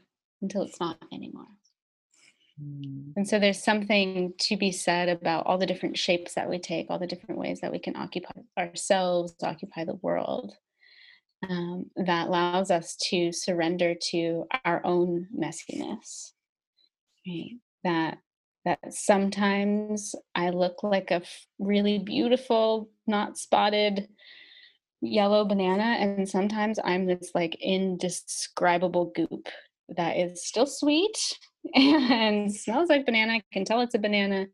until 0.42 0.64
it's 0.64 0.80
not 0.80 0.98
anymore. 1.12 1.48
Mm, 2.62 3.14
And 3.16 3.28
so 3.28 3.40
there's 3.40 3.64
something 3.64 4.34
to 4.40 4.58
be 4.58 4.72
said 4.72 5.10
about 5.10 5.46
all 5.48 5.58
the 5.58 5.66
different 5.66 5.98
shapes 5.98 6.36
that 6.36 6.50
we 6.50 6.60
take, 6.60 6.88
all 6.90 7.00
the 7.00 7.08
different 7.08 7.40
ways 7.40 7.62
that 7.62 7.72
we 7.72 7.80
can 7.80 7.96
occupy 7.96 8.34
ourselves, 8.58 9.34
occupy 9.42 9.84
the 9.84 9.96
world, 9.96 10.54
um, 11.50 11.90
that 11.96 12.28
allows 12.28 12.72
us 12.72 12.96
to 13.10 13.32
surrender 13.32 13.96
to 14.12 14.46
our 14.66 14.82
own 14.86 15.28
messiness. 15.38 16.32
Right? 17.28 17.58
That 17.84 18.18
that 18.66 18.94
sometimes 18.94 20.16
I 20.36 20.50
look 20.50 20.84
like 20.84 21.12
a 21.12 21.22
really 21.60 22.00
beautiful, 22.00 22.90
not 23.06 23.38
spotted 23.38 24.08
yellow 25.02 25.44
banana, 25.44 25.98
and 26.00 26.28
sometimes 26.28 26.80
I'm 26.84 27.06
this 27.06 27.32
like 27.36 27.56
indescribable 27.56 29.12
goop 29.16 29.50
that 29.90 30.18
is 30.18 30.46
still 30.46 30.66
sweet 30.66 31.18
and 31.76 32.54
smells 32.54 32.90
like 32.90 33.06
banana. 33.06 33.34
I 33.34 33.44
can 33.52 33.66
tell 33.66 33.82
it's 33.82 33.96
a 33.96 34.00
banana, 34.00 34.48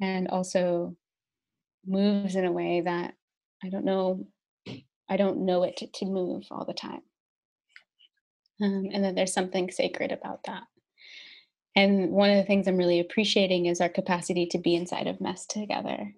and 0.00 0.28
also 0.28 0.94
moves 1.86 2.36
in 2.36 2.44
a 2.44 2.52
way 2.52 2.82
that 2.82 3.14
I 3.64 3.70
don't 3.70 3.84
know. 3.84 4.26
I 5.08 5.16
don't 5.16 5.46
know 5.46 5.62
it 5.62 5.76
to, 5.94 6.06
move 6.06 6.46
all 6.50 6.64
the 6.64 6.74
time, 6.74 7.02
um, 8.60 8.88
and 8.92 9.04
then 9.04 9.14
there's 9.14 9.32
something 9.32 9.70
sacred 9.70 10.12
about 10.12 10.40
that. 10.46 10.62
And 11.76 12.10
one 12.10 12.30
of 12.30 12.36
the 12.36 12.44
things 12.44 12.66
I'm 12.66 12.78
really 12.78 13.00
appreciating 13.00 13.66
is 13.66 13.80
our 13.80 13.90
capacity 13.90 14.46
to 14.46 14.58
be 14.58 14.74
inside 14.74 15.06
of 15.06 15.20
mess 15.20 15.44
together. 15.44 16.14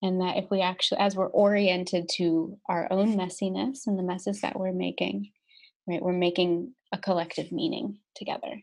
And 0.00 0.20
that 0.20 0.38
if 0.38 0.50
we 0.50 0.62
actually, 0.62 1.00
as 1.00 1.14
we're 1.14 1.26
oriented 1.26 2.08
to 2.16 2.56
our 2.68 2.90
own 2.90 3.16
messiness 3.16 3.86
and 3.86 3.98
the 3.98 4.02
messes 4.02 4.40
that 4.40 4.58
we're 4.58 4.72
making, 4.72 5.30
right, 5.86 6.02
we're 6.02 6.12
making 6.12 6.72
a 6.92 6.98
collective 6.98 7.52
meaning 7.52 7.98
together. 8.14 8.62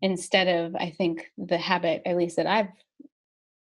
Instead 0.00 0.48
of, 0.48 0.76
I 0.76 0.94
think, 0.96 1.26
the 1.36 1.58
habit, 1.58 2.02
at 2.06 2.16
least 2.16 2.36
that 2.36 2.46
I've 2.46 2.68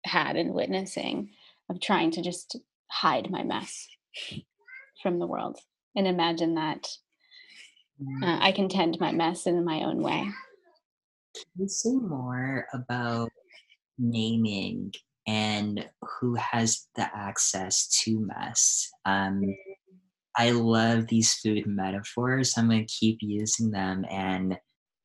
had 0.05 0.37
in 0.37 0.55
witnessing, 0.55 1.31
of 1.69 1.81
trying 1.81 2.13
to 2.13 2.23
just 2.23 2.57
hide 2.89 3.31
my 3.31 3.43
mess 3.43 3.89
from 5.03 5.19
the 5.19 5.27
world 5.27 5.59
and 5.97 6.07
imagine 6.07 6.55
that 6.55 6.89
mm. 8.03 8.23
uh, 8.23 8.39
I 8.41 8.53
can 8.53 8.69
tend 8.69 8.99
my 9.01 9.13
mess 9.13 9.47
in 9.47 9.65
my 9.65 9.83
own 9.83 10.03
way. 10.03 10.29
Can 11.35 11.45
you 11.59 11.69
say 11.69 11.93
more 11.93 12.67
about 12.73 13.31
naming 13.99 14.93
and 15.27 15.89
who 16.01 16.35
has 16.35 16.89
the 16.97 17.09
access 17.15 17.89
to 18.03 18.21
mess? 18.21 18.91
Um, 19.05 19.43
I 20.37 20.51
love 20.51 21.07
these 21.07 21.35
food 21.35 21.67
metaphors. 21.67 22.57
I'm 22.57 22.69
gonna 22.69 22.85
keep 22.87 23.19
using 23.21 23.71
them. 23.71 24.05
And 24.11 24.59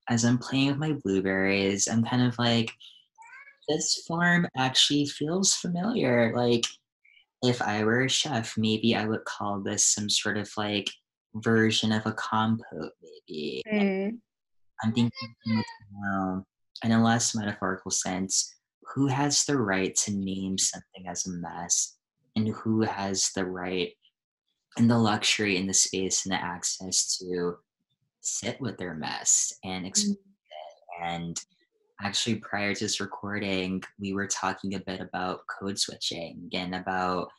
as 0.09 0.23
I'm 0.23 0.37
playing 0.37 0.69
with 0.69 0.77
my 0.77 0.93
blueberries, 1.03 1.87
I'm 1.87 2.03
kind 2.03 2.23
of 2.23 2.37
like, 2.39 2.71
this 3.67 4.03
form 4.07 4.47
actually 4.57 5.05
feels 5.05 5.53
familiar. 5.53 6.33
Like, 6.35 6.63
if 7.43 7.61
I 7.61 7.83
were 7.83 8.01
a 8.01 8.09
chef, 8.09 8.57
maybe 8.57 8.95
I 8.95 9.05
would 9.05 9.25
call 9.25 9.61
this 9.61 9.85
some 9.85 10.09
sort 10.09 10.37
of 10.37 10.49
like 10.57 10.89
version 11.35 11.91
of 11.91 12.05
a 12.05 12.13
compote, 12.13 12.91
maybe. 13.01 13.63
Mm, 13.71 14.19
I'm 14.83 14.93
thinking 14.93 15.11
in 16.83 16.91
a 16.91 17.03
less 17.03 17.35
metaphorical 17.35 17.91
sense, 17.91 18.53
who 18.93 19.07
has 19.07 19.43
the 19.45 19.57
right 19.57 19.95
to 19.95 20.11
name 20.11 20.57
something 20.57 21.07
as 21.07 21.27
a 21.27 21.31
mess 21.31 21.97
and 22.35 22.47
who 22.47 22.81
has 22.81 23.31
the 23.35 23.45
right 23.45 23.93
and 24.77 24.89
the 24.89 24.97
luxury 24.97 25.57
and 25.57 25.67
the 25.67 25.73
space 25.73 26.25
and 26.25 26.33
the 26.33 26.41
access 26.43 27.17
to 27.17 27.57
sit 28.21 28.59
with 28.61 28.77
their 28.77 28.93
mess 28.93 29.51
and 29.63 29.85
explain 29.85 30.17
it. 30.17 31.03
And 31.03 31.39
actually, 32.01 32.35
prior 32.35 32.73
to 32.73 32.83
this 32.83 32.99
recording, 32.99 33.83
we 33.99 34.13
were 34.13 34.27
talking 34.27 34.75
a 34.75 34.79
bit 34.79 35.01
about 35.01 35.41
code 35.47 35.79
switching 35.79 36.49
and 36.53 36.75
about 36.75 37.29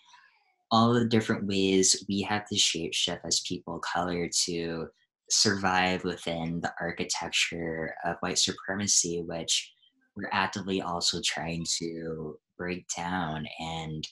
all 0.70 0.92
the 0.92 1.04
different 1.04 1.46
ways 1.46 2.04
we 2.08 2.20
have 2.22 2.46
to 2.48 2.56
shape 2.56 2.92
shift 2.92 3.24
as 3.24 3.40
people 3.40 3.76
of 3.76 3.82
color 3.82 4.28
to 4.44 4.88
survive 5.30 6.04
within 6.04 6.60
the 6.60 6.72
architecture 6.80 7.94
of 8.04 8.16
white 8.20 8.38
supremacy, 8.38 9.22
which 9.26 9.72
we're 10.16 10.28
actively 10.32 10.82
also 10.82 11.20
trying 11.24 11.64
to 11.78 12.38
break 12.56 12.84
down. 12.96 13.46
And 13.60 14.06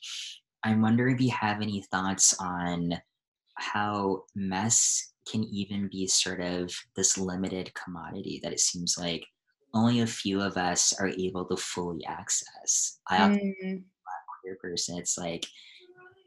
I'm 0.62 0.80
wondering 0.80 1.16
if 1.16 1.20
you 1.20 1.32
have 1.32 1.60
any 1.60 1.82
thoughts 1.90 2.34
on 2.40 2.94
how 3.56 4.22
mess 4.34 5.12
can 5.30 5.44
even 5.44 5.88
be 5.90 6.06
sort 6.06 6.40
of 6.40 6.72
this 6.94 7.18
limited 7.18 7.72
commodity 7.74 8.40
that 8.42 8.52
it 8.52 8.60
seems 8.60 8.96
like 8.98 9.26
only 9.76 10.00
a 10.00 10.06
few 10.08 10.40
of 10.42 10.56
us 10.56 10.94
are 11.00 11.08
able 11.08 11.46
to 11.46 11.56
fully 11.58 12.04
access. 12.06 13.00
I 13.10 13.18
often 13.18 13.40
Mm, 13.64 13.84
queer 14.42 14.56
person, 14.60 14.98
it's 14.98 15.18
like, 15.18 15.46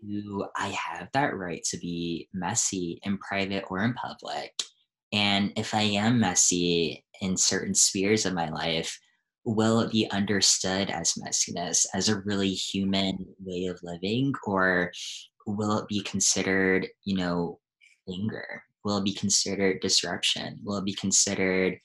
do 0.08 0.45
I 0.58 0.70
have 0.70 1.10
that 1.14 1.36
right 1.36 1.64
to 1.66 1.78
be 1.78 2.30
messy 2.34 3.00
in 3.04 3.18
private 3.18 3.66
or 3.70 3.84
in 3.84 3.93
public? 3.93 4.54
And 5.12 5.54
if 5.58 5.74
I 5.74 5.82
am 5.82 6.20
messy 6.20 7.06
in 7.22 7.38
certain 7.38 7.76
spheres 7.76 8.26
of 8.26 8.34
my 8.34 8.50
life, 8.50 9.00
will 9.45 9.82
it 9.82 9.91
be 9.91 10.10
understood 10.12 10.89
as 10.89 11.14
messiness, 11.14 11.86
as 11.93 12.10
a 12.10 12.20
really 12.22 12.52
human 12.52 13.26
way 13.39 13.66
of 13.66 13.80
living? 13.84 14.34
Or 14.45 14.91
will 15.47 15.80
it 15.80 15.88
be 15.88 16.02
considered, 16.04 16.88
you 17.06 17.18
know, 17.18 17.60
anger? 18.12 18.64
Will 18.86 18.97
it 18.97 19.06
be 19.06 19.14
considered 19.14 19.82
disruption? 19.82 20.60
Will 20.64 20.78
it 20.78 20.86
be 20.86 20.93
considered, 20.93 21.80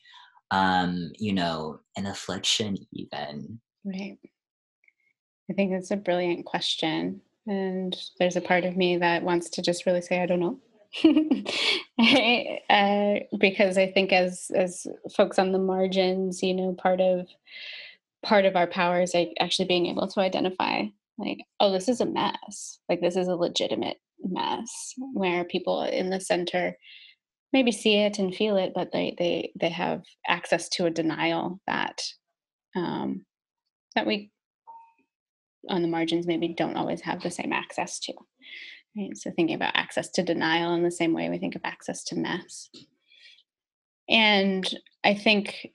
um, 0.54 1.10
you 1.18 1.32
know, 1.32 1.80
an 1.96 2.06
affliction 2.06 2.76
even? 2.92 3.60
right. 3.84 4.18
I 5.50 5.52
think 5.52 5.72
that's 5.72 5.90
a 5.90 5.96
brilliant 5.96 6.46
question. 6.46 7.20
And 7.46 7.94
there's 8.18 8.36
a 8.36 8.40
part 8.40 8.64
of 8.64 8.76
me 8.76 8.96
that 8.96 9.22
wants 9.22 9.50
to 9.50 9.62
just 9.62 9.84
really 9.84 10.00
say, 10.00 10.22
I 10.22 10.26
don't 10.26 10.40
know. 10.40 10.58
Uh, 12.70 13.20
because 13.38 13.78
I 13.78 13.90
think 13.92 14.12
as 14.12 14.50
as 14.54 14.86
folks 15.14 15.38
on 15.38 15.52
the 15.52 15.58
margins, 15.58 16.42
you 16.42 16.52
know, 16.52 16.72
part 16.72 17.00
of 17.00 17.28
part 18.24 18.46
of 18.46 18.56
our 18.56 18.66
power 18.66 19.00
is 19.00 19.14
like 19.14 19.32
actually 19.38 19.66
being 19.66 19.86
able 19.86 20.08
to 20.08 20.20
identify 20.20 20.82
like, 21.18 21.38
oh, 21.60 21.70
this 21.70 21.88
is 21.88 22.00
a 22.00 22.06
mess. 22.06 22.80
Like 22.88 23.00
this 23.00 23.16
is 23.16 23.28
a 23.28 23.36
legitimate 23.36 23.98
mess 24.24 24.94
where 25.12 25.44
people 25.44 25.82
in 25.84 26.10
the 26.10 26.20
center 26.20 26.76
maybe 27.54 27.72
see 27.72 27.96
it 27.96 28.18
and 28.18 28.34
feel 28.34 28.58
it, 28.58 28.72
but 28.74 28.92
they 28.92 29.14
they 29.16 29.52
they 29.58 29.70
have 29.70 30.02
access 30.28 30.68
to 30.70 30.84
a 30.84 30.90
denial 30.90 31.60
that 31.66 32.02
um, 32.76 33.24
that 33.94 34.06
we 34.06 34.30
on 35.70 35.80
the 35.80 35.88
margins 35.88 36.26
maybe 36.26 36.48
don't 36.48 36.76
always 36.76 37.00
have 37.00 37.22
the 37.22 37.30
same 37.30 37.52
access 37.52 37.98
to. 38.00 38.12
Right? 38.96 39.16
So 39.16 39.30
thinking 39.30 39.56
about 39.56 39.76
access 39.76 40.10
to 40.10 40.22
denial 40.22 40.74
in 40.74 40.82
the 40.82 40.90
same 40.90 41.14
way 41.14 41.30
we 41.30 41.38
think 41.38 41.54
of 41.54 41.62
access 41.64 42.04
to 42.04 42.16
mess. 42.16 42.68
And 44.08 44.68
I 45.02 45.14
think 45.14 45.68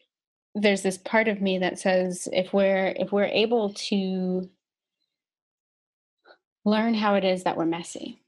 there's 0.54 0.84
this 0.84 0.98
part 0.98 1.28
of 1.28 1.42
me 1.42 1.60
that 1.60 1.80
says 1.80 2.28
if 2.32 2.54
we're 2.54 2.94
if 2.98 3.12
we're 3.12 3.26
able 3.26 3.74
to 3.74 4.50
learn 6.66 6.94
how 6.94 7.16
it 7.16 7.24
is 7.24 7.46
that 7.46 7.58
we're 7.58 7.66
messy, 7.66 8.22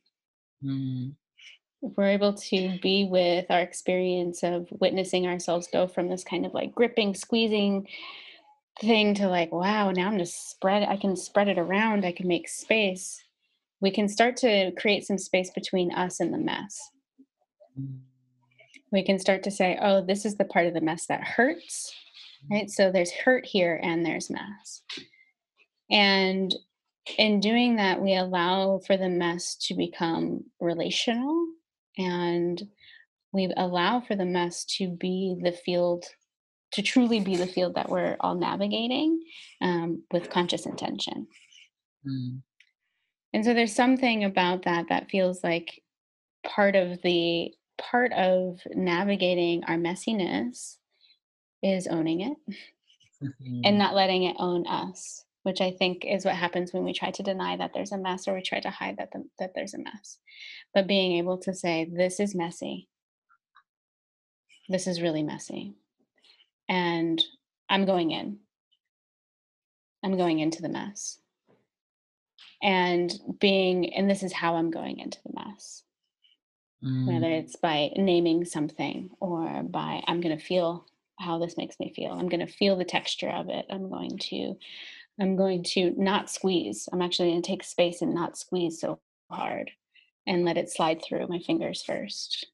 Mm, 0.64 1.16
we're 1.82 2.10
able 2.10 2.34
to 2.34 2.78
be 2.82 3.08
with 3.10 3.46
our 3.50 3.60
experience 3.60 4.44
of 4.44 4.68
witnessing 4.80 5.26
ourselves 5.26 5.68
go 5.72 5.88
from 5.88 6.10
this 6.10 6.24
kind 6.24 6.46
of 6.46 6.54
like 6.54 6.76
gripping, 6.76 7.16
squeezing 7.16 7.88
thing 8.80 9.16
to 9.16 9.28
like, 9.28 9.52
wow, 9.52 9.92
now 9.92 10.08
I'm 10.08 10.18
just 10.18 10.50
spread, 10.50 10.84
I 10.84 10.96
can 10.96 11.16
spread 11.16 11.48
it 11.48 11.58
around, 11.58 12.06
I 12.06 12.12
can 12.12 12.28
make 12.28 12.48
space. 12.48 13.24
We 13.80 13.92
can 13.92 14.08
start 14.08 14.38
to 14.38 14.72
create 14.78 15.06
some 15.06 15.18
space 15.18 15.50
between 15.50 15.92
us 15.92 16.20
and 16.20 16.32
the 16.32 16.38
mess. 16.38 16.80
We 18.92 19.04
can 19.04 19.18
start 19.18 19.42
to 19.44 19.52
say, 19.52 19.78
oh, 19.82 20.06
this 20.06 20.26
is 20.26 20.36
the 20.36 20.46
part 20.46 20.68
of 20.68 20.74
the 20.76 20.82
mess 20.82 21.08
that 21.08 21.24
hurts, 21.24 21.92
right? 22.52 22.70
So 22.70 22.92
there's 22.92 23.12
hurt 23.12 23.46
here 23.46 23.80
and 23.82 24.06
there's 24.06 24.30
mess. 24.30 24.84
And 25.90 26.54
in 27.18 27.40
doing 27.40 27.78
that, 27.78 28.02
we 28.02 28.16
allow 28.16 28.80
for 28.86 28.98
the 28.98 29.10
mess 29.10 29.56
to 29.68 29.74
become 29.74 30.44
relational 30.60 31.48
and 31.98 32.62
we 33.34 33.52
allow 33.58 34.02
for 34.02 34.16
the 34.16 34.26
mess 34.26 34.66
to 34.78 34.90
be 34.90 35.38
the 35.42 35.52
field, 35.54 36.06
to 36.74 36.82
truly 36.82 37.20
be 37.22 37.36
the 37.38 37.48
field 37.48 37.76
that 37.76 37.90
we're 37.90 38.18
all 38.20 38.36
navigating 38.36 39.24
um, 39.62 40.04
with 40.12 40.30
conscious 40.30 40.66
intention. 40.66 41.28
mm, 42.06 42.42
And 43.34 43.46
so 43.46 43.54
there's 43.54 43.74
something 43.76 44.24
about 44.24 44.64
that 44.64 44.88
that 44.90 45.10
feels 45.10 45.44
like 45.44 45.82
part 46.44 46.76
of 46.76 47.02
the 47.04 47.54
part 47.78 48.14
of 48.14 48.60
navigating 48.76 49.64
our 49.66 49.78
messiness 49.78 50.78
is 51.64 51.88
owning 51.88 52.22
it 52.22 52.38
and 53.64 53.78
mhm, 53.78 53.78
not 53.78 53.96
letting 53.96 54.24
it 54.24 54.36
own 54.40 54.68
us 54.68 55.26
which 55.44 55.62
i 55.62 55.72
think 55.72 56.06
is 56.06 56.26
what 56.26 56.36
happens 56.36 56.74
when 56.74 56.84
we 56.84 56.94
try 56.94 57.12
to 57.12 57.24
deny 57.24 57.58
that 57.58 57.72
there's 57.74 57.92
a 57.92 57.98
mess 57.98 58.28
or 58.28 58.36
we 58.36 58.42
try 58.42 58.60
to 58.60 58.70
hide 58.70 58.98
that 58.98 59.12
the, 59.12 59.24
that 59.40 59.52
there's 59.56 59.74
a 59.74 59.80
mess. 59.80 60.18
But 60.74 60.88
being 60.88 61.18
able 61.18 61.38
to 61.40 61.54
say 61.54 61.90
this 61.92 62.20
is 62.20 62.36
messy. 62.36 62.88
This 64.70 64.88
is 64.88 65.02
really 65.02 65.24
messy. 65.24 65.76
And 66.70 67.22
i'm 67.70 67.86
going 67.86 68.12
in. 68.12 68.38
I'm 70.04 70.18
going 70.18 70.40
into 70.40 70.62
the 70.62 70.70
mess. 70.70 71.20
And 72.64 73.12
being 73.40 73.94
and 73.94 74.10
this 74.10 74.24
is 74.24 74.34
how 74.34 74.56
i'm 74.56 74.72
going 74.72 75.00
into 75.00 75.20
the 75.26 75.34
mess. 75.34 75.84
Whether 76.84 77.28
mm, 77.28 77.40
it's 77.40 77.56
by 77.56 77.92
naming 77.96 78.46
something 78.46 79.12
or 79.20 79.64
by 79.64 80.04
i'm 80.08 80.22
going 80.22 80.38
to 80.38 80.44
feel 80.44 80.86
how 81.22 81.38
this 81.38 81.58
makes 81.58 81.80
me 81.80 81.94
feel. 81.96 82.12
I'm 82.12 82.30
going 82.30 82.46
to 82.46 82.52
feel 82.52 82.76
the 82.76 82.84
texture 82.84 83.30
of 83.30 83.50
it. 83.50 83.66
I'm 83.70 83.90
going 83.90 84.18
to 84.18 84.56
i'm 85.20 85.36
going 85.36 85.64
to 85.64 85.94
not 85.98 86.30
squeeze. 86.30 86.88
I'm 86.92 87.02
actually 87.02 87.30
going 87.32 87.42
to 87.42 87.48
take 87.48 87.64
space 87.64 88.02
and 88.02 88.14
not 88.14 88.38
squeeze 88.38 88.80
so 88.80 89.00
hard 89.30 89.72
and 90.28 90.46
let 90.46 90.58
it 90.58 90.70
slide 90.70 91.02
through 91.04 91.28
my 91.28 91.40
fingers 91.40 91.84
first. 91.84 92.48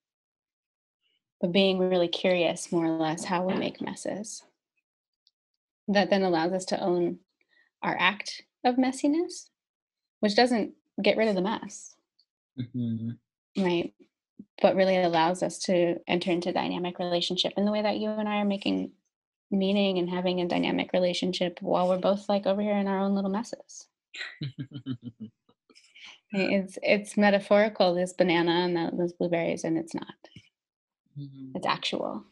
But 1.42 1.52
being 1.52 1.78
really 1.78 2.08
curious 2.08 2.72
more 2.72 2.86
or 2.86 2.98
less 2.98 3.26
how 3.26 3.46
we 3.46 3.54
make 3.54 3.80
messes. 3.82 4.44
That 5.88 6.10
then 6.10 6.24
allows 6.24 6.52
us 6.52 6.66
to 6.66 6.80
own 6.82 7.20
our 7.84 7.96
act 8.00 8.44
of 8.66 8.76
messiness 8.76 9.50
which 10.20 10.36
doesn't 10.36 10.74
get 11.02 11.18
rid 11.18 11.28
of 11.28 11.36
the 11.36 11.42
mess. 11.42 11.96
Mhm. 12.58 13.18
right. 13.58 13.94
But 14.62 14.76
really 14.76 14.98
allows 14.98 15.44
us 15.44 15.60
to 15.60 16.00
enter 16.08 16.32
into 16.32 16.52
dynamic 16.52 17.00
relationship 17.00 17.54
in 17.58 17.66
the 17.66 17.72
way 17.72 17.82
that 17.84 17.98
you 18.00 18.10
and 18.10 18.28
I 18.28 18.38
are 18.38 18.46
making 18.46 18.94
meaning 19.52 19.98
and 19.98 20.10
having 20.10 20.42
a 20.42 20.48
dynamic 20.48 20.92
relationship 20.94 21.60
while 21.62 21.88
we're 21.90 22.00
both 22.00 22.28
like 22.30 22.46
over 22.46 22.62
here 22.62 22.78
in 22.78 22.88
our 22.88 23.00
own 23.00 23.16
little 23.16 23.32
messes. 23.32 23.88
It's 26.32 26.78
it's 26.84 27.18
metaphorical, 27.18 27.94
this 27.96 28.14
banana 28.14 28.52
and 28.52 28.76
tho- 28.76 28.98
those 28.98 29.14
blueberries, 29.14 29.64
and 29.64 29.78
it's 29.78 29.94
not. 29.94 30.14
Mhm, 31.18 31.56
It's 31.56 31.66
actual. 31.66 32.26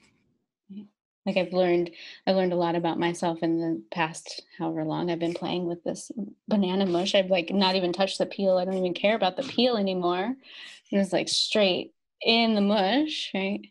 Like 1.26 1.38
I've 1.38 1.54
learned, 1.54 1.90
I've 2.28 2.36
learned 2.36 2.54
a 2.54 2.58
lot 2.58 2.76
about 2.76 3.00
myself 3.00 3.42
in 3.42 3.60
the 3.60 3.82
past, 3.92 4.44
however 4.60 4.84
long 4.84 5.10
I've 5.10 5.18
been 5.18 5.34
playing 5.34 5.66
with 5.66 5.84
this 5.84 6.12
banana 6.48 6.86
mush. 6.86 7.16
I've 7.16 7.32
like 7.32 7.50
not 7.50 7.76
even 7.76 7.94
touched 7.94 8.20
the 8.20 8.28
peel. 8.28 8.58
I 8.60 8.66
don't 8.66 8.76
even 8.78 8.94
care 8.94 9.16
about 9.16 9.36
the 9.36 9.42
peel 9.44 9.76
anymore. 9.78 10.24
And 10.26 11.02
it's 11.02 11.12
like 11.14 11.28
straight 11.28 11.94
in 12.22 12.54
the 12.54 12.62
mush, 12.62 13.32
right? 13.34 13.62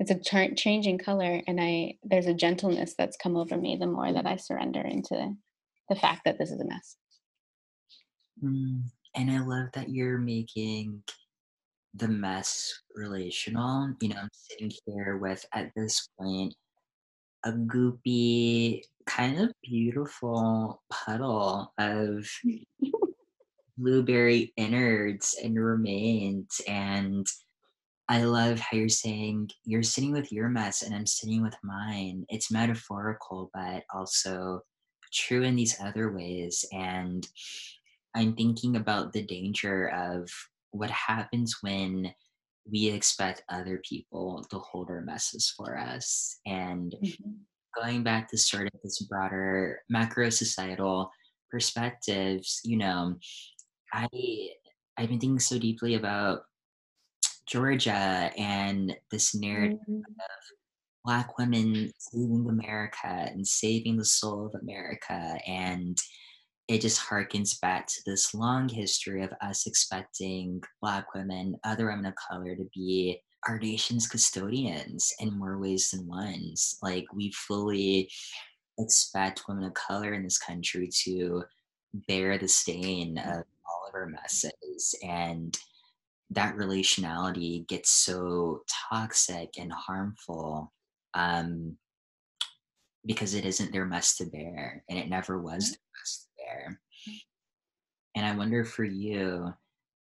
It's 0.00 0.10
a 0.10 0.54
changing 0.54 0.98
color, 0.98 1.42
and 1.46 1.60
I 1.60 1.98
there's 2.02 2.26
a 2.26 2.34
gentleness 2.34 2.94
that's 2.96 3.16
come 3.18 3.36
over 3.36 3.56
me 3.56 3.76
the 3.76 3.86
more 3.86 4.12
that 4.12 4.26
I 4.26 4.36
surrender 4.36 4.80
into 4.80 5.34
the 5.88 5.96
fact 5.96 6.22
that 6.24 6.38
this 6.38 6.50
is 6.50 6.60
a 6.60 6.64
mess. 6.64 6.96
mm. 8.42 8.82
And 9.14 9.30
I 9.30 9.40
love 9.40 9.68
that 9.74 9.90
you're 9.90 10.18
making 10.18 11.02
the 11.94 12.08
mess 12.08 12.72
relational. 12.94 13.94
You 14.00 14.10
know, 14.10 14.16
I'm 14.22 14.30
sitting 14.32 14.72
here 14.86 15.18
with, 15.18 15.44
at 15.52 15.72
this 15.74 16.08
point, 16.18 16.54
a 17.44 17.52
goopy, 17.52 18.82
kind 19.06 19.40
of 19.40 19.52
beautiful 19.62 20.82
puddle 20.90 21.72
of 21.78 22.28
blueberry 23.78 24.52
innards 24.56 25.36
and 25.42 25.62
remains. 25.62 26.60
And 26.68 27.26
I 28.10 28.24
love 28.24 28.60
how 28.60 28.76
you're 28.76 28.90
saying 28.90 29.50
you're 29.64 29.84
sitting 29.84 30.12
with 30.12 30.32
your 30.32 30.50
mess 30.50 30.82
and 30.82 30.94
I'm 30.94 31.06
sitting 31.06 31.42
with 31.42 31.56
mine. 31.62 32.26
It's 32.28 32.52
metaphorical, 32.52 33.50
but 33.54 33.84
also 33.94 34.62
true 35.12 35.44
in 35.44 35.56
these 35.56 35.80
other 35.80 36.12
ways. 36.12 36.64
And 36.72 37.28
I'm 38.16 38.34
thinking 38.34 38.76
about 38.76 39.12
the 39.12 39.24
danger 39.24 39.88
of 39.90 40.28
what 40.72 40.90
happens 40.90 41.58
when 41.62 42.14
we 42.70 42.88
expect 42.90 43.44
other 43.48 43.80
people 43.88 44.44
to 44.50 44.58
hold 44.58 44.90
our 44.90 45.02
messes 45.02 45.52
for 45.56 45.78
us. 45.78 46.40
And 46.46 46.96
Mhm. 47.02 47.46
going 47.80 48.02
back 48.02 48.28
to 48.30 48.38
sort 48.38 48.66
of 48.74 48.80
this 48.82 49.00
broader 49.02 49.82
macro 49.88 50.30
societal 50.30 51.12
perspectives, 51.50 52.60
you 52.64 52.78
know, 52.78 53.18
I 53.92 54.08
I've 54.96 55.08
been 55.10 55.20
thinking 55.20 55.38
so 55.40 55.58
deeply 55.58 55.94
about 55.94 56.44
Georgia 57.46 58.30
and 58.36 58.96
this 59.10 59.34
narrative 59.34 59.78
Mhm. 59.88 60.02
Black 61.04 61.38
women 61.38 61.90
saving 61.98 62.46
America 62.48 63.06
and 63.06 63.46
saving 63.46 63.96
the 63.96 64.04
soul 64.04 64.46
of 64.46 64.54
America. 64.60 65.38
And 65.46 65.96
it 66.68 66.82
just 66.82 67.00
harkens 67.00 67.58
back 67.60 67.86
to 67.86 68.02
this 68.06 68.34
long 68.34 68.68
history 68.68 69.24
of 69.24 69.32
us 69.40 69.66
expecting 69.66 70.62
Black 70.80 71.14
women, 71.14 71.56
other 71.64 71.86
women 71.86 72.06
of 72.06 72.14
color, 72.14 72.54
to 72.54 72.68
be 72.74 73.20
our 73.48 73.58
nation's 73.58 74.06
custodians 74.06 75.12
in 75.18 75.36
more 75.36 75.58
ways 75.58 75.90
than 75.90 76.06
ones. 76.06 76.76
Like, 76.82 77.06
we 77.14 77.32
fully 77.32 78.10
expect 78.78 79.48
women 79.48 79.64
of 79.64 79.74
color 79.74 80.12
in 80.12 80.22
this 80.22 80.38
country 80.38 80.88
to 81.04 81.44
bear 82.06 82.38
the 82.38 82.46
stain 82.46 83.18
of 83.18 83.44
all 83.66 83.88
of 83.88 83.94
our 83.94 84.06
messes. 84.06 84.94
And 85.02 85.58
that 86.30 86.56
relationality 86.56 87.66
gets 87.66 87.90
so 87.90 88.62
toxic 88.88 89.50
and 89.58 89.72
harmful 89.72 90.72
um, 91.14 91.76
because 93.04 93.34
it 93.34 93.44
isn't 93.44 93.72
their 93.72 93.86
mess 93.86 94.16
to 94.16 94.26
bear, 94.26 94.84
and 94.88 94.98
it 94.98 95.08
never 95.08 95.40
was 95.40 95.70
their 95.70 95.80
mess 95.98 96.26
to 96.26 96.44
bear. 96.44 96.80
And 98.16 98.26
I 98.26 98.36
wonder 98.36 98.64
for 98.64 98.84
you, 98.84 99.52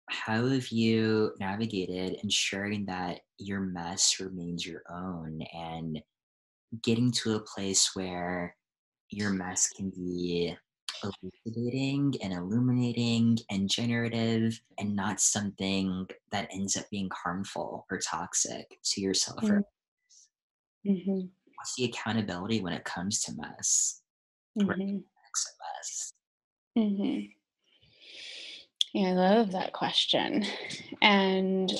how 0.09 0.47
have 0.47 0.67
you 0.69 1.33
navigated 1.39 2.19
ensuring 2.23 2.85
that 2.85 3.19
your 3.37 3.59
mess 3.59 4.19
remains 4.19 4.65
your 4.65 4.83
own 4.89 5.41
and 5.53 6.01
getting 6.83 7.11
to 7.11 7.35
a 7.35 7.41
place 7.41 7.91
where 7.93 8.55
your 9.09 9.31
mess 9.31 9.69
can 9.69 9.89
be 9.89 10.55
elucidating 11.03 12.13
and 12.23 12.33
illuminating 12.33 13.37
and 13.49 13.69
generative 13.69 14.61
and 14.77 14.95
not 14.95 15.19
something 15.19 16.07
that 16.31 16.49
ends 16.51 16.77
up 16.77 16.89
being 16.89 17.09
harmful 17.13 17.85
or 17.91 17.99
toxic 17.99 18.79
to 18.83 19.01
yourself 19.01 19.49
or 19.49 19.61
Mm. 20.83 20.83
Mhm. 20.83 21.29
what's 21.55 21.75
the 21.75 21.85
accountability 21.85 22.61
when 22.61 22.73
it 22.73 22.83
comes 22.85 23.21
to 23.21 23.33
mess 23.35 24.01
or 24.67 24.73
Mhm. 24.75 25.05
acts 25.25 25.47
of 25.49 25.55
mess? 25.59 26.13
Mhm. 26.75 27.33
Yeah, 28.93 29.09
I 29.09 29.13
love 29.13 29.51
that 29.51 29.73
question. 29.73 30.43
And 31.01 31.71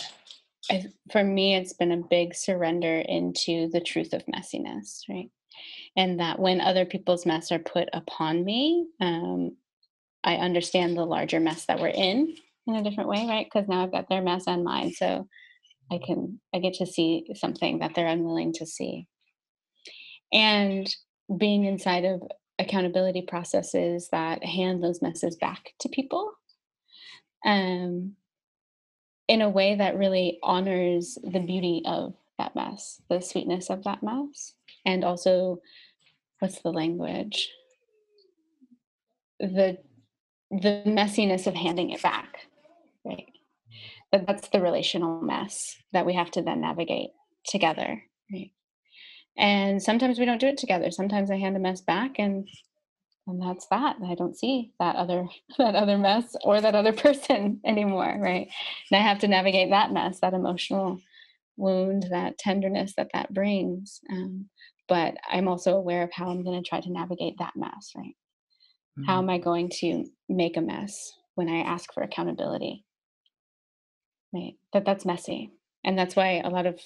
I, 0.72 0.86
for 1.12 1.24
me, 1.24 1.56
it's 1.56 1.74
been 1.74 1.92
a 1.92 1.98
big 1.98 2.36
surrender 2.36 2.98
into 3.00 3.70
the 3.70 3.82
truth 3.82 4.14
of 4.14 4.26
messiness, 4.26 5.02
right? 5.10 5.32
And 5.98 6.20
that 6.20 6.40
when 6.40 6.62
other 6.62 6.86
people's 6.86 7.26
mess 7.26 7.52
are 7.52 7.60
put 7.60 7.90
upon 7.92 8.46
me, 8.46 8.88
um, 9.02 9.58
I 10.24 10.36
understand 10.36 10.96
the 10.96 11.06
larger 11.06 11.40
mess 11.40 11.66
that 11.66 11.80
we're 11.80 11.88
in 11.88 12.36
in 12.68 12.76
a 12.76 12.84
different 12.84 13.10
way, 13.10 13.26
right? 13.28 13.48
Because 13.52 13.68
now 13.68 13.84
I've 13.84 13.92
got 13.92 14.08
their 14.08 14.22
mess 14.22 14.46
and 14.48 14.64
mine, 14.64 14.94
so 14.94 15.28
I 15.92 16.00
can 16.06 16.40
I 16.54 16.60
get 16.60 16.76
to 16.76 16.86
see 16.86 17.26
something 17.36 17.80
that 17.80 17.96
they're 17.96 18.08
unwilling 18.08 18.54
to 18.54 18.66
see. 18.66 19.08
And 20.32 20.88
being 21.36 21.66
inside 21.66 22.06
of 22.06 22.22
accountability 22.60 23.24
processes 23.24 24.10
that 24.12 24.44
hand 24.44 24.84
those 24.84 25.02
messes 25.02 25.36
back 25.36 25.72
to 25.80 25.90
people 25.90 26.32
um, 27.46 28.14
in 29.28 29.42
a 29.42 29.50
way 29.50 29.76
that 29.76 29.98
really 29.98 30.40
honors 30.42 31.18
the 31.24 31.40
beauty 31.40 31.84
of 31.86 32.14
that 32.38 32.56
mess, 32.56 33.02
the 33.10 33.22
sweetness 33.22 33.70
of 33.70 33.84
that 33.84 34.04
mess, 34.04 34.54
and 34.86 35.04
also 35.04 35.60
what's 36.40 36.62
the 36.62 36.72
language? 36.72 37.50
The 39.40 39.78
the 40.50 40.82
messiness 40.86 41.46
of 41.46 41.54
handing 41.54 41.92
it 41.92 42.02
back, 42.02 42.48
right? 43.06 43.26
That 44.12 44.26
that's 44.26 44.48
the 44.50 44.62
relational 44.62 45.22
mess 45.22 45.76
that 45.92 46.06
we 46.06 46.14
have 46.14 46.32
to 46.32 46.42
then 46.42 46.62
navigate 46.62 47.10
together, 47.46 48.02
right? 48.32 48.52
And 49.38 49.82
sometimes 49.84 50.18
we 50.18 50.26
don't 50.26 50.42
do 50.42 50.48
it 50.48 50.58
together. 50.58 50.90
Sometimes 50.90 51.30
I 51.30 51.38
hand 51.38 51.56
a 51.56 51.60
mess 51.60 51.82
back 51.82 52.16
and 52.18 52.48
and 53.28 53.42
that's 53.42 53.68
that. 53.70 53.98
I 54.04 54.16
don't 54.16 54.38
see 54.38 54.72
that 54.80 54.96
other 54.96 55.28
that 55.58 55.76
other 55.76 55.98
mess 55.98 56.36
or 56.44 56.62
that 56.62 56.76
other 56.76 56.94
person 57.06 57.60
anymore, 57.66 58.18
right? 58.20 58.48
And 58.90 59.00
I 59.00 59.08
have 59.08 59.20
to 59.20 59.28
navigate 59.28 59.70
that 59.70 59.92
mess, 59.92 60.20
that 60.22 60.34
emotional 60.34 61.00
wound, 61.58 62.08
that 62.12 62.38
tenderness 62.38 62.94
that 62.96 63.10
that 63.14 63.34
brings. 63.34 64.00
Um, 64.10 64.50
but 64.88 65.16
I'm 65.30 65.48
also 65.48 65.76
aware 65.76 66.04
of 66.04 66.12
how 66.12 66.30
I'm 66.30 66.44
going 66.44 66.62
to 66.62 66.68
try 66.68 66.82
to 66.82 66.92
navigate 66.92 67.38
that 67.40 67.56
mess, 67.56 67.94
right? 67.96 68.16
How 69.02 69.18
Mm, 69.18 69.20
am 69.20 69.30
I 69.30 69.38
going 69.38 69.70
to 69.80 70.06
make 70.30 70.58
a 70.58 70.62
mess 70.62 71.14
when 71.36 71.50
I 71.50 71.60
ask 71.62 71.94
for 71.94 72.04
accountability? 72.04 72.86
Right? 74.34 74.56
That 74.74 74.86
that's 74.86 75.06
messy, 75.06 75.52
and 75.84 75.98
that's 75.98 76.16
why 76.16 76.42
a 76.44 76.50
lot 76.50 76.66
of 76.66 76.80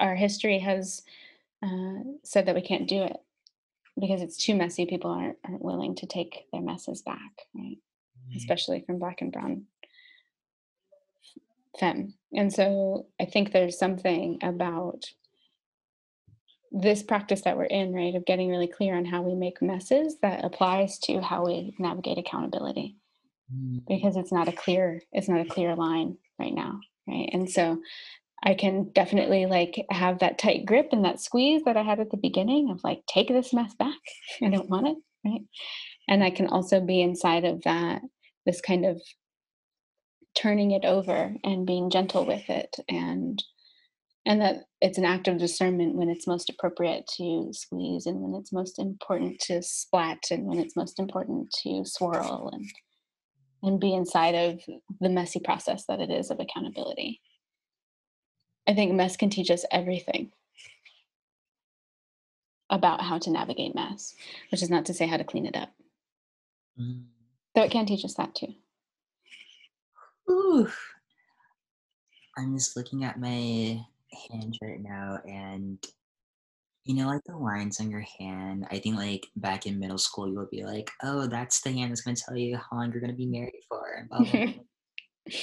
our 0.00 0.14
history 0.14 0.58
has 0.58 1.02
uh, 1.62 2.00
said 2.24 2.46
that 2.46 2.54
we 2.54 2.62
can't 2.62 2.88
do 2.88 3.02
it 3.04 3.16
because 4.00 4.22
it's 4.22 4.36
too 4.36 4.54
messy. 4.54 4.86
People 4.86 5.10
aren't 5.10 5.38
aren't 5.44 5.62
willing 5.64 5.94
to 5.96 6.06
take 6.06 6.46
their 6.52 6.62
messes 6.62 7.02
back, 7.02 7.32
right? 7.54 7.78
mm, 8.16 8.36
Especially 8.36 8.82
from 8.86 8.98
Black 8.98 9.20
and 9.22 9.32
Brown 9.32 9.66
femme. 11.78 12.14
And 12.32 12.52
so 12.52 13.06
I 13.20 13.24
think 13.24 13.52
there's 13.52 13.78
something 13.78 14.38
about 14.42 15.04
this 16.74 17.04
practice 17.04 17.42
that 17.42 17.56
we're 17.56 17.64
in, 17.64 17.94
right, 17.94 18.16
of 18.16 18.26
getting 18.26 18.50
really 18.50 18.66
clear 18.66 18.96
on 18.96 19.04
how 19.04 19.22
we 19.22 19.34
make 19.34 19.62
messes 19.62 20.16
that 20.22 20.44
applies 20.44 20.98
to 20.98 21.20
how 21.20 21.46
we 21.46 21.74
navigate 21.78 22.18
accountability 22.18 22.96
mm, 23.52 23.78
because 23.86 24.16
it's 24.16 24.32
not 24.32 24.48
a 24.48 24.52
clear 24.52 25.00
it's 25.12 25.28
not 25.28 25.40
a 25.40 25.48
clear 25.48 25.76
line 25.76 26.16
right 26.38 26.52
now, 26.52 26.80
right? 27.06 27.30
And 27.32 27.48
so 27.48 27.78
I 28.42 28.54
can 28.54 28.90
definitely 28.92 29.46
like 29.46 29.86
have 29.90 30.18
that 30.18 30.38
tight 30.38 30.66
grip 30.66 30.88
and 30.90 31.04
that 31.04 31.20
squeeze 31.20 31.62
that 31.64 31.76
I 31.76 31.82
had 31.82 32.00
at 32.00 32.10
the 32.10 32.16
beginning 32.16 32.70
of 32.70 32.82
like 32.82 33.02
take 33.06 33.28
this 33.28 33.54
mess 33.54 33.74
back. 33.74 33.98
I 34.42 34.48
don't 34.50 34.68
want 34.68 34.88
it, 34.88 34.96
right? 35.24 35.42
And 36.08 36.24
I 36.24 36.30
can 36.30 36.48
also 36.48 36.80
be 36.80 37.00
inside 37.00 37.44
of 37.44 37.62
that 37.62 38.02
this 38.44 38.60
kind 38.60 38.84
of 38.84 39.00
turning 40.34 40.72
it 40.72 40.84
over 40.84 41.34
and 41.44 41.66
being 41.66 41.88
gentle 41.88 42.26
with 42.26 42.50
it 42.50 42.76
and 42.88 43.42
and 44.26 44.40
that 44.40 44.64
it's 44.80 44.98
an 44.98 45.04
act 45.04 45.28
of 45.28 45.38
discernment 45.38 45.94
when 45.94 46.08
it's 46.08 46.26
most 46.26 46.48
appropriate 46.48 47.06
to 47.16 47.48
squeeze 47.52 48.06
and 48.06 48.20
when 48.20 48.34
it's 48.40 48.52
most 48.52 48.78
important 48.78 49.38
to 49.40 49.62
splat 49.62 50.24
and 50.30 50.44
when 50.44 50.58
it's 50.58 50.76
most 50.76 50.98
important 50.98 51.50
to 51.62 51.84
swirl 51.84 52.50
and 52.52 52.70
and 53.62 53.80
be 53.80 53.94
inside 53.94 54.34
of 54.34 54.60
the 55.00 55.08
messy 55.08 55.40
process 55.40 55.86
that 55.86 56.00
it 56.00 56.10
is 56.10 56.30
of 56.30 56.38
accountability. 56.38 57.20
I 58.66 58.74
think 58.74 58.92
mess 58.92 59.16
can 59.16 59.30
teach 59.30 59.50
us 59.50 59.64
everything 59.70 60.32
about 62.68 63.00
how 63.00 63.18
to 63.18 63.30
navigate 63.30 63.74
mess, 63.74 64.14
which 64.50 64.62
is 64.62 64.68
not 64.68 64.84
to 64.86 64.94
say 64.94 65.06
how 65.06 65.16
to 65.16 65.24
clean 65.24 65.46
it 65.46 65.56
up. 65.56 65.70
mm. 66.78 67.04
Though 67.54 67.62
it 67.62 67.70
can 67.70 67.86
teach 67.86 68.04
us 68.04 68.14
that 68.14 68.34
too. 68.34 68.54
Ooh, 70.30 70.68
I'm 72.36 72.56
just 72.56 72.76
looking 72.76 73.04
at 73.04 73.20
my 73.20 73.84
hand 74.30 74.58
right 74.62 74.80
now, 74.80 75.18
and 75.26 75.78
you 76.84 76.94
know, 76.94 77.06
like 77.06 77.22
the 77.24 77.36
lines 77.36 77.80
on 77.80 77.90
your 77.90 78.04
hand. 78.18 78.66
I 78.70 78.78
think, 78.78 78.96
like 78.96 79.26
back 79.36 79.66
in 79.66 79.78
middle 79.78 79.98
school, 79.98 80.28
you 80.28 80.36
would 80.36 80.50
be 80.50 80.64
like, 80.64 80.90
"Oh, 81.02 81.26
that's 81.26 81.60
the 81.62 81.72
hand 81.72 81.90
that's 81.90 82.02
going 82.02 82.16
to 82.16 82.22
tell 82.22 82.36
you 82.36 82.56
how 82.56 82.76
long 82.76 82.92
you're 82.92 83.00
going 83.00 83.10
to 83.12 83.16
be 83.16 83.26
married 83.26 83.62
for." 83.68 83.82
And 83.98 84.08
blah 84.08 84.18
blah. 84.20 84.52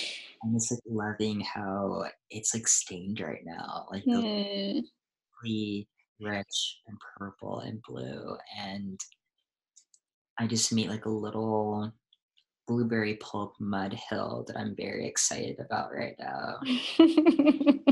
I'm 0.43 0.53
just 0.53 0.71
like 0.71 0.81
loving 0.87 1.41
how 1.41 2.05
it's 2.29 2.53
like 2.53 2.67
stained 2.67 3.19
right 3.19 3.43
now, 3.43 3.87
like 3.91 4.03
the 4.05 4.21
hmm. 4.21 4.79
really 5.43 5.87
rich 6.19 6.79
and 6.87 6.97
purple 7.17 7.59
and 7.59 7.81
blue, 7.87 8.37
and 8.59 8.99
I 10.39 10.47
just 10.47 10.73
meet 10.73 10.89
like 10.89 11.05
a 11.05 11.09
little 11.09 11.91
blueberry 12.67 13.15
pulp 13.15 13.53
mud 13.59 13.97
hill 14.09 14.45
that 14.47 14.57
I'm 14.57 14.75
very 14.75 15.07
excited 15.07 15.59
about 15.59 15.91
right 15.93 16.15
now. 16.19 16.59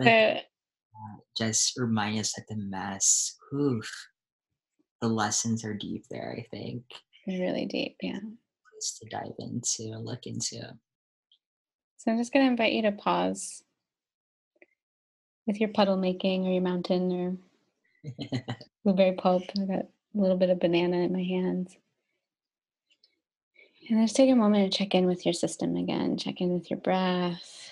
But 0.00 0.06
so 0.06 1.24
just 1.36 1.78
remind 1.78 2.18
us 2.18 2.32
that 2.34 2.46
the 2.48 2.56
mess, 2.56 3.36
oof, 3.54 3.90
the 5.00 5.08
lessons 5.08 5.64
are 5.64 5.74
deep 5.74 6.04
there, 6.10 6.36
I 6.36 6.46
think. 6.50 6.82
really 7.26 7.66
deep, 7.66 7.96
yeah. 8.02 8.18
Place 8.20 8.98
to 9.00 9.08
dive 9.10 9.34
into 9.38 9.98
look 9.98 10.26
into. 10.26 10.60
So 11.96 12.10
I'm 12.10 12.18
just 12.18 12.32
going 12.32 12.46
to 12.46 12.50
invite 12.50 12.72
you 12.72 12.82
to 12.82 12.92
pause 12.92 13.62
with 15.46 15.60
your 15.60 15.68
puddle 15.68 15.96
making 15.96 16.46
or 16.46 16.52
your 16.52 16.62
mountain 16.62 17.12
or 17.12 18.10
blueberry 18.84 19.12
pulp. 19.12 19.42
I 19.60 19.64
got 19.64 19.78
a 19.80 19.86
little 20.14 20.36
bit 20.36 20.50
of 20.50 20.60
banana 20.60 20.98
in 20.98 21.12
my 21.12 21.22
hands. 21.22 21.76
And 23.88 24.02
just 24.04 24.16
take 24.16 24.30
a 24.30 24.36
moment 24.36 24.72
to 24.72 24.78
check 24.78 24.94
in 24.94 25.06
with 25.06 25.26
your 25.26 25.32
system 25.32 25.76
again. 25.76 26.16
Check 26.16 26.40
in 26.40 26.54
with 26.54 26.70
your 26.70 26.78
breath, 26.78 27.69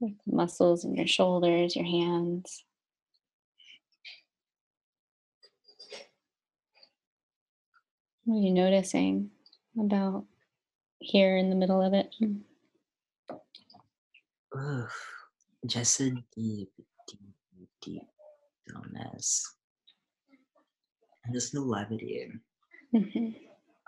with 0.00 0.12
the 0.26 0.34
muscles 0.34 0.84
in 0.84 0.94
your 0.94 1.06
shoulders, 1.06 1.74
your 1.74 1.84
hands. 1.84 2.64
What 8.24 8.36
are 8.36 8.40
you 8.40 8.52
noticing 8.52 9.30
about 9.78 10.26
here 10.98 11.36
in 11.36 11.50
the 11.50 11.56
middle 11.56 11.80
of 11.80 11.94
it? 11.94 12.14
Oof. 14.56 15.14
Just 15.66 16.00
a 16.00 16.10
deep, 16.36 16.70
deep, 17.08 17.68
deep 17.82 18.02
stillness. 18.66 19.54
And 21.24 21.34
just 21.34 21.52
the 21.52 21.60
levity. 21.60 22.30
Mhm. 22.94 23.34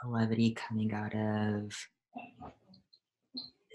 A 0.04 0.08
levity 0.08 0.52
coming 0.54 0.92
out 0.92 1.14
of 1.14 1.72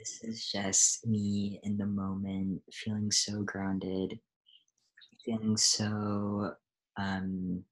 this 0.05 0.23
is 0.23 0.51
just 0.51 1.05
me 1.07 1.59
in 1.63 1.77
the 1.77 1.85
moment, 1.85 2.61
feeling 2.71 3.11
so 3.11 3.41
grounded, 3.41 4.19
feeling 5.25 5.57
so 5.57 6.53
um 6.97 7.63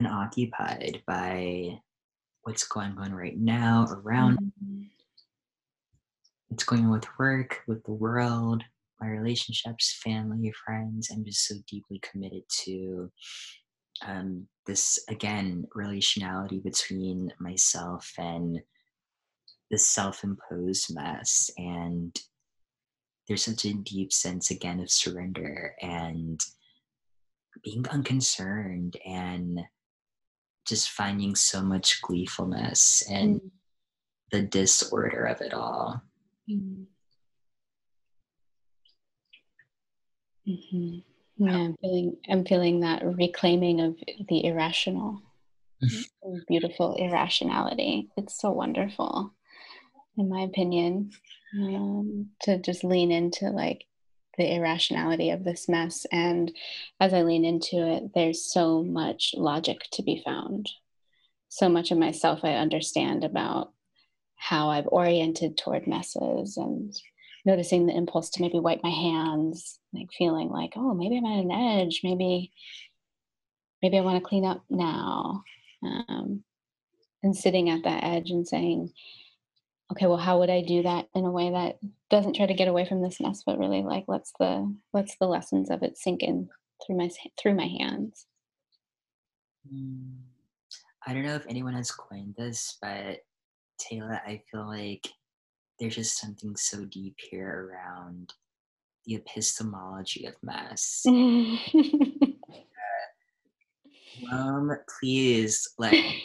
unoccupied 0.00 1.02
by 1.06 1.78
what's 2.42 2.64
going 2.66 2.98
on 2.98 3.14
right 3.14 3.38
now 3.38 3.86
around 3.92 4.36
Mhm. 4.62 4.90
what's 6.48 6.64
going 6.64 6.84
on 6.86 6.90
with 6.90 7.06
work, 7.18 7.62
with 7.68 7.84
the 7.84 7.92
world, 7.92 8.64
my 9.00 9.06
relationships, 9.06 10.00
family, 10.02 10.52
friends. 10.64 11.10
I'm 11.10 11.24
just 11.24 11.46
so 11.46 11.54
deeply 11.68 12.00
committed 12.00 12.42
to 12.64 13.12
um, 14.04 14.48
this, 14.66 14.98
again, 15.08 15.66
relationality 15.76 16.62
between 16.62 17.32
myself 17.38 18.12
and 18.18 18.60
this 19.72 19.88
self 19.88 20.22
imposed 20.22 20.94
mess. 20.94 21.50
And 21.56 22.14
there's 23.26 23.44
such 23.44 23.64
a 23.64 23.72
deep 23.74 24.12
sense, 24.12 24.50
again, 24.52 24.78
of 24.78 24.90
surrender 24.90 25.74
and 25.80 26.38
being 27.64 27.88
unconcerned 27.88 28.96
and 29.04 29.60
just 30.68 30.90
finding 30.90 31.34
so 31.34 31.62
much 31.62 32.00
gleefulness 32.02 33.02
and 33.10 33.40
Mm. 33.40 33.50
the 34.30 34.42
disorder 34.42 35.24
of 35.24 35.40
it 35.40 35.54
all. 35.54 36.00
Mm. 36.48 36.86
Mhm. 40.46 41.04
Yeah, 41.36 41.56
I'm 41.56 41.76
feeling 41.76 42.16
I'm 42.28 42.44
feeling 42.44 42.80
that 42.80 43.02
reclaiming 43.04 43.80
of 43.80 43.96
the 44.28 44.44
irrational, 44.44 45.22
beautiful 46.48 46.94
irrationality. 46.94 48.10
It's 48.16 48.38
so 48.40 48.50
wonderful, 48.50 49.34
in 50.16 50.28
my 50.28 50.42
opinion, 50.42 51.10
um, 51.54 52.30
to 52.42 52.58
just 52.58 52.84
lean 52.84 53.10
into 53.10 53.50
like 53.50 53.84
the 54.38 54.54
irrationality 54.54 55.30
of 55.30 55.44
this 55.44 55.68
mess. 55.68 56.06
And 56.10 56.52
as 57.00 57.12
I 57.12 57.22
lean 57.22 57.44
into 57.44 57.86
it, 57.86 58.10
there's 58.14 58.44
so 58.44 58.82
much 58.82 59.34
logic 59.36 59.80
to 59.92 60.02
be 60.02 60.22
found. 60.24 60.70
So 61.48 61.68
much 61.68 61.90
of 61.90 61.98
myself 61.98 62.40
I 62.42 62.54
understand 62.54 63.24
about 63.24 63.72
how 64.36 64.70
I've 64.70 64.88
oriented 64.88 65.56
toward 65.56 65.86
messes 65.86 66.56
and 66.56 66.94
noticing 67.44 67.86
the 67.86 67.96
impulse 67.96 68.30
to 68.30 68.42
maybe 68.42 68.58
wipe 68.58 68.82
my 68.82 68.90
hands, 68.90 69.78
like 69.92 70.08
feeling 70.16 70.48
like, 70.48 70.72
oh, 70.76 70.94
maybe 70.94 71.18
I'm 71.18 71.26
at 71.26 71.44
an 71.44 71.52
edge. 71.52 72.00
Maybe, 72.02 72.52
maybe 73.82 73.98
I 73.98 74.02
want 74.02 74.22
to 74.22 74.28
clean 74.28 74.44
up 74.44 74.64
now. 74.70 75.42
Um, 75.82 76.44
and 77.22 77.36
sitting 77.36 77.70
at 77.70 77.84
that 77.84 78.02
edge 78.02 78.30
and 78.30 78.46
saying, 78.46 78.92
okay, 79.92 80.06
well, 80.06 80.18
how 80.18 80.38
would 80.38 80.50
I 80.50 80.62
do 80.62 80.82
that 80.82 81.08
in 81.14 81.24
a 81.24 81.30
way 81.30 81.50
that 81.50 81.78
doesn't 82.10 82.34
try 82.34 82.46
to 82.46 82.54
get 82.54 82.68
away 82.68 82.84
from 82.84 83.02
this 83.02 83.20
mess, 83.20 83.42
but 83.44 83.58
really 83.58 83.82
like 83.82 84.04
lets 84.08 84.32
the 84.38 84.74
lets 84.92 85.16
the 85.16 85.26
lessons 85.26 85.70
of 85.70 85.82
it 85.82 85.96
sink 85.96 86.22
in 86.22 86.48
through 86.84 86.96
my 86.96 87.10
through 87.40 87.54
my 87.54 87.66
hands. 87.66 88.26
Mm, 89.72 90.16
I 91.06 91.12
don't 91.12 91.24
know 91.24 91.36
if 91.36 91.46
anyone 91.48 91.74
has 91.74 91.90
coined 91.90 92.34
this, 92.36 92.78
but 92.80 93.18
Taylor, 93.78 94.20
I 94.26 94.42
feel 94.50 94.66
like 94.66 95.06
there's 95.78 95.96
just 95.96 96.18
something 96.18 96.56
so 96.56 96.84
deep 96.84 97.16
here 97.18 97.70
around 97.70 98.32
the 99.06 99.16
epistemology 99.16 100.26
of 100.26 100.34
mess. 100.42 101.04
Um, 104.30 104.70
please 105.00 105.68
let 105.78 105.92
me 105.92 106.22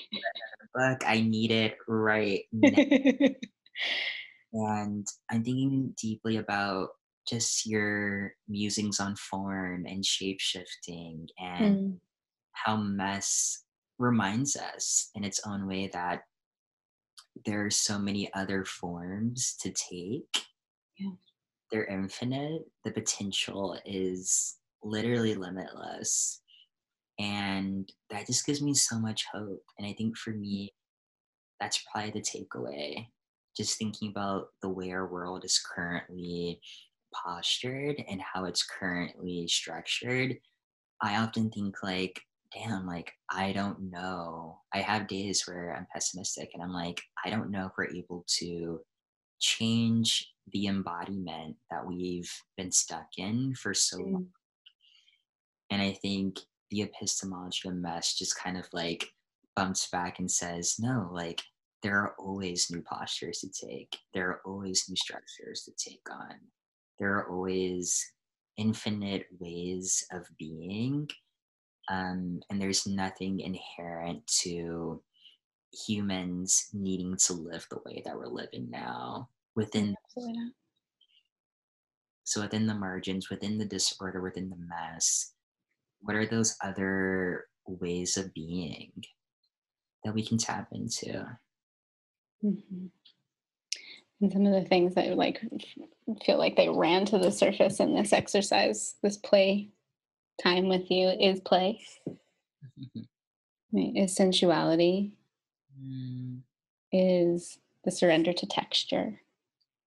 book. 0.78 1.04
I 1.06 1.22
need 1.22 1.52
it 1.52 1.78
right 1.88 2.44
now. 2.52 2.72
And 4.54 5.06
I'm 5.30 5.44
thinking 5.44 5.94
deeply 6.02 6.38
about 6.38 6.90
just 7.28 7.66
your 7.66 8.34
musings 8.48 9.00
on 9.00 9.16
form 9.16 9.86
and 9.86 10.06
shape 10.06 10.40
shifting 10.40 11.28
and 11.38 11.78
Mm, 11.78 12.00
how 12.54 12.78
mess 12.78 13.64
reminds 14.00 14.56
us 14.56 15.10
in 15.16 15.24
its 15.24 15.42
own 15.46 15.68
way 15.68 15.88
that 15.88 16.24
there 17.46 17.66
are 17.66 17.72
so 17.72 18.00
many 18.00 18.34
other 18.34 18.66
forms 18.66 19.56
to 19.62 19.72
take. 19.72 20.46
yeah. 20.98 21.12
They're 21.72 21.86
infinite. 21.86 22.64
The 22.84 22.92
potential 22.92 23.80
is 23.86 24.58
literally 24.84 25.36
limitless. 25.36 26.42
And 27.20 27.92
that 28.10 28.28
just 28.28 28.46
gives 28.46 28.62
me 28.62 28.74
so 28.74 29.00
much 29.00 29.26
hope. 29.32 29.64
And 29.78 29.88
I 29.88 29.94
think 29.94 30.18
for 30.18 30.32
me, 30.32 30.74
that's 31.60 31.84
probably 31.92 32.12
the 32.12 32.22
takeaway. 32.22 33.08
Just 33.58 33.78
thinking 33.78 34.10
about 34.10 34.50
the 34.62 34.70
way 34.70 34.92
our 34.92 35.08
world 35.08 35.44
is 35.44 35.60
currently 35.60 36.62
postured 37.14 38.04
and 38.08 38.22
how 38.22 38.46
it's 38.46 38.64
currently 38.64 39.48
structured, 39.48 40.38
I 41.02 41.18
often 41.18 41.50
think 41.50 41.76
like, 41.82 42.22
damn, 42.54 42.86
like 42.86 43.12
I 43.32 43.52
don't 43.52 43.90
know. 43.92 44.60
I 44.74 44.80
have 44.80 45.08
days 45.08 45.44
where 45.46 45.76
I'm 45.76 45.88
pessimistic 45.92 46.52
and 46.54 46.62
I'm 46.62 46.74
like, 46.74 47.02
I 47.26 47.30
don't 47.30 47.52
know 47.52 47.66
if 47.66 47.72
we're 47.78 47.88
able 47.96 48.26
to 48.40 48.82
change 49.40 50.32
the 50.54 50.68
embodiment 50.68 51.56
that 51.72 51.86
we've 51.86 52.32
been 52.56 52.72
stuck 52.72 53.08
in 53.18 53.54
for 53.56 53.74
so 53.74 53.98
long. 53.98 54.24
Mm, 54.24 54.28
And 55.72 55.82
I 55.82 55.94
think 55.94 56.40
the 56.70 56.84
epistemology 56.84 57.68
of 57.70 57.76
mess 57.76 58.16
just 58.16 58.38
kind 58.38 58.58
of 58.58 58.68
like 58.72 59.08
bumps 59.56 59.90
back 59.90 60.20
and 60.20 60.30
says, 60.30 60.76
no, 60.80 61.10
like 61.12 61.42
there 61.84 61.98
are 62.00 62.16
always 62.18 62.70
new 62.72 62.82
postures 62.82 63.40
to 63.40 63.68
take. 63.68 63.98
There 64.14 64.30
are 64.30 64.42
always 64.46 64.86
new 64.90 64.96
structures 64.96 65.64
to 65.64 65.90
take 65.90 66.08
on. 66.10 66.36
There 67.00 67.14
are 67.16 67.30
always 67.30 68.14
infinite 68.58 69.28
ways 69.40 70.04
of 70.12 70.26
being. 70.40 71.08
Um, 71.90 72.42
and 72.50 72.60
there's 72.60 72.88
nothing 72.88 73.40
inherent 73.40 74.26
to 74.42 75.02
humans 75.72 76.68
needing 76.74 77.16
to 77.18 77.34
live 77.34 77.66
the 77.70 77.80
way 77.86 78.02
that 78.06 78.16
we're 78.16 78.28
living 78.28 78.70
now 78.70 79.30
within 79.56 79.96
absolutely 80.06 80.54
so 82.24 82.42
within 82.42 82.68
the 82.68 82.74
margins 82.74 83.30
within 83.30 83.58
the 83.58 83.66
disorder 83.66 84.22
within 84.22 84.50
the 84.50 84.56
mess 84.58 85.34
what 86.02 86.16
are 86.16 86.26
those 86.26 86.56
other 86.64 87.46
ways 87.68 88.18
of 88.18 88.34
being 88.34 88.92
that 90.04 90.14
we 90.14 90.26
can 90.26 90.38
tap 90.38 90.70
into 90.72 91.26
Mhm. 92.44 92.92
And 94.22 94.32
some 94.32 94.46
of 94.46 94.54
the 94.54 94.68
things 94.68 94.96
that 94.96 95.16
like 95.16 95.40
feel 96.26 96.38
like 96.38 96.56
they 96.56 96.70
ran 96.70 97.06
to 97.06 97.18
the 97.20 97.32
surface 97.32 97.80
in 97.80 97.94
this 97.94 98.14
exercise, 98.14 98.96
this 99.04 99.18
play 99.18 99.70
time 100.42 100.70
with 100.70 100.90
you 100.90 101.10
is 101.10 101.40
play, 101.42 101.82
is 103.74 104.16
sensuality, 104.16 105.14
Mm, 105.80 106.42
is 106.92 107.60
the 107.84 107.92
surrender 107.92 108.34
to 108.34 108.46
texture, 108.48 109.22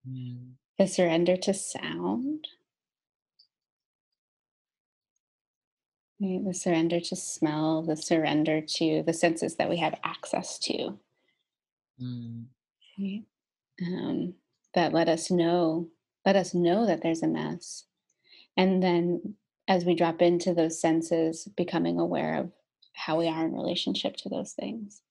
mm, 0.09 0.53
the 0.79 0.87
surrender 0.87 1.37
to 1.37 1.55
sound, 1.55 2.47
the 6.21 6.53
surrender 6.55 7.01
to 7.01 7.17
smell, 7.17 7.83
the 7.83 7.97
surrender 7.97 8.61
to 8.61 9.03
the 9.03 9.13
senses 9.13 9.57
that 9.57 9.69
we 9.71 9.79
have 9.79 9.99
access 10.05 10.59
to, 10.61 10.99
mm? 12.01 12.45
Um, 13.83 14.35
that 14.75 14.93
let 14.93 15.09
us 15.09 15.31
know, 15.31 15.89
let 16.25 16.37
us 16.37 16.55
know 16.55 16.87
that 16.87 17.03
there's 17.03 17.23
a 17.23 17.29
mess, 17.29 17.85
and 18.57 18.83
then 18.83 19.35
as 19.69 19.85
we 19.85 19.95
drop 19.95 20.21
into 20.21 20.53
those 20.53 20.81
senses, 20.81 21.49
becoming 21.57 21.99
aware 21.99 22.39
of 22.39 22.53
how 22.93 23.19
we 23.19 23.29
are 23.29 23.47
in 23.47 23.55
relationship 23.55 24.17
to 24.17 24.29
those 24.29 24.53
things, 24.53 25.03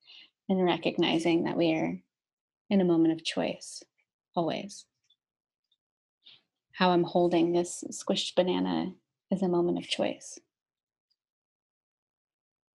and 0.47 0.63
recognizing 0.63 1.43
that 1.43 1.57
we 1.57 1.73
are 1.73 1.99
in 2.69 2.81
a 2.81 2.85
moment 2.85 3.13
of 3.13 3.25
choice 3.25 3.83
always. 4.35 4.85
How 6.73 6.91
I'm 6.91 7.03
holding 7.03 7.51
this 7.51 7.83
squished 7.91 8.35
banana 8.35 8.93
is 9.31 9.41
a 9.41 9.49
moment 9.49 9.77
of 9.77 9.87
choice 9.87 10.39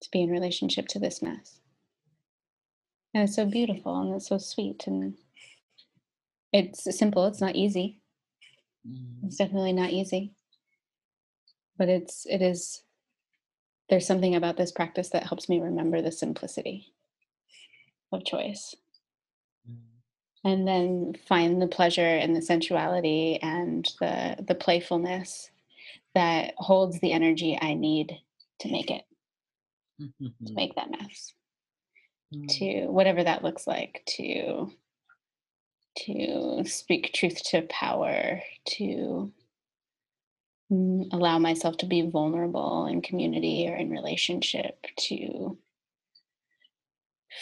to 0.00 0.08
be 0.10 0.22
in 0.22 0.30
relationship 0.30 0.86
to 0.88 0.98
this 0.98 1.20
mess. 1.20 1.59
And 3.14 3.22
it's 3.24 3.36
so 3.36 3.46
beautiful 3.46 4.00
and 4.00 4.14
it's 4.14 4.26
so 4.28 4.38
sweet 4.38 4.86
and 4.88 5.16
it's 6.52 6.84
simple. 6.96 7.26
It's 7.26 7.40
not 7.40 7.56
easy. 7.56 8.00
Mm, 8.86 9.24
It's 9.24 9.36
definitely 9.36 9.72
not 9.72 9.90
easy, 9.90 10.34
but 11.76 11.88
it's 11.88 12.26
it 12.26 12.42
is 12.42 12.82
there's 13.90 14.06
something 14.06 14.34
about 14.34 14.56
this 14.56 14.72
practice 14.72 15.10
that 15.10 15.24
helps 15.26 15.48
me 15.48 15.60
remember 15.60 16.00
the 16.00 16.12
simplicity 16.12 16.94
of 18.12 18.24
choice 18.24 18.74
mm, 19.66 20.00
and 20.44 20.66
then 20.66 21.14
find 21.28 21.60
the 21.60 21.66
pleasure 21.66 22.06
and 22.06 22.34
the 22.36 22.42
sensuality 22.42 23.38
and 23.42 23.92
the 24.00 24.36
the 24.46 24.54
playfulness 24.54 25.50
that 26.14 26.54
holds 26.58 27.00
the 27.00 27.12
energy 27.12 27.58
I 27.60 27.74
need 27.74 28.18
to 28.60 28.70
make 28.70 28.90
it, 28.90 29.04
to 30.46 30.52
make 30.54 30.74
that 30.74 30.90
mess, 30.90 31.32
mm, 31.32 31.39
to 32.48 32.86
whatever 32.86 33.24
that 33.24 33.44
looks 33.44 33.66
like, 33.66 34.02
to 34.06 34.70
to 35.98 36.62
speak 36.64 37.12
truth 37.12 37.42
to 37.44 37.62
power, 37.62 38.42
to 38.66 39.32
mm, 40.72 41.06
allow 41.12 41.38
myself 41.38 41.76
to 41.78 41.86
be 41.86 42.08
vulnerable 42.08 42.86
in 42.86 43.02
community 43.02 43.66
or 43.68 43.76
in 43.76 43.90
relationship, 43.90 44.86
to 44.96 45.58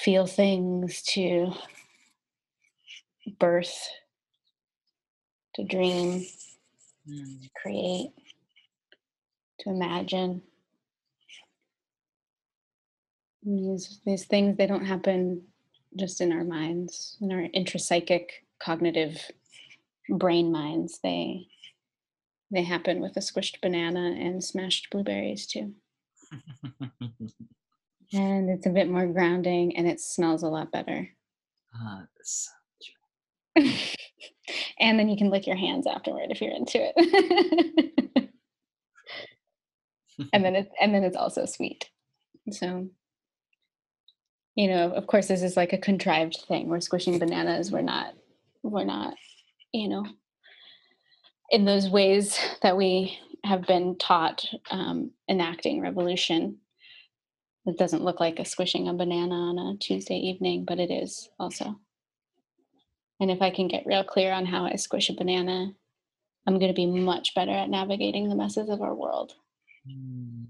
feel 0.02 0.27
things, 0.27 1.02
to 1.02 1.52
birth, 3.39 3.89
to 5.55 5.65
dream, 5.65 6.27
mm, 7.09 7.51
create, 7.60 8.10
to 9.60 9.70
imagine. 9.70 10.43
These, 13.43 14.01
these 14.05 14.24
things, 14.27 14.56
they 14.56 14.66
don't 14.66 14.85
happen 14.85 15.43
just 15.97 16.20
in 16.20 16.32
our 16.32 16.44
minds, 16.44 17.16
in 17.20 17.32
our 17.32 17.48
intrapsychic 17.55 18.28
cognitive 18.59 19.20
brain 20.09 20.52
minds. 20.52 21.01
They 21.02 21.47
they 22.51 22.62
happen 22.62 23.01
with 23.01 23.16
a 23.16 23.20
squished 23.20 23.60
banana 23.60 24.16
and 24.19 24.43
smashed 24.43 24.89
blueberries 24.90 25.47
too. 25.47 25.74
And 28.12 28.48
it's 28.48 28.66
a 28.66 28.70
bit 28.70 28.89
more 28.89 29.06
grounding 29.06 29.77
and 29.77 29.86
it 29.86 30.01
smells 30.01 30.43
a 30.43 30.48
lot 30.48 30.73
better. 30.73 31.10
Ah, 31.74 32.05
that's 32.16 32.51
and 34.78 34.98
then 34.98 35.09
you 35.09 35.16
can 35.16 35.31
lick 35.31 35.47
your 35.47 35.56
hands 35.56 35.86
afterward 35.86 36.31
if 36.31 36.40
you're 36.40 36.55
into 36.55 36.78
it. 36.81 38.31
and 40.32 40.44
then 40.44 40.56
it's 40.56 40.70
and 40.81 40.94
then 40.94 41.05
it's 41.05 41.16
also 41.16 41.44
sweet. 41.44 41.90
So, 42.51 42.89
you 44.59 44.66
know, 44.66 44.90
of 44.90 45.06
course 45.06 45.28
this 45.28 45.44
is 45.44 45.56
like 45.56 45.72
a 45.72 45.78
contrived 45.78 46.36
thing. 46.48 46.66
We're 46.66 46.80
squishing 46.80 47.20
bananas. 47.20 47.70
We're 47.70 47.80
not 47.80 48.14
we're 48.64 48.82
not, 48.82 49.14
you 49.72 49.89
know, 49.89 50.05
in 51.51 51.64
those 51.64 51.89
ways 51.89 52.36
that 52.62 52.76
we 52.76 53.16
have 53.44 53.68
been 53.68 53.97
taught 53.98 54.44
um, 54.72 55.12
enacting 55.30 55.80
revolution. 55.80 56.59
It 57.66 57.78
doesn't 57.78 58.02
look 58.02 58.18
like 58.18 58.40
a 58.40 58.44
squishing 58.44 58.89
a 58.89 58.94
banana 58.94 59.36
on 59.36 59.59
a 59.59 59.78
Tuesday 59.78 60.16
evening, 60.16 60.64
but 60.66 60.80
it 60.80 60.90
is 60.90 61.28
also. 61.39 61.78
And 63.20 63.30
if 63.30 63.40
I 63.40 63.51
can 63.51 63.68
get 63.68 63.86
real 63.86 64.02
clear 64.02 64.32
on 64.32 64.44
how 64.44 64.64
I 64.64 64.74
squish 64.74 65.09
a 65.09 65.14
banana, 65.14 65.70
I'm 66.48 66.59
going 66.59 66.72
to 66.72 66.74
be 66.74 66.86
much 66.86 67.32
better 67.32 67.52
at 67.52 67.70
navigating 67.70 68.28
the 68.28 68.35
messes 68.35 68.68
of 68.70 68.82
our 68.82 68.94
world. 68.94 69.35
Mm, 69.89 70.47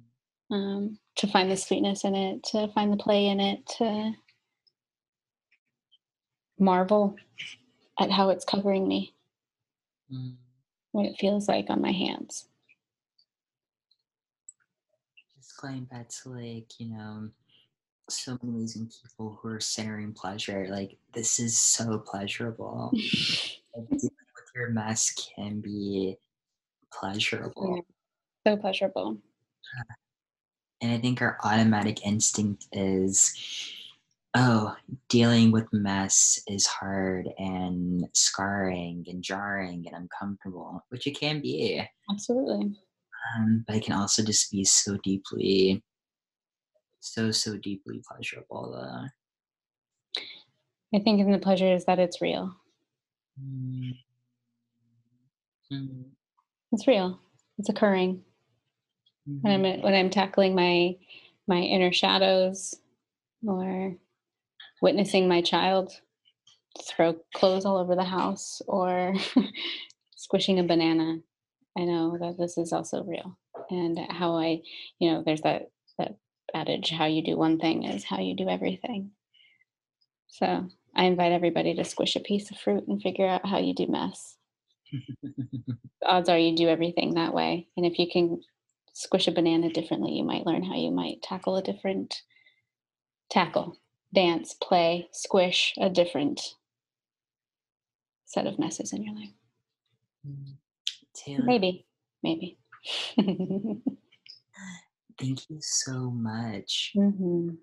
Um, 0.50 0.98
to 1.16 1.26
find 1.26 1.50
the 1.50 1.56
sweetness 1.56 2.04
in 2.04 2.14
it, 2.14 2.42
to 2.52 2.68
find 2.68 2.92
the 2.92 2.96
play 2.96 3.26
in 3.26 3.38
it, 3.38 3.66
to 3.78 4.12
marvel 6.58 7.16
at 8.00 8.10
how 8.10 8.30
it's 8.30 8.44
covering 8.44 8.86
me, 8.88 9.14
mm. 10.12 10.34
what 10.92 11.06
it 11.06 11.16
feels 11.18 11.48
like 11.48 11.66
on 11.68 11.82
my 11.82 11.92
hands. 11.92 12.46
Just 15.36 15.60
going 15.60 15.84
back 15.84 16.08
to 16.22 16.30
like, 16.30 16.70
you 16.78 16.90
know, 16.90 17.28
so 18.10 18.38
many 18.42 18.56
amazing 18.56 18.90
people 19.02 19.38
who 19.40 19.48
are 19.48 19.60
centering 19.60 20.12
pleasure. 20.12 20.66
Like 20.70 20.96
this 21.12 21.38
is 21.38 21.58
so 21.58 21.98
pleasurable. 21.98 22.90
With 23.74 24.10
your 24.54 24.70
mess 24.70 25.12
can 25.36 25.60
be 25.60 26.16
pleasurable. 26.92 27.84
Yeah. 28.46 28.52
So 28.52 28.56
pleasurable. 28.56 29.18
And 30.80 30.92
I 30.92 30.98
think 30.98 31.20
our 31.20 31.38
automatic 31.42 32.06
instinct 32.06 32.66
is, 32.72 33.34
oh, 34.34 34.76
dealing 35.08 35.50
with 35.50 35.72
mess 35.72 36.40
is 36.46 36.66
hard 36.66 37.28
and 37.38 38.06
scarring 38.12 39.04
and 39.08 39.22
jarring 39.22 39.84
and 39.86 39.96
uncomfortable, 39.96 40.84
which 40.90 41.06
it 41.06 41.18
can 41.18 41.40
be. 41.40 41.82
Absolutely. 42.10 42.76
Um, 43.36 43.64
but 43.66 43.76
it 43.76 43.84
can 43.84 43.94
also 43.94 44.22
just 44.22 44.50
be 44.52 44.64
so 44.64 44.96
deeply, 45.02 45.82
so, 47.00 47.30
so 47.32 47.56
deeply 47.56 48.00
pleasurable. 48.08 49.06
I 50.94 50.98
think 51.00 51.20
in 51.20 51.32
the 51.32 51.38
pleasure 51.38 51.74
is 51.74 51.84
that 51.86 51.98
it's 51.98 52.22
real. 52.22 52.54
mm, 53.42 53.90
mm, 55.72 56.04
It's 56.72 56.86
real. 56.86 57.18
It's 57.58 57.68
occurring. 57.68 58.22
When 59.42 59.52
I'm 59.52 59.62
mhm, 59.62 59.82
when 59.82 59.94
I'm 59.94 60.10
tackling 60.10 60.54
my 60.54 60.96
my 61.46 61.58
inner 61.60 61.92
shadows 61.92 62.74
or 63.46 63.96
witnessing 64.82 65.28
my 65.28 65.42
child 65.42 65.92
throw 66.82 67.14
clothes 67.34 67.64
all 67.64 67.76
over 67.76 67.94
the 67.96 68.04
house 68.04 68.62
or 68.66 69.14
squishing 70.16 70.58
a 70.58 70.64
banana 70.64 71.18
i 71.76 71.84
know 71.84 72.16
that 72.18 72.36
this 72.38 72.58
is 72.58 72.72
also 72.72 73.02
real. 73.04 73.36
And 73.70 73.98
how 74.10 74.36
i 74.36 74.60
you 74.98 75.10
know 75.10 75.22
there's 75.24 75.42
that 75.42 75.70
that 75.98 76.16
adage 76.54 76.90
how 76.90 77.06
you 77.06 77.22
do 77.22 77.36
one 77.36 77.58
thing 77.58 77.84
is 77.84 78.04
how 78.04 78.20
you 78.20 78.34
do 78.36 78.48
everything. 78.48 79.10
So 80.28 80.68
i 80.96 81.04
invite 81.04 81.32
everybody 81.32 81.74
to 81.74 81.84
squish 81.84 82.16
a 82.16 82.20
piece 82.20 82.50
of 82.50 82.58
fruit 82.58 82.86
and 82.88 83.02
figure 83.02 83.26
out 83.26 83.46
how 83.46 83.58
you 83.58 83.74
do 83.74 83.86
mess. 83.88 84.36
Odds 86.06 86.28
are 86.28 86.38
you 86.38 86.56
do 86.56 86.68
everything 86.68 87.14
that 87.14 87.34
way. 87.34 87.68
And 87.76 87.84
if 87.84 87.98
you 87.98 88.08
can 88.10 88.40
squish 88.98 89.28
a 89.28 89.30
banana 89.30 89.70
differently 89.70 90.12
you 90.12 90.24
might 90.24 90.44
learn 90.44 90.62
how 90.62 90.74
you 90.74 90.90
might 90.90 91.22
tackle 91.22 91.56
a 91.56 91.62
different 91.62 92.22
tackle 93.30 93.78
dance 94.12 94.54
play 94.60 95.08
squish 95.12 95.72
a 95.78 95.88
different 95.88 96.54
set 98.24 98.46
of 98.46 98.58
messes 98.58 98.92
in 98.92 99.04
your 99.04 99.14
life 99.14 99.30
mm. 100.26 100.54
Taylor, 101.14 101.44
maybe 101.44 101.86
maybe 102.22 102.58
thank 105.18 105.50
you 105.50 105.58
so 105.60 106.10
much. 106.10 106.92
Mhm. 106.96 107.56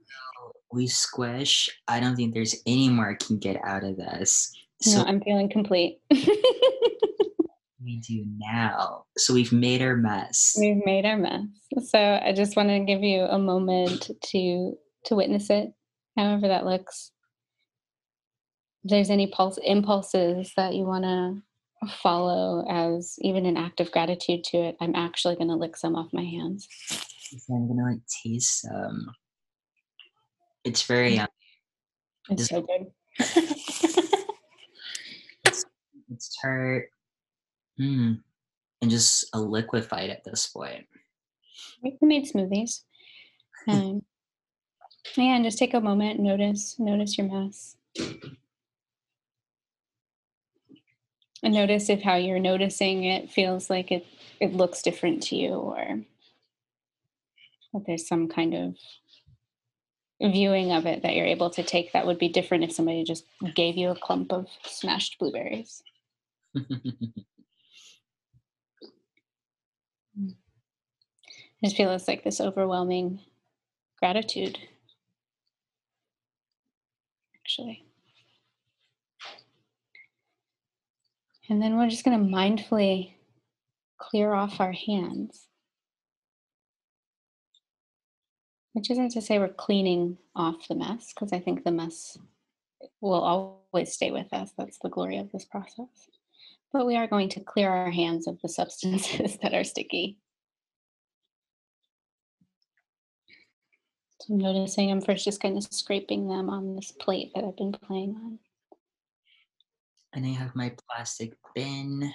We 0.74 0.88
squish. 0.88 1.70
I 1.88 2.00
don't 2.00 2.16
think 2.16 2.34
there's 2.34 2.56
any 2.66 2.90
more 2.90 3.10
I 3.10 3.16
can 3.16 3.38
get 3.38 3.64
out 3.64 3.84
of 3.84 3.96
this. 3.96 4.54
So 4.82 4.98
no 4.98 5.06
i'm 5.06 5.22
feeling 5.22 5.50
complete 5.50 6.02
we 7.86 8.00
do 8.00 8.26
now. 8.40 9.06
So 9.18 9.34
we've 9.34 9.54
made 9.54 9.82
our 9.82 9.96
mess. 9.96 10.56
we've 10.60 10.84
made 10.86 11.06
our 11.06 11.18
mess 11.18 11.44
so 11.90 12.20
i 12.24 12.32
just 12.34 12.56
want 12.56 12.70
to 12.70 12.80
give 12.80 13.04
you 13.04 13.22
a 13.22 13.38
moment 13.38 14.10
to 14.24 14.74
to 15.06 15.16
witness 15.16 15.50
it 15.50 15.72
however 16.18 16.48
that 16.48 16.66
looks 16.66 17.12
if 18.84 18.92
there's 18.92 19.10
any 19.10 19.28
pulse 19.28 19.58
impulses 19.64 20.52
that 20.58 20.74
you 20.74 20.86
want 20.86 21.04
to 21.04 21.42
follow 22.02 22.66
as 22.70 23.16
even 23.22 23.46
an 23.46 23.58
act 23.58 23.80
of 23.82 23.92
gratitude 23.92 24.44
to 24.44 24.58
it 24.58 24.76
i'm 24.82 24.96
actually 24.96 25.36
going 25.36 25.50
to 25.50 25.56
lick 25.56 25.76
some 25.78 25.96
off 25.96 26.10
my 26.14 26.24
hands 26.24 26.68
I'm 27.50 27.68
gonna 27.68 27.84
like 27.92 28.00
taste 28.24 28.62
some. 28.62 29.12
It's 30.64 30.84
very 30.84 31.20
um, 31.20 31.28
it's 32.30 32.48
Just- 32.48 32.52
so 32.52 32.62
good 32.62 32.88
it's 36.10 36.38
tart. 36.42 36.86
Mm. 37.80 38.22
And 38.82 38.92
just 38.92 39.26
a 39.34 39.40
liquefied 39.40 40.10
at 40.10 40.24
this 40.24 40.48
point. 40.48 40.86
we 41.82 41.98
made 42.02 42.26
smoothies 42.26 42.82
um, 43.68 44.04
yeah 45.16 45.36
and 45.36 45.46
just 45.46 45.58
take 45.58 45.74
a 45.74 45.82
moment 45.82 46.20
notice 46.20 46.76
notice 46.80 47.18
your 47.18 47.28
mess 47.28 47.78
and 51.44 51.54
notice 51.54 51.90
if 51.90 52.02
how 52.02 52.16
you're 52.16 52.40
noticing 52.40 53.04
it 53.04 53.32
feels 53.32 53.70
like 53.70 53.92
it 53.92 54.06
it 54.40 54.54
looks 54.54 54.82
different 54.82 55.24
to 55.24 55.36
you 55.36 55.54
or 55.54 56.00
that 57.74 57.84
there's 57.86 58.08
some 58.08 58.28
kind 58.28 58.54
of 58.54 58.76
viewing 60.32 60.72
of 60.72 60.86
it 60.86 61.04
that 61.04 61.14
you're 61.14 61.26
able 61.26 61.50
to 61.50 61.64
take 61.64 61.92
that 61.94 62.06
would 62.06 62.18
be 62.18 62.30
different 62.30 62.64
if 62.64 62.72
somebody 62.72 63.04
just 63.04 63.26
gave 63.54 63.78
you 63.78 63.90
a 63.90 64.00
clump 64.00 64.32
of 64.32 64.48
smashed 64.64 65.18
blueberries 65.20 65.84
just 71.66 71.78
feel 71.78 71.92
it's 71.92 72.08
like 72.08 72.24
this 72.24 72.40
overwhelming 72.40 73.20
gratitude 74.00 74.58
actually. 77.46 77.86
And 81.48 81.62
then 81.62 81.78
we're 81.78 81.90
just 81.90 82.04
going 82.04 82.18
to 82.18 82.36
mindfully 82.36 83.14
clear 84.00 84.34
off 84.34 84.60
our 84.60 84.72
hands. 84.72 85.48
Which 88.74 88.90
isn't 88.90 89.12
to 89.12 89.22
say 89.22 89.38
we're 89.38 89.50
cleaning 89.50 90.18
off 90.36 90.68
the 90.68 90.76
mess, 90.76 91.14
because 91.14 91.32
I 91.32 91.40
think 91.40 91.64
the 91.64 91.72
mess 91.72 92.18
will 93.00 93.22
always 93.72 93.94
stay 93.94 94.12
with 94.12 94.34
us. 94.34 94.52
That's 94.58 94.80
the 94.80 94.90
glory 94.90 95.18
of 95.18 95.32
this 95.32 95.46
process. 95.46 96.10
But 96.74 96.86
we 96.86 96.98
are 96.98 97.08
going 97.08 97.30
to 97.30 97.40
clear 97.40 97.70
our 97.70 97.92
hands 97.92 98.28
of 98.28 98.42
the 98.42 98.50
substances 98.50 99.38
that 99.44 99.54
are 99.54 99.64
sticky. 99.64 100.18
So 104.26 104.34
I'm 104.34 104.40
noticing 104.40 104.92
I'm 104.92 105.02
first 105.02 105.26
just 105.26 105.40
kind 105.40 105.56
of 105.56 105.64
scraping 105.70 106.28
them 106.28 106.50
on 106.50 106.76
this 106.76 106.92
plate 106.92 107.32
that 107.36 107.44
I've 107.44 107.58
been 107.58 107.72
playing 107.72 108.16
on. 108.16 108.40
And 110.14 110.26
I 110.26 110.30
have 110.30 110.56
my 110.56 110.74
plastic 110.90 111.34
bin 111.54 112.12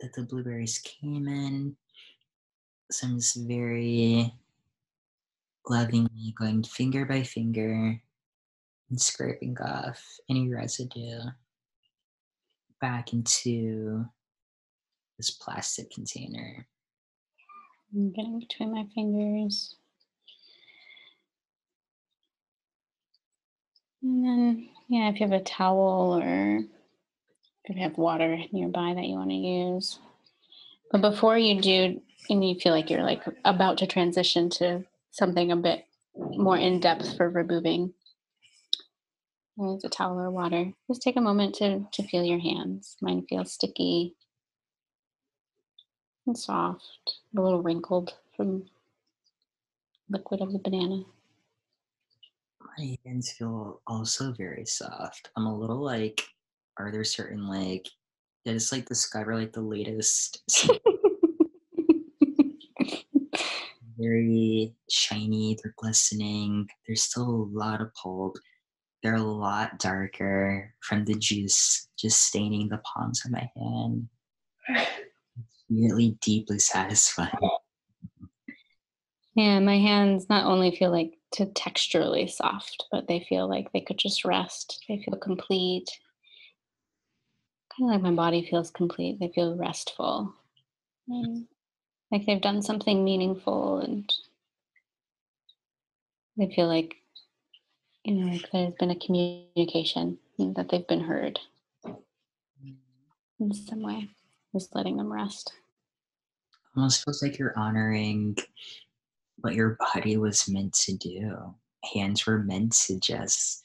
that 0.00 0.12
the 0.12 0.22
blueberries 0.22 0.78
came 0.78 1.26
in. 1.26 1.74
So 2.92 3.08
I'm 3.08 3.16
just 3.16 3.36
very 3.48 4.32
lovingly 5.68 6.34
going 6.38 6.62
finger 6.62 7.04
by 7.04 7.24
finger 7.24 8.00
and 8.90 9.00
scraping 9.00 9.56
off 9.58 10.00
any 10.30 10.52
residue 10.52 11.18
back 12.80 13.12
into 13.12 14.04
this 15.16 15.30
plastic 15.30 15.90
container. 15.90 16.64
I'm 17.92 18.12
getting 18.12 18.38
between 18.38 18.72
my 18.72 18.84
fingers. 18.94 19.74
And 24.04 24.24
then, 24.24 24.68
yeah, 24.88 25.08
if 25.08 25.18
you 25.18 25.26
have 25.26 25.40
a 25.40 25.42
towel 25.42 26.20
or 26.22 26.58
if 27.64 27.76
you 27.76 27.82
have 27.82 27.96
water 27.96 28.38
nearby 28.52 28.92
that 28.94 29.06
you 29.06 29.14
want 29.14 29.30
to 29.30 29.36
use. 29.36 29.98
But 30.92 31.00
before 31.00 31.38
you 31.38 31.60
do, 31.60 32.00
and 32.28 32.46
you 32.46 32.54
feel 32.58 32.72
like 32.72 32.90
you're 32.90 33.02
like 33.02 33.22
about 33.44 33.78
to 33.78 33.86
transition 33.86 34.50
to 34.50 34.84
something 35.10 35.50
a 35.50 35.56
bit 35.56 35.86
more 36.16 36.56
in 36.56 36.80
depth 36.80 37.16
for 37.16 37.28
removing 37.28 37.94
with 39.56 39.84
a 39.84 39.88
towel 39.88 40.18
or 40.18 40.30
water, 40.30 40.72
just 40.88 41.02
take 41.02 41.16
a 41.16 41.20
moment 41.20 41.54
to, 41.56 41.86
to 41.92 42.02
feel 42.02 42.24
your 42.24 42.38
hands. 42.38 42.96
Mine 43.00 43.24
feel 43.28 43.44
sticky 43.44 44.14
and 46.26 46.38
soft, 46.38 47.18
a 47.36 47.40
little 47.40 47.62
wrinkled 47.62 48.14
from 48.36 48.66
liquid 50.10 50.40
of 50.40 50.52
the 50.52 50.58
banana. 50.58 51.04
My 52.78 52.96
hands 53.06 53.32
feel 53.32 53.80
also 53.86 54.32
very 54.32 54.66
soft. 54.66 55.30
I'm 55.36 55.46
a 55.46 55.56
little 55.56 55.82
like 55.82 56.22
are 56.78 56.90
there 56.90 57.04
certain 57.04 57.46
like 57.46 57.88
just 58.46 58.72
like 58.72 58.86
discover 58.86 59.36
like 59.36 59.52
the 59.52 59.60
latest 59.60 60.42
very 63.98 64.74
shiny, 64.90 65.56
they're 65.62 65.74
glistening. 65.76 66.66
There's 66.86 67.04
still 67.04 67.22
a 67.22 67.58
lot 67.58 67.80
of 67.80 67.94
pulp. 67.94 68.36
They're 69.02 69.14
a 69.14 69.22
lot 69.22 69.78
darker 69.78 70.74
from 70.80 71.04
the 71.04 71.14
juice 71.14 71.88
just 71.96 72.20
staining 72.20 72.68
the 72.68 72.78
palms 72.78 73.22
of 73.24 73.30
my 73.30 73.48
hand. 73.56 74.08
It's 74.68 75.64
really 75.70 76.16
deeply 76.20 76.58
satisfying. 76.58 77.30
Yeah, 79.34 79.58
my 79.60 79.78
hands 79.78 80.26
not 80.28 80.46
only 80.46 80.74
feel 80.76 80.90
like 80.90 81.18
to 81.34 81.46
texturally 81.46 82.30
soft, 82.30 82.86
but 82.90 83.06
they 83.08 83.26
feel 83.28 83.48
like 83.48 83.72
they 83.72 83.80
could 83.80 83.98
just 83.98 84.24
rest. 84.24 84.84
They 84.88 85.02
feel 85.04 85.16
complete 85.16 85.88
kind 87.76 87.90
of 87.90 87.94
like 87.94 88.02
my 88.02 88.14
body 88.16 88.46
feels 88.48 88.70
complete. 88.70 89.18
They 89.18 89.32
feel 89.34 89.56
restful, 89.56 90.32
and 91.08 91.38
mm. 91.38 91.46
like 92.10 92.26
they've 92.26 92.40
done 92.40 92.62
something 92.62 93.04
meaningful, 93.04 93.78
and 93.78 94.12
they 96.36 96.52
feel 96.54 96.68
like 96.68 96.96
you 98.04 98.14
know, 98.14 98.32
like 98.32 98.50
there's 98.52 98.74
been 98.78 98.90
a 98.90 98.98
communication 98.98 100.18
that 100.38 100.68
they've 100.68 100.86
been 100.86 101.00
heard 101.00 101.38
in 103.40 103.54
some 103.54 103.82
way. 103.82 104.08
Just 104.52 104.74
letting 104.74 104.96
them 104.96 105.12
rest. 105.12 105.52
Almost 106.76 107.04
feels 107.04 107.22
like 107.22 107.38
you're 107.38 107.58
honoring 107.58 108.36
what 109.44 109.54
your 109.54 109.76
body 109.94 110.16
was 110.16 110.48
meant 110.48 110.72
to 110.72 110.96
do. 110.96 111.54
Hands 111.92 112.26
were 112.26 112.38
meant 112.38 112.72
to 112.86 112.98
just 112.98 113.62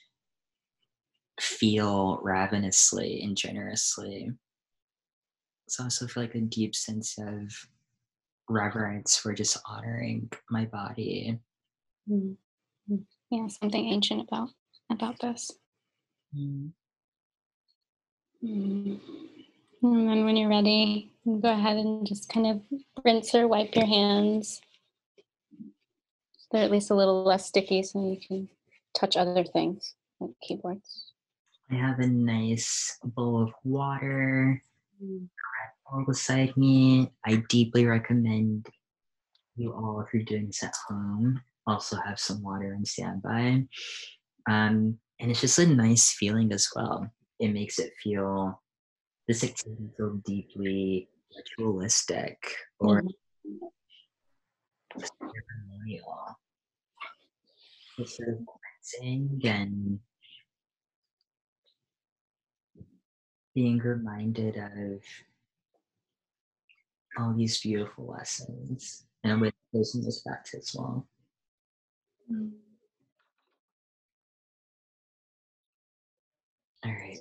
feel 1.40 2.20
ravenously 2.22 3.22
and 3.24 3.38
generously. 3.38 4.30
It's 5.66 5.80
also 5.80 6.06
feel 6.06 6.24
like 6.24 6.36
a 6.36 6.42
deep 6.42 6.76
sense 6.76 7.18
of 7.18 7.50
reverence 8.50 9.16
for 9.16 9.34
just 9.34 9.58
honoring 9.66 10.30
my 10.50 10.66
body. 10.66 11.40
Mm-hmm. 12.10 12.96
Yeah, 13.32 13.48
something 13.48 13.86
ancient 13.86 14.28
about 14.28 14.50
about 14.92 15.18
this. 15.22 15.50
Mm. 16.38 16.72
Mm. 18.44 19.00
And 19.82 20.10
then 20.10 20.26
when 20.26 20.36
you're 20.36 20.50
ready, 20.50 21.10
go 21.26 21.54
ahead 21.54 21.78
and 21.78 22.06
just 22.06 22.28
kind 22.28 22.48
of 22.48 22.62
rinse 23.06 23.34
or 23.34 23.48
wipe 23.48 23.74
your 23.76 23.86
hands. 23.86 24.60
They're 26.52 26.64
at 26.64 26.72
least 26.72 26.90
a 26.90 26.96
little 26.96 27.24
less 27.24 27.46
sticky 27.46 27.84
so 27.84 28.04
you 28.04 28.20
can 28.20 28.50
touch 28.94 29.16
other 29.16 29.44
things 29.44 29.96
like 30.20 30.32
keyboards. 30.42 31.14
I 31.72 31.76
have 31.76 32.00
a 32.00 32.08
nice 32.08 32.98
bowl 33.04 33.44
of 33.44 33.52
water 33.64 34.62
all 35.92 36.06
beside 36.06 36.56
me. 36.58 37.12
I 37.26 37.44
deeply 37.50 37.86
recommend 37.86 38.68
you 39.56 39.74
all, 39.74 40.02
if 40.02 40.14
you're 40.14 40.24
doing 40.24 40.48
this 40.48 40.64
at 40.64 40.74
home, 40.88 41.42
also 41.68 41.98
have 41.98 42.20
some 42.20 42.42
water 42.42 42.76
on 42.78 42.86
standby. 42.86 43.66
Um, 44.50 44.98
and 45.20 45.32
it's 45.32 45.42
just 45.42 45.60
a 45.60 45.68
nice 45.68 46.12
feeling 46.12 46.52
as 46.54 46.68
well. 46.76 47.12
It 47.40 47.50
makes 47.50 47.80
it 47.80 47.92
feel 48.02 48.62
this 49.28 49.44
activity 49.44 49.90
feel 49.98 50.22
deeply 50.26 51.10
ritualistic 51.36 52.38
or 52.80 53.02
mm-hmm. 53.02 53.68
Ceremonial. 54.98 56.38
Instead 57.98 58.30
of 58.30 58.40
cleansing 58.46 59.42
and 59.44 60.00
being 63.54 63.80
reminded 63.80 64.56
of 64.56 65.02
all 67.18 67.34
these 67.34 67.60
beautiful 67.60 68.08
lessons 68.08 69.06
and 69.24 69.34
I'm 69.34 69.52
closing 69.72 70.04
this 70.04 70.22
back 70.22 70.48
as 70.56 70.72
well. 70.74 71.06
Mm. 72.32 72.52
All 76.86 76.92
right, 76.92 77.20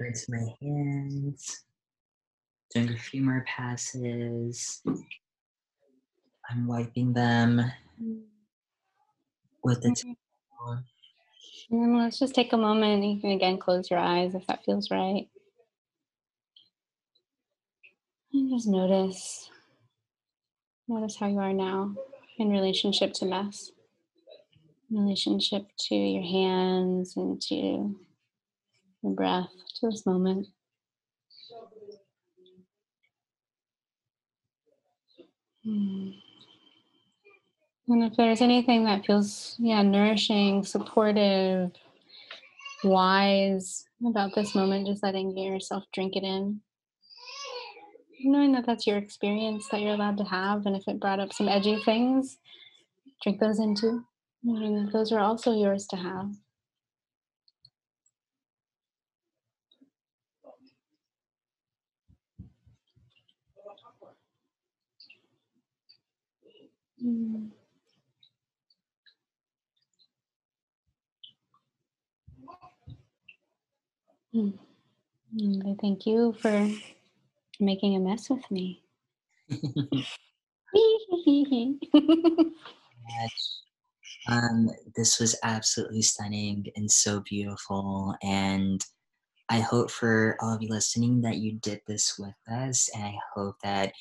rinse 0.00 0.28
my 0.28 0.44
hands, 0.60 1.64
doing 2.74 2.90
a 2.90 2.98
few 2.98 3.22
more 3.22 3.44
passes. 3.46 4.82
I'm 6.50 6.66
wiping 6.66 7.12
them 7.12 7.70
with 9.62 9.82
the 9.82 9.94
towel. 9.94 10.82
And 11.70 11.98
let's 11.98 12.18
just 12.18 12.34
take 12.34 12.52
a 12.54 12.56
moment. 12.56 13.04
You 13.04 13.20
can 13.20 13.32
again 13.32 13.58
close 13.58 13.90
your 13.90 14.00
eyes 14.00 14.34
if 14.34 14.46
that 14.46 14.64
feels 14.64 14.90
right. 14.90 15.28
And 18.32 18.50
just 18.50 18.66
notice, 18.66 19.50
notice 20.86 21.16
how 21.16 21.26
you 21.26 21.38
are 21.38 21.52
now 21.52 21.94
in 22.38 22.48
relationship 22.48 23.12
to 23.14 23.26
mess, 23.26 23.70
in 24.90 25.02
relationship 25.02 25.66
to 25.88 25.94
your 25.94 26.22
hands 26.22 27.14
and 27.16 27.40
to 27.42 27.54
your 29.02 29.12
breath, 29.14 29.50
to 29.80 29.90
this 29.90 30.06
moment. 30.06 30.46
Hmm. 35.64 36.10
And 37.88 38.04
if 38.04 38.16
there's 38.16 38.42
anything 38.42 38.84
that 38.84 39.06
feels, 39.06 39.56
yeah, 39.58 39.82
nourishing, 39.82 40.64
supportive, 40.64 41.72
wise 42.84 43.84
about 44.06 44.34
this 44.34 44.54
moment, 44.54 44.86
just 44.86 45.02
letting 45.02 45.36
yourself 45.36 45.84
drink 45.92 46.16
it 46.16 46.22
in. 46.22 46.60
Knowing 48.24 48.52
that 48.52 48.66
that's 48.66 48.86
your 48.86 48.98
experience 48.98 49.68
that 49.70 49.80
you're 49.80 49.94
allowed 49.94 50.18
to 50.18 50.24
have 50.24 50.66
and 50.66 50.76
if 50.76 50.86
it 50.88 51.00
brought 51.00 51.20
up 51.20 51.32
some 51.32 51.48
edgy 51.48 51.80
things 51.84 52.38
drink 53.22 53.40
those 53.40 53.58
into 53.60 54.04
knowing 54.42 54.84
that 54.84 54.92
those 54.92 55.12
are 55.12 55.20
also 55.20 55.52
yours 55.52 55.86
to 55.86 55.96
have. 55.96 56.32
Mm. 67.04 67.57
Mm. 74.34 74.58
I 75.66 75.74
thank 75.80 76.06
you 76.06 76.34
for 76.40 76.68
making 77.60 77.96
a 77.96 78.00
mess 78.00 78.30
with 78.30 78.50
me. 78.50 78.82
um, 84.28 84.70
this 84.96 85.18
was 85.18 85.38
absolutely 85.42 86.02
stunning 86.02 86.66
and 86.76 86.90
so 86.90 87.20
beautiful. 87.20 88.14
And 88.22 88.84
I 89.48 89.60
hope 89.60 89.90
for 89.90 90.36
all 90.40 90.54
of 90.54 90.62
you 90.62 90.68
listening 90.68 91.22
that 91.22 91.36
you 91.36 91.54
did 91.54 91.80
this 91.86 92.18
with 92.18 92.34
us. 92.50 92.90
And 92.94 93.04
I 93.04 93.14
hope 93.34 93.56
that 93.62 93.92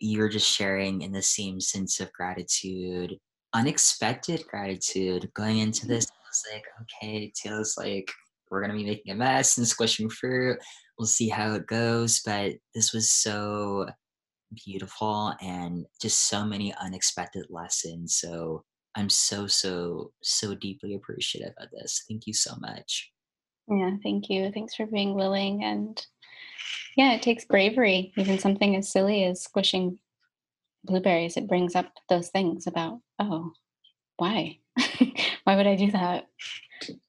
you're 0.00 0.28
just 0.28 0.48
sharing 0.48 1.02
in 1.02 1.12
the 1.12 1.22
same 1.22 1.60
sense 1.60 2.00
of 2.00 2.12
gratitude, 2.12 3.16
unexpected 3.54 4.44
gratitude 4.48 5.30
going 5.34 5.58
into 5.58 5.86
this. 5.86 6.06
I 6.10 6.28
was 6.28 6.44
like, 6.52 6.64
okay, 6.82 7.32
Taylor's 7.36 7.76
like, 7.78 8.10
we're 8.50 8.60
gonna 8.60 8.74
be 8.74 8.84
making 8.84 9.12
a 9.12 9.16
mess 9.16 9.58
and 9.58 9.66
squishing 9.66 10.10
fruit. 10.10 10.58
We'll 10.98 11.06
see 11.06 11.28
how 11.28 11.54
it 11.54 11.66
goes. 11.66 12.20
But 12.24 12.54
this 12.74 12.92
was 12.92 13.10
so 13.10 13.86
beautiful 14.64 15.34
and 15.40 15.86
just 16.00 16.28
so 16.28 16.44
many 16.44 16.74
unexpected 16.74 17.46
lessons. 17.48 18.16
So 18.16 18.64
I'm 18.96 19.08
so, 19.08 19.46
so, 19.46 20.12
so 20.22 20.54
deeply 20.54 20.94
appreciative 20.94 21.54
of 21.58 21.68
this. 21.70 22.04
Thank 22.08 22.26
you 22.26 22.34
so 22.34 22.54
much. 22.60 23.12
Yeah, 23.68 23.92
thank 24.02 24.28
you. 24.28 24.50
Thanks 24.52 24.74
for 24.74 24.86
being 24.86 25.14
willing. 25.14 25.62
And 25.62 26.04
yeah, 26.96 27.12
it 27.12 27.22
takes 27.22 27.44
bravery, 27.44 28.12
even 28.16 28.38
something 28.38 28.74
as 28.76 28.90
silly 28.90 29.24
as 29.24 29.42
squishing 29.42 29.98
blueberries. 30.84 31.36
It 31.36 31.46
brings 31.46 31.76
up 31.76 31.92
those 32.08 32.28
things 32.28 32.66
about, 32.66 33.00
oh, 33.20 33.52
why? 34.16 34.58
why 35.44 35.56
would 35.56 35.68
I 35.68 35.76
do 35.76 35.92
that? 35.92 36.26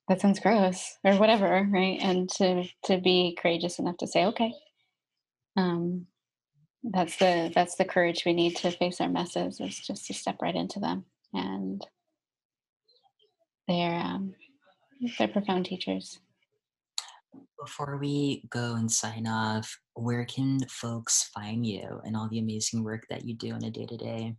That 0.07 0.21
sounds 0.21 0.39
gross 0.39 0.97
or 1.03 1.15
whatever, 1.15 1.67
right? 1.71 1.97
And 2.01 2.29
to 2.37 2.65
to 2.85 2.99
be 2.99 3.37
courageous 3.41 3.79
enough 3.79 3.97
to 3.97 4.07
say, 4.07 4.25
okay, 4.25 4.53
um, 5.57 6.07
that's 6.83 7.17
the 7.17 7.51
that's 7.53 7.75
the 7.75 7.85
courage 7.85 8.23
we 8.25 8.33
need 8.33 8.55
to 8.57 8.71
face 8.71 8.99
our 8.99 9.09
messes 9.09 9.59
is 9.59 9.79
just 9.79 10.07
to 10.07 10.13
step 10.13 10.37
right 10.41 10.55
into 10.55 10.79
them. 10.79 11.05
And 11.33 11.85
they're 13.67 13.99
um, 13.99 14.33
they're 15.17 15.27
profound 15.27 15.65
teachers. 15.65 16.19
Before 17.59 17.97
we 17.97 18.43
go 18.49 18.75
and 18.75 18.91
sign 18.91 19.27
off 19.27 19.79
where 19.93 20.25
can 20.25 20.59
folks 20.67 21.29
find 21.33 21.65
you 21.65 22.01
and 22.03 22.17
all 22.17 22.27
the 22.27 22.39
amazing 22.39 22.83
work 22.83 23.03
that 23.09 23.23
you 23.23 23.35
do 23.35 23.51
on 23.51 23.63
a 23.63 23.69
day-to-day 23.69 24.35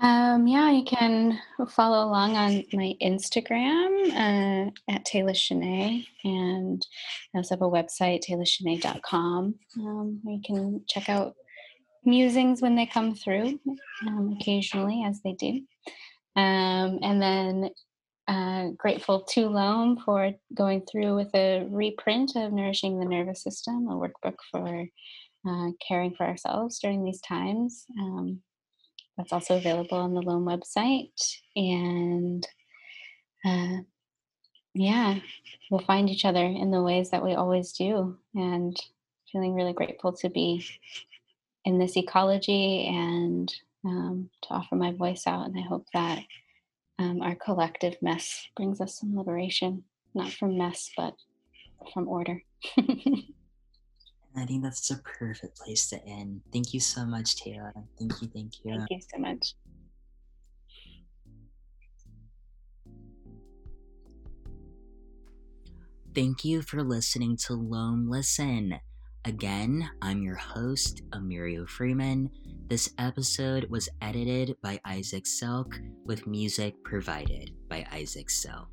um, 0.00 0.46
yeah, 0.46 0.70
you 0.70 0.84
can 0.84 1.38
follow 1.70 2.06
along 2.06 2.36
on 2.36 2.64
my 2.72 2.94
Instagram 3.02 4.10
uh, 4.12 4.70
at 4.92 5.04
Taylor 5.04 5.32
Shanae, 5.32 6.04
and 6.24 6.86
I 7.34 7.38
also 7.38 7.54
have 7.54 7.62
a 7.62 7.70
website, 7.70 8.22
taylorshanae.com, 8.28 9.54
um, 9.78 10.20
where 10.22 10.34
you 10.36 10.42
can 10.44 10.82
check 10.86 11.08
out 11.08 11.34
musings 12.04 12.60
when 12.60 12.76
they 12.76 12.86
come 12.86 13.14
through, 13.14 13.58
um, 14.06 14.36
occasionally, 14.38 15.02
as 15.06 15.20
they 15.22 15.32
do. 15.32 15.62
Um, 16.36 16.98
and 17.02 17.22
then 17.22 17.70
uh, 18.28 18.70
grateful 18.76 19.20
to 19.20 19.48
Loam 19.48 19.98
for 20.04 20.32
going 20.52 20.82
through 20.90 21.16
with 21.16 21.34
a 21.34 21.66
reprint 21.70 22.32
of 22.36 22.52
Nourishing 22.52 22.98
the 22.98 23.06
Nervous 23.06 23.42
System, 23.42 23.88
a 23.88 23.94
workbook 23.94 24.36
for 24.50 24.86
uh, 25.48 25.70
caring 25.86 26.14
for 26.14 26.26
ourselves 26.26 26.78
during 26.80 27.04
these 27.04 27.20
times. 27.20 27.86
Um, 27.98 28.42
that's 29.16 29.32
also 29.32 29.56
available 29.56 29.98
on 29.98 30.14
the 30.14 30.22
Loam 30.22 30.44
website. 30.44 31.10
And 31.54 32.46
uh, 33.44 33.82
yeah, 34.74 35.18
we'll 35.70 35.80
find 35.80 36.10
each 36.10 36.24
other 36.24 36.44
in 36.44 36.70
the 36.70 36.82
ways 36.82 37.10
that 37.10 37.24
we 37.24 37.34
always 37.34 37.72
do. 37.72 38.18
And 38.34 38.76
feeling 39.32 39.54
really 39.54 39.72
grateful 39.72 40.12
to 40.12 40.28
be 40.28 40.64
in 41.64 41.78
this 41.78 41.96
ecology 41.96 42.86
and 42.86 43.52
um, 43.84 44.30
to 44.42 44.48
offer 44.50 44.76
my 44.76 44.92
voice 44.92 45.26
out. 45.26 45.46
And 45.46 45.58
I 45.58 45.62
hope 45.62 45.86
that 45.94 46.20
um, 46.98 47.20
our 47.22 47.34
collective 47.34 47.96
mess 48.00 48.48
brings 48.56 48.80
us 48.80 48.98
some 48.98 49.16
liberation, 49.16 49.84
not 50.14 50.32
from 50.32 50.56
mess, 50.56 50.90
but 50.96 51.14
from 51.92 52.08
order. 52.08 52.42
I 54.36 54.44
think 54.44 54.62
that's 54.62 54.90
a 54.90 54.98
perfect 54.98 55.58
place 55.58 55.88
to 55.90 56.04
end. 56.04 56.42
Thank 56.52 56.74
you 56.74 56.80
so 56.80 57.06
much, 57.06 57.36
Taylor. 57.36 57.72
Thank 57.98 58.20
you, 58.20 58.28
thank 58.28 58.52
you. 58.64 58.78
Thank 58.78 58.90
you 58.90 59.00
so 59.00 59.18
much. 59.18 59.54
Thank 66.14 66.44
you 66.44 66.62
for 66.62 66.82
listening 66.82 67.36
to 67.46 67.54
Loam 67.54 68.10
Listen. 68.10 68.78
Again, 69.24 69.88
I'm 70.00 70.22
your 70.22 70.36
host, 70.36 71.02
Amirio 71.10 71.68
Freeman. 71.68 72.30
This 72.68 72.90
episode 72.98 73.66
was 73.70 73.88
edited 74.00 74.56
by 74.62 74.80
Isaac 74.84 75.24
Selk 75.24 75.74
with 76.04 76.26
music 76.26 76.74
provided 76.84 77.52
by 77.68 77.86
Isaac 77.92 78.28
Selk. 78.28 78.68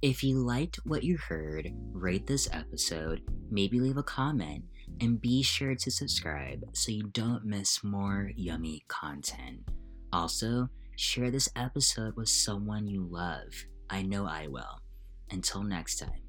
If 0.00 0.22
you 0.22 0.38
liked 0.38 0.78
what 0.84 1.02
you 1.02 1.18
heard, 1.18 1.72
rate 1.92 2.24
this 2.24 2.48
episode, 2.52 3.20
maybe 3.50 3.80
leave 3.80 3.96
a 3.96 4.02
comment, 4.04 4.62
and 5.00 5.20
be 5.20 5.42
sure 5.42 5.74
to 5.74 5.90
subscribe 5.90 6.62
so 6.72 6.92
you 6.92 7.02
don't 7.08 7.44
miss 7.44 7.82
more 7.82 8.30
yummy 8.36 8.84
content. 8.86 9.68
Also, 10.12 10.68
share 10.94 11.32
this 11.32 11.48
episode 11.56 12.14
with 12.14 12.28
someone 12.28 12.86
you 12.86 13.08
love. 13.10 13.52
I 13.90 14.02
know 14.02 14.24
I 14.24 14.46
will. 14.46 14.80
Until 15.30 15.64
next 15.64 15.98
time. 15.98 16.27